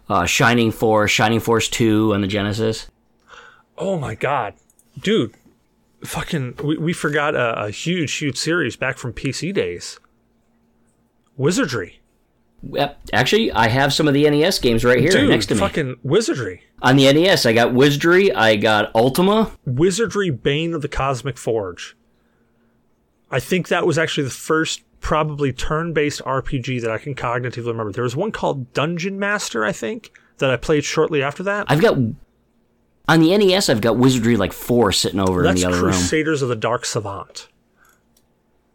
[0.08, 2.88] uh, Shining Force, Shining Force Two on the Genesis.
[3.76, 4.54] Oh my god,
[4.98, 5.34] dude!
[6.04, 10.00] Fucking, we, we forgot a, a huge, huge series back from PC days.
[11.36, 12.02] Wizardry,
[12.62, 13.00] Yep.
[13.12, 15.30] Actually, I have some of the NES games right here dude.
[15.30, 15.60] next to me.
[15.60, 16.62] fucking Wizardry.
[16.80, 19.52] On the NES, I got Wizardry, I got Ultima.
[19.66, 21.96] Wizardry Bane of the Cosmic Forge.
[23.30, 27.90] I think that was actually the first probably turn-based RPG that I can cognitively remember.
[27.90, 31.66] There was one called Dungeon Master, I think, that I played shortly after that.
[31.68, 31.96] I've got
[33.08, 35.92] on the NES, I've got Wizardry like four sitting over That's in the other room.
[35.92, 37.48] Crusaders of the Dark Savant.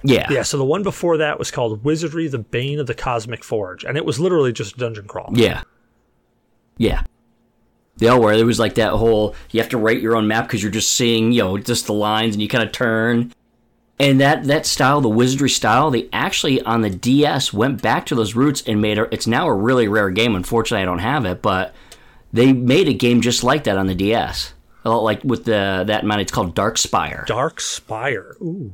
[0.04, 3.44] Yeah, Yeah, so the one before that was called Wizardry the Bane of the Cosmic
[3.44, 5.32] Forge, and it was literally just a dungeon crawl.
[5.34, 5.64] yeah,
[6.78, 7.04] yeah.
[7.99, 10.62] Yeah, where there was like that whole you have to write your own map because
[10.62, 13.34] you're just seeing you know just the lines and you kind of turn.
[13.99, 18.16] And that that style, the wizardry style, they actually on the DS went back to
[18.16, 19.10] those roots and made it.
[19.12, 20.36] It's now a really rare game.
[20.36, 21.74] Unfortunately, I don't have it, but
[22.34, 24.54] they made a game just like that on the DS.
[24.86, 27.24] Uh, Like with the that amount, it's called Dark Spire.
[27.28, 28.36] Dark Spire.
[28.41, 28.72] Ooh,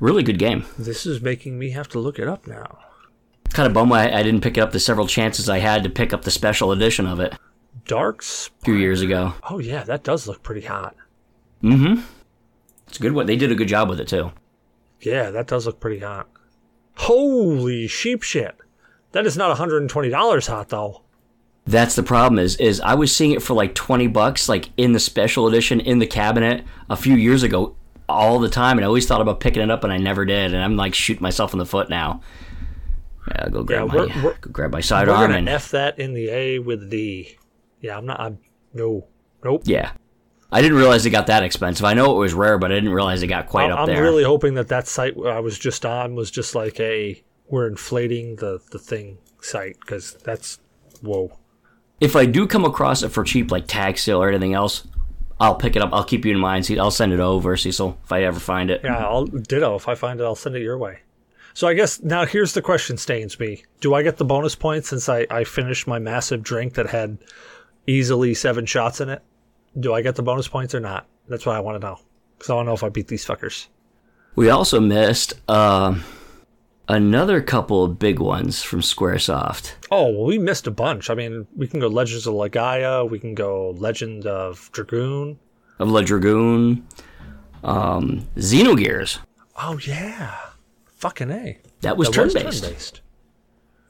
[0.00, 0.64] Really good game.
[0.78, 2.78] this is making me have to look it up now.
[3.52, 5.90] Kind of bum I, I didn't pick it up the several chances I had to
[5.90, 7.38] pick up the special edition of it a
[7.86, 8.22] Dark.
[8.22, 9.34] Sp- few years ago.
[9.50, 10.94] oh yeah, that does look pretty hot.
[11.62, 12.00] Mm hmm.
[12.86, 13.26] It's a good one.
[13.26, 14.32] They did a good job with it too.
[15.00, 16.28] Yeah, that does look pretty hot.
[16.96, 18.56] Holy sheep shit.
[19.12, 21.02] That is not $120 hot though.
[21.68, 24.92] That's the problem is is I was seeing it for like 20 bucks like in
[24.92, 27.76] the special edition in the cabinet a few years ago
[28.08, 30.54] all the time and I always thought about picking it up and I never did
[30.54, 32.22] and I'm like shooting myself in the foot now.
[33.28, 35.48] Yeah, I'll go grab Yeah, my we're- we're- go grab my We're sidearm gonna and
[35.48, 37.38] F that in the A with the D.
[37.80, 38.18] Yeah, I'm not.
[38.18, 38.38] I'm
[38.72, 39.06] no.
[39.44, 39.62] Nope.
[39.66, 39.90] yeah.
[40.50, 41.84] I didn't realize it got that expensive.
[41.84, 43.98] I know it was rare, but I didn't realize it got quite up there.
[43.98, 47.66] I'm really hoping that that site I was just on was just like a we're
[47.66, 50.58] inflating the the thing site because that's
[51.02, 51.30] whoa.
[52.00, 54.86] If I do come across it for cheap, like tag sale or anything else,
[55.40, 55.90] I'll pick it up.
[55.92, 56.66] I'll keep you in mind.
[56.66, 58.82] See, I'll send it over, Cecil, if I ever find it.
[58.84, 59.74] Yeah, I'll ditto.
[59.76, 61.00] If I find it, I'll send it your way.
[61.54, 63.64] So I guess now here's the question, Stainsby.
[63.80, 67.18] Do I get the bonus points since I, I finished my massive drink that had
[67.86, 69.22] easily seven shots in it?
[69.78, 71.06] Do I get the bonus points or not?
[71.28, 71.98] That's what I want to know.
[72.36, 73.66] Because I want to know if I beat these fuckers.
[74.36, 75.98] We also missed uh,
[76.88, 79.74] another couple of big ones from SquareSoft.
[79.90, 81.10] Oh, well, we missed a bunch.
[81.10, 83.08] I mean, we can go Legends of Legaia.
[83.08, 85.38] We can go Legend of Dragoon.
[85.78, 86.86] Of La Dragoon,
[87.62, 89.20] um, Xenogears.
[89.56, 90.34] Oh, yeah.
[90.86, 91.58] Fucking A.
[91.82, 93.00] That was turn based.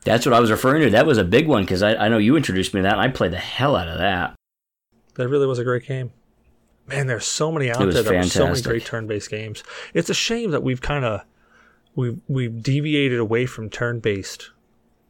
[0.04, 0.90] That's what I was referring to.
[0.90, 3.00] That was a big one because I, I know you introduced me to that and
[3.00, 4.34] I played the hell out of that.
[5.14, 6.12] That really was a great game.
[6.86, 8.02] Man, there's so many out there.
[8.02, 9.62] There were so many great turn-based games.
[9.94, 11.22] It's a shame that we've kind of
[11.98, 14.50] we've we've deviated away from turn-based.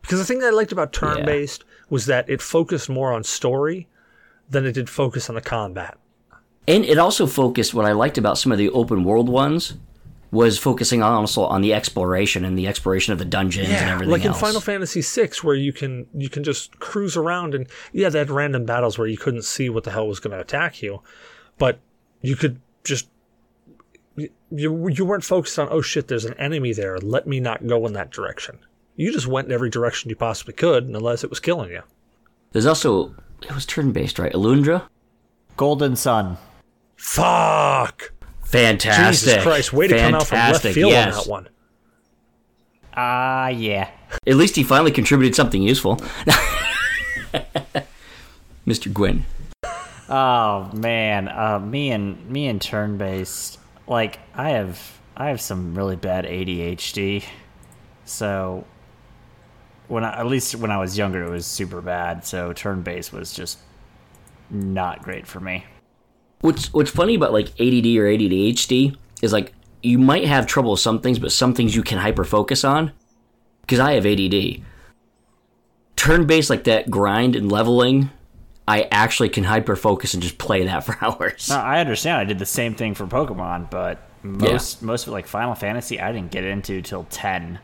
[0.00, 3.86] Because the thing that I liked about turn-based was that it focused more on story
[4.48, 5.98] than it did focus on the combat.
[6.66, 9.74] And it also focused, what I liked about some of the open world ones
[10.30, 14.10] was focusing on also on the exploration and the exploration of the dungeons and everything
[14.10, 14.40] like in else.
[14.40, 18.30] Final Fantasy VI, where you can you can just cruise around and yeah, they had
[18.30, 21.02] random battles where you couldn't see what the hell was going to attack you,
[21.58, 21.80] but
[22.22, 23.08] you could just
[24.50, 26.98] you you weren't focused on oh shit, there's an enemy there.
[26.98, 28.58] Let me not go in that direction.
[28.96, 31.82] You just went in every direction you possibly could, unless it was killing you.
[32.50, 34.32] There's also, it was turn based, right?
[34.32, 34.88] Alundra?
[35.56, 36.36] Golden Sun.
[36.96, 38.12] Fuck!
[38.44, 39.34] Fantastic.
[39.34, 39.72] Jesus Christ!
[39.72, 41.14] Way to come out from left Fantastic, field yes.
[41.14, 41.48] on that one.
[42.94, 43.90] Ah, yeah.
[44.26, 45.96] At least he finally contributed something useful.
[48.66, 48.92] Mr.
[48.92, 49.24] Gwyn.
[50.08, 53.58] Oh man, uh, me and me and turn based.
[53.88, 57.24] Like I have, I have some really bad ADHD.
[58.04, 58.64] So
[59.88, 62.24] when I, at least when I was younger, it was super bad.
[62.24, 63.58] So turn based was just
[64.50, 65.64] not great for me.
[66.40, 69.52] What's what's funny about like ADD or ADHD is like
[69.82, 72.92] you might have trouble with some things, but some things you can hyper focus on.
[73.62, 74.62] Because I have ADD.
[75.96, 78.10] Turn based like that grind and leveling,
[78.68, 81.48] I actually can hyper focus and just play that for hours.
[81.48, 82.18] No, I understand.
[82.20, 86.00] I did the same thing for Pokemon, but most most of it, like Final Fantasy,
[86.00, 87.60] I didn't get into till ten.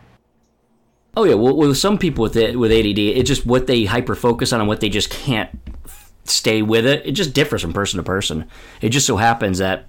[1.16, 4.14] Oh yeah, well, with some people with it with ADD, it's just what they hyper
[4.14, 5.51] focus on and what they just can't
[6.24, 7.06] stay with it.
[7.06, 8.47] It just differs from person to person.
[8.81, 9.86] It just so happens that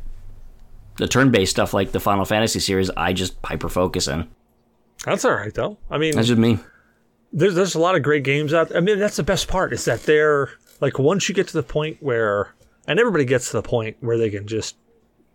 [0.97, 4.29] the turn-based stuff like the Final Fantasy series, I just hyper focus in.
[5.05, 5.77] That's all right though.
[5.89, 6.59] I mean, That's just me.
[7.31, 8.77] there's there's a lot of great games out there.
[8.77, 10.49] I mean, that's the best part is that they're
[10.81, 12.53] like once you get to the point where,
[12.87, 14.75] and everybody gets to the point where they can just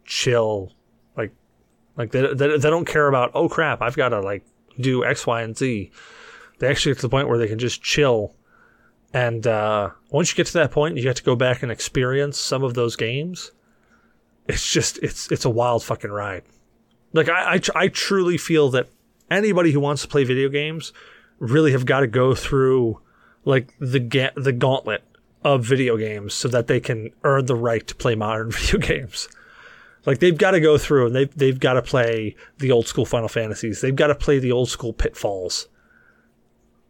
[0.04, 0.72] chill,
[1.16, 1.32] like
[1.96, 4.44] like they they, they don't care about oh crap I've got to like
[4.78, 5.90] do X Y and Z.
[6.58, 8.34] They actually get to the point where they can just chill,
[9.14, 12.38] and uh, once you get to that point, you have to go back and experience
[12.38, 13.50] some of those games.
[14.46, 16.42] It's just it's it's a wild fucking ride.
[17.12, 18.88] Like I I, I truly feel that
[19.30, 20.92] anybody who wants to play video games
[21.38, 23.00] really have got to go through
[23.44, 25.02] like the ga- the gauntlet
[25.42, 29.28] of video games so that they can earn the right to play modern video games.
[30.06, 33.04] Like they've got to go through and they've they've got to play the old school
[33.04, 33.80] Final Fantasies.
[33.80, 35.68] They've got to play the old school Pitfalls.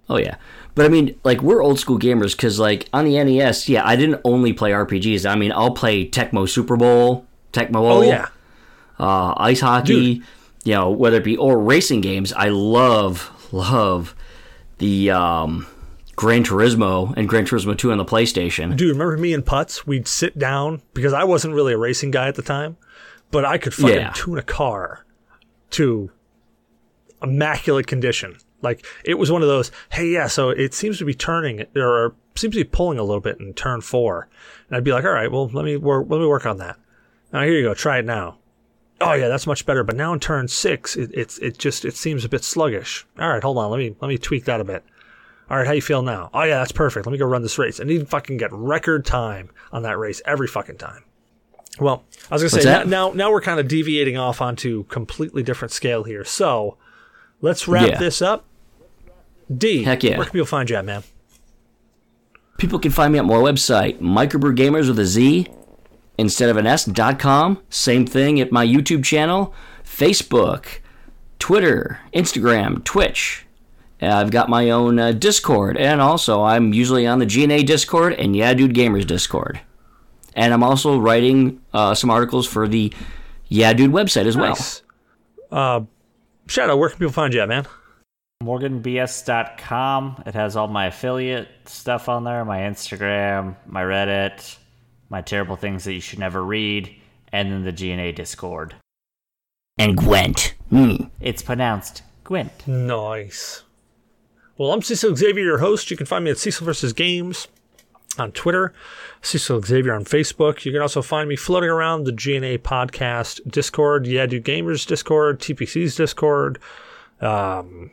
[0.08, 0.36] Oh yeah,
[0.74, 3.96] but I mean, like we're old school gamers because like on the NES, yeah, I
[3.96, 5.28] didn't only play RPGs.
[5.28, 8.28] I mean, I'll play Tecmo Super Bowl, Tecmo Bowl, Oh yeah,
[8.98, 10.22] uh, ice hockey,
[10.64, 12.32] you know, whether it be or racing games.
[12.32, 14.14] I love love
[14.78, 15.66] the um,
[16.20, 18.76] Gran Turismo and Gran Turismo 2 on the PlayStation.
[18.76, 18.90] dude.
[18.92, 19.86] Remember me and Putz?
[19.86, 22.76] We'd sit down because I wasn't really a racing guy at the time,
[23.30, 24.12] but I could fucking Yeah.
[24.14, 25.06] tune a car
[25.70, 26.10] to
[27.22, 28.36] immaculate condition.
[28.62, 32.14] Like it was one of those, hey, yeah, so it seems to be turning or
[32.34, 34.28] seems to be pulling a little bit in turn four.
[34.68, 36.76] And I'd be like, all right, well, let me work, let me work on that.
[37.32, 38.36] Now here you go, try it now.
[39.00, 39.82] Oh yeah, that's much better.
[39.84, 43.06] But now in turn six, it, it's it just it seems a bit sluggish.
[43.18, 44.84] All right, hold on, let me let me tweak that a bit.
[45.50, 46.30] All right, how you feel now?
[46.32, 47.06] Oh yeah, that's perfect.
[47.06, 47.80] Let me go run this race.
[47.80, 51.02] And he'd fucking get record time on that race every fucking time.
[51.80, 52.86] Well, I was gonna What's say that?
[52.88, 56.24] now now we're kind of deviating off onto completely different scale here.
[56.24, 56.76] So
[57.40, 57.98] let's wrap Yeah.
[57.98, 58.44] this up.
[59.54, 60.16] D, Heck yeah.
[60.16, 61.02] where can people find you at, man?
[62.58, 65.48] People can find me at my website, Microbrew Gamers with a Z
[66.18, 67.60] instead of an S dot com.
[67.70, 69.52] Same thing at my YouTube channel,
[69.84, 70.78] Facebook,
[71.40, 73.46] Twitter, Instagram, Twitch.
[74.02, 78.14] Uh, I've got my own uh, Discord, and also I'm usually on the GNA Discord
[78.14, 79.60] and Yeah Dude Gamers Discord.
[80.34, 82.92] And I'm also writing uh, some articles for the
[83.48, 84.50] Yeah Dude website as well.
[84.50, 84.82] Nice.
[85.50, 85.82] Uh,
[86.46, 87.66] Shadow, where can people find you at, man?
[88.42, 90.22] morganbs.com.
[90.26, 94.56] It has all my affiliate stuff on there my Instagram, my Reddit,
[95.10, 96.94] my terrible things that you should never read,
[97.32, 98.74] and then the GNA Discord.
[99.78, 100.54] And Gwent.
[100.70, 101.04] Hmm.
[101.20, 102.66] It's pronounced Gwent.
[102.66, 103.62] Nice.
[104.60, 105.90] Well, I'm Cecil Xavier, your host.
[105.90, 106.92] You can find me at Cecil vs.
[106.92, 107.48] Games
[108.18, 108.74] on Twitter,
[109.22, 110.66] Cecil Xavier on Facebook.
[110.66, 115.40] You can also find me floating around the GNA podcast Discord, Yeah Do Gamers Discord,
[115.40, 116.58] TPC's Discord.
[117.22, 117.90] Um,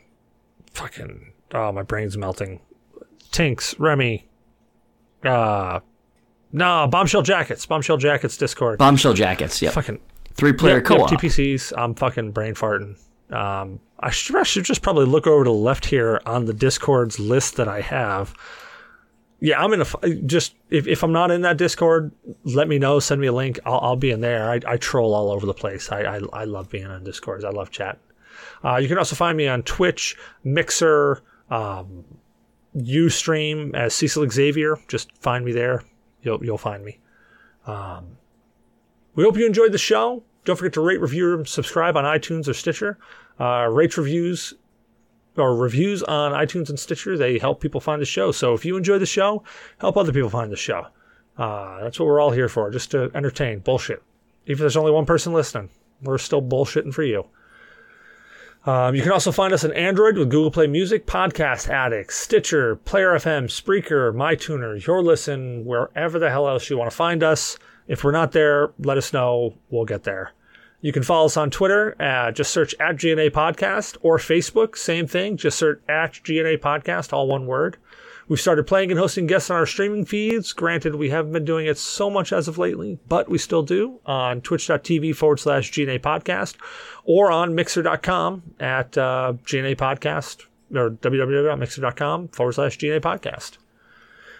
[0.73, 2.59] fucking, oh, my brain's melting.
[3.31, 4.27] Tinks, Remy,
[5.23, 5.79] uh,
[6.51, 8.77] no, Bombshell Jackets, Bombshell Jackets Discord.
[8.77, 9.61] Bombshell Jackets.
[9.61, 9.69] yeah.
[9.69, 10.01] fucking
[10.33, 11.07] Three player Yep, co yep.
[11.07, 11.71] TPCs.
[11.77, 12.97] I'm fucking brain farting.
[13.31, 16.53] Um, I should, I should just probably look over to the left here on the
[16.53, 18.33] Discord's list that I have.
[19.39, 22.11] Yeah, I'm in a just if, if I'm not in that Discord,
[22.43, 22.99] let me know.
[22.99, 23.59] Send me a link.
[23.65, 24.49] I'll, I'll be in there.
[24.49, 25.91] I, I troll all over the place.
[25.91, 27.43] I, I I love being on Discords.
[27.43, 27.99] I love chat.
[28.63, 31.21] Uh, you can also find me on Twitch, Mixer,
[31.51, 32.03] um,
[32.75, 34.77] UStream as Cecil Xavier.
[34.87, 35.83] Just find me there.
[36.23, 36.99] You'll you'll find me.
[37.67, 38.17] Um,
[39.13, 40.23] we hope you enjoyed the show.
[40.47, 42.97] Don't forget to rate, review, and subscribe on iTunes or Stitcher.
[43.37, 44.53] Uh, rate reviews
[45.35, 47.17] or reviews on iTunes and Stitcher.
[47.17, 48.31] They help people find the show.
[48.31, 49.43] So if you enjoy the show,
[49.79, 50.87] help other people find the show.
[51.37, 53.59] Uh, that's what we're all here for, just to entertain.
[53.59, 54.01] Bullshit.
[54.45, 55.69] Even if there's only one person listening,
[56.01, 57.25] we're still bullshitting for you.
[58.65, 62.77] Um, you can also find us on Android with Google Play Music, Podcast Addict, Stitcher,
[62.77, 67.57] Player FM, Spreaker, MyTuner, Your Listen, wherever the hell else you want to find us.
[67.89, 69.55] If we're not there, let us know.
[69.69, 70.31] We'll get there.
[70.87, 72.01] You can follow us on Twitter.
[72.01, 74.77] Uh, just search at GNA Podcast or Facebook.
[74.77, 75.35] Same thing.
[75.35, 77.75] Just search at GNA Podcast, all one word.
[78.29, 80.53] We've started playing and hosting guests on our streaming feeds.
[80.53, 83.99] Granted, we haven't been doing it so much as of lately, but we still do
[84.05, 86.55] on twitch.tv forward slash GNA Podcast
[87.03, 93.57] or on mixer.com at uh, GNA Podcast or www.mixer.com forward slash GNA Podcast.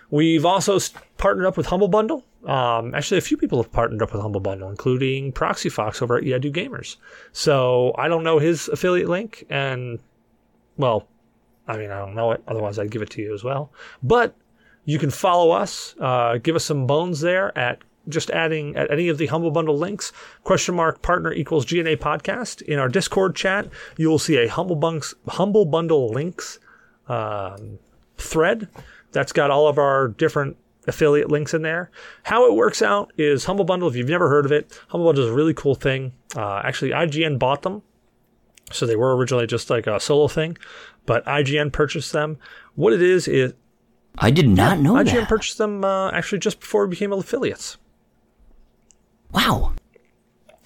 [0.10, 0.80] We've also
[1.18, 2.24] partnered up with Humble Bundle.
[2.46, 6.18] Um, actually, a few people have partnered up with Humble Bundle, including Proxy Fox over
[6.18, 6.96] at Yeah Do Gamers.
[7.34, 10.00] So I don't know his affiliate link, and
[10.78, 11.08] well,
[11.68, 12.42] I mean, I don't know it.
[12.48, 13.72] Otherwise, I'd give it to you as well.
[14.02, 14.34] But
[14.86, 19.10] you can follow us, uh, give us some bones there at just adding at any
[19.10, 20.14] of the Humble Bundle links,
[20.46, 22.62] question mark partner equals GNA podcast.
[22.62, 23.68] In our Discord chat,
[23.98, 26.60] you will see a Humble, Bunks, Humble Bundle links
[27.10, 27.80] um,
[28.18, 28.70] thread
[29.18, 31.90] that's got all of our different affiliate links in there.
[32.22, 35.24] How it works out is Humble Bundle, if you've never heard of it, Humble Bundle
[35.24, 36.14] is a really cool thing.
[36.36, 37.82] Uh, actually, IGN bought them.
[38.72, 40.56] So they were originally just like a solo thing,
[41.08, 42.38] but IGN purchased them.
[42.76, 43.56] What it is is
[44.20, 45.28] I did not know IGN that.
[45.28, 47.78] purchased them uh, actually just before we became affiliates.
[49.34, 49.74] wow.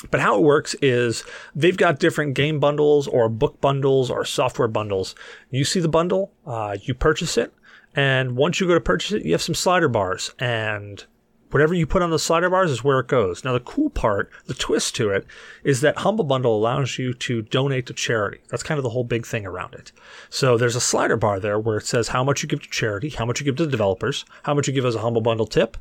[0.10, 1.24] But how it works is
[1.56, 5.14] they've got different game bundles or book bundles or software bundles.
[5.52, 7.54] You see the bundle, uh, you purchase it,
[7.96, 11.06] and once you go to purchase it, you have some slider bars, and
[11.52, 13.44] whatever you put on the slider bars is where it goes.
[13.44, 15.26] Now, the cool part, the twist to it,
[15.64, 18.40] is that Humble Bundle allows you to donate to charity.
[18.50, 19.92] That's kind of the whole big thing around it.
[20.30, 23.10] So there's a slider bar there where it says how much you give to charity,
[23.10, 25.48] how much you give to the developers, how much you give as a Humble Bundle
[25.48, 25.78] tip,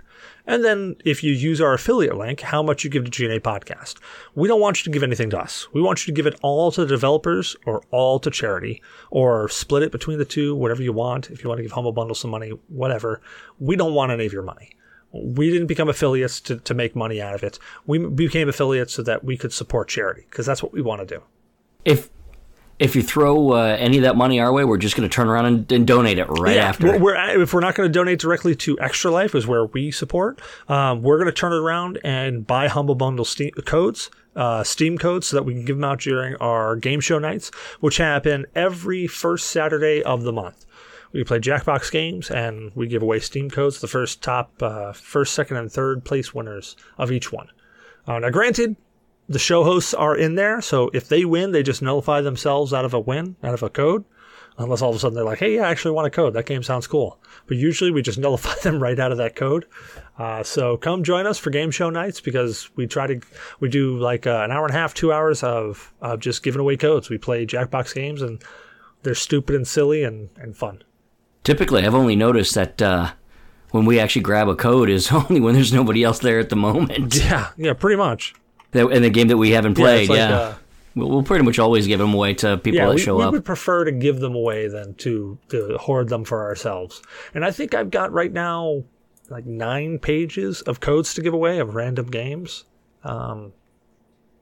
[0.46, 3.96] and then if you use our affiliate link, how much you give to GNA Podcast.
[4.34, 5.68] We don't want you to give anything to us.
[5.72, 9.48] We want you to give it all to the developers or all to charity or
[9.48, 11.30] split it between the two, whatever you want.
[11.30, 13.20] If you want to give Humble Bundle some money, whatever.
[13.58, 14.70] We don't want any of your money.
[15.12, 17.58] We didn't become affiliates to, to make money out of it.
[17.86, 21.16] We became affiliates so that we could support charity because that's what we want to
[21.16, 21.22] do.
[21.84, 22.10] If
[22.78, 25.28] if you throw uh, any of that money our way, we're just going to turn
[25.28, 26.86] around and, and donate it right after.
[26.86, 29.90] We're, we're, if we're not going to donate directly to Extra Life, is where we
[29.90, 30.40] support.
[30.66, 34.98] Um, we're going to turn it around and buy Humble Bundle ste codes uh, Steam
[34.98, 37.50] codes so that we can give them out during our game show nights,
[37.80, 40.66] which happen every first Saturday of the month.
[41.12, 45.34] We play Jackbox games and we give away Steam codes the first top, uh, first,
[45.34, 47.48] second, and third place winners of each one.
[48.06, 48.76] Uh, now, granted,
[49.28, 52.84] the show hosts are in there, so if they win, they just nullify themselves out
[52.84, 54.04] of a win, out of a code.
[54.58, 56.34] Unless all of a sudden they're like, hey, yeah, I actually want a code.
[56.34, 57.18] That game sounds cool.
[57.46, 59.64] But usually we just nullify them right out of that code.
[60.18, 63.20] Uh, so come join us for game show nights because we try to,
[63.60, 66.60] we do like uh, an hour and a half, two hours of, of just giving
[66.60, 67.08] away codes.
[67.08, 68.42] We play Jackbox games and
[69.02, 70.82] they're stupid and silly and, and fun.
[71.44, 73.12] Typically, I've only noticed that uh,
[73.70, 76.56] when we actually grab a code is only when there's nobody else there at the
[76.56, 77.16] moment.
[77.24, 78.34] Yeah, yeah, pretty much.
[78.72, 80.30] That- In the game that we haven't played, it's like, yeah.
[80.30, 80.54] uh,
[80.94, 83.24] we'll, we'll pretty much always give them away to people yeah, that we, show we
[83.24, 83.32] up.
[83.32, 87.02] We would prefer to give them away than to, to hoard them for ourselves.
[87.34, 88.84] And I think I've got right now
[89.28, 92.64] like nine pages of codes to give away of random games.
[93.04, 93.52] Um,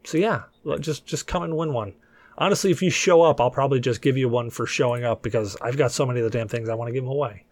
[0.05, 0.45] so yeah,
[0.81, 1.93] just just come and win one.
[2.39, 5.57] Honestly, if you show up, I'll probably just give you one for showing up because
[5.61, 7.45] I've got so many of the damn things I want to give them away.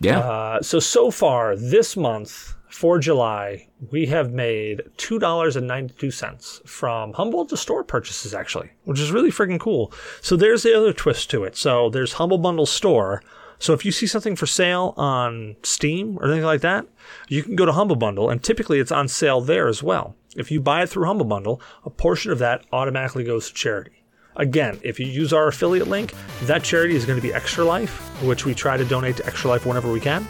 [0.00, 0.18] Yeah.
[0.18, 5.94] Uh, so so far this month for July, we have made two dollars and ninety
[5.98, 9.92] two cents from Humble to store purchases, actually, which is really freaking cool.
[10.22, 11.56] So there's the other twist to it.
[11.56, 13.22] So there's Humble Bundle Store.
[13.58, 16.84] So if you see something for sale on Steam or anything like that,
[17.28, 20.16] you can go to Humble Bundle, and typically it's on sale there as well.
[20.34, 24.01] If you buy it through Humble Bundle, a portion of that automatically goes to charity.
[24.36, 27.98] Again, if you use our affiliate link, that charity is going to be Extra Life,
[28.22, 30.26] which we try to donate to Extra Life whenever we can.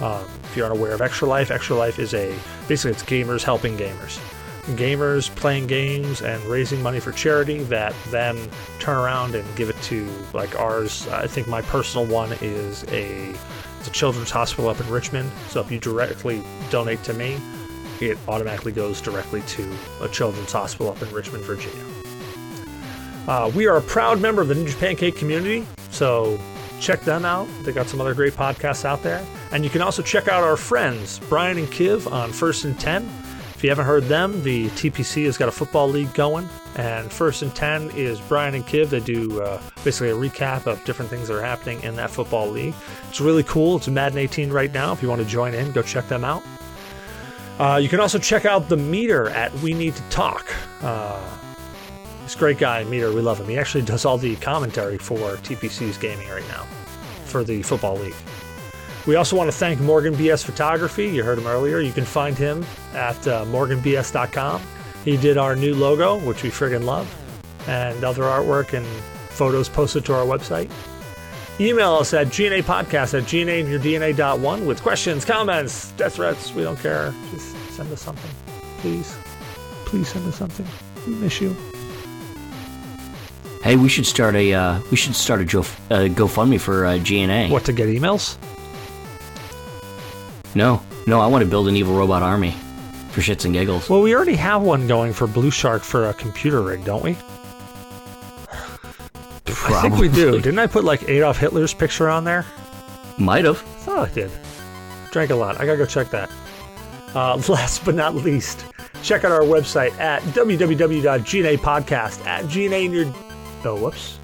[0.00, 2.34] Um, if you're unaware of Extra Life, Extra Life is a
[2.68, 4.18] basically it's gamers helping gamers,
[4.76, 8.38] gamers playing games and raising money for charity that then
[8.78, 11.08] turn around and give it to like ours.
[11.08, 13.34] I think my personal one is a
[13.78, 15.30] it's a children's hospital up in Richmond.
[15.48, 17.38] So if you directly donate to me,
[18.00, 21.99] it automatically goes directly to a children's hospital up in Richmond, Virginia.
[23.30, 26.36] Uh, we are a proud member of the Ninja Pancake community, so
[26.80, 27.46] check them out.
[27.62, 29.24] They got some other great podcasts out there.
[29.52, 33.04] And you can also check out our friends, Brian and Kiv, on First and 10.
[33.54, 36.48] If you haven't heard them, the TPC has got a football league going.
[36.74, 38.88] And First and 10 is Brian and Kiv.
[38.88, 42.50] They do uh, basically a recap of different things that are happening in that football
[42.50, 42.74] league.
[43.10, 43.76] It's really cool.
[43.76, 44.90] It's Madden 18 right now.
[44.92, 46.42] If you want to join in, go check them out.
[47.60, 50.52] Uh, you can also check out the meter at We Need to Talk.
[50.82, 51.39] Uh,
[52.30, 53.12] He's a great guy, Meter.
[53.12, 53.48] We love him.
[53.48, 56.62] He actually does all the commentary for TPC's gaming right now
[57.24, 58.14] for the Football League.
[59.08, 61.08] We also want to thank Morgan BS Photography.
[61.08, 61.80] You heard him earlier.
[61.80, 64.62] You can find him at uh, morganbs.com.
[65.04, 67.12] He did our new logo, which we friggin' love,
[67.66, 68.86] and other artwork and
[69.30, 70.70] photos posted to our website.
[71.58, 76.54] Email us at gnapodcast at gnainyourdna.one with questions, comments, death threats.
[76.54, 77.12] We don't care.
[77.32, 78.30] Just send us something,
[78.78, 79.18] please.
[79.84, 80.66] Please send us something.
[81.08, 81.56] We miss you.
[83.62, 86.98] Hey, we should start a uh, we should start a Joe, uh, GoFundMe for uh,
[86.98, 87.48] GNA.
[87.48, 88.36] What to get emails?
[90.54, 92.52] No, no, I want to build an evil robot army
[93.10, 93.88] for shits and giggles.
[93.88, 97.16] Well, we already have one going for Blue Shark for a computer rig, don't we?
[99.64, 100.40] I think we do.
[100.40, 102.46] Didn't I put like Adolf Hitler's picture on there?
[103.18, 103.58] Might have.
[103.58, 104.30] I thought I did.
[105.10, 105.60] Drank a lot.
[105.60, 106.30] I gotta go check that.
[107.14, 108.64] Uh, last but not least,
[109.02, 113.12] check out our website at www.gnapodcast at gna in your.
[113.64, 114.18] Oh, whoops.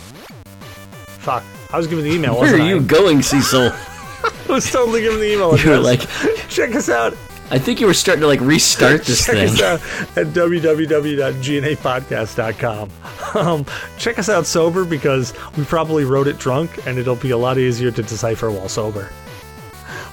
[1.06, 1.44] Fuck.
[1.72, 2.32] I was giving the email.
[2.32, 2.80] Where wasn't are you I?
[2.80, 3.70] going, Cecil?
[3.72, 5.56] I was totally giving the email.
[5.58, 6.00] you were like,
[6.48, 7.16] check us out
[7.48, 9.50] I think you were starting to like restart this check thing.
[9.50, 9.80] us out
[10.18, 12.90] at www.gnapodcast.com.
[13.34, 13.64] Um,
[13.98, 17.56] check us out sober because we probably wrote it drunk and it'll be a lot
[17.56, 19.10] easier to decipher while sober.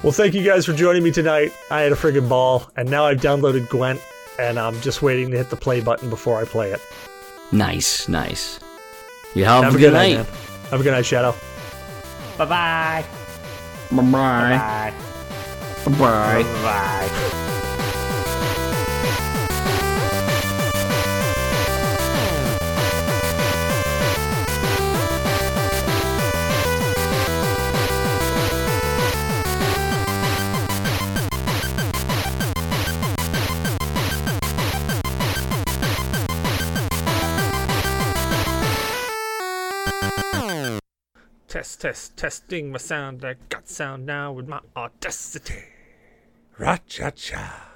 [0.03, 1.53] Well, thank you guys for joining me tonight.
[1.71, 4.01] I had a friggin' ball, and now I've downloaded Gwent,
[4.37, 6.81] and I'm just waiting to hit the play button before I play it.
[7.53, 8.59] Nice, nice.
[9.35, 10.15] You have, Have a good night.
[10.17, 10.25] man.
[10.69, 11.35] Have a good night, Shadow.
[12.37, 13.05] Bye Bye bye.
[13.91, 14.93] Bye bye.
[15.85, 15.97] Bye.
[15.97, 16.43] Bye.
[16.63, 17.49] Bye.
[41.53, 43.23] Test, test, testing my sound.
[43.23, 45.65] I got sound now with my audacity.
[46.57, 47.69] Ra cha cha.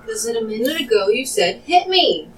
[0.00, 2.30] Because a minute ago you said, hit me.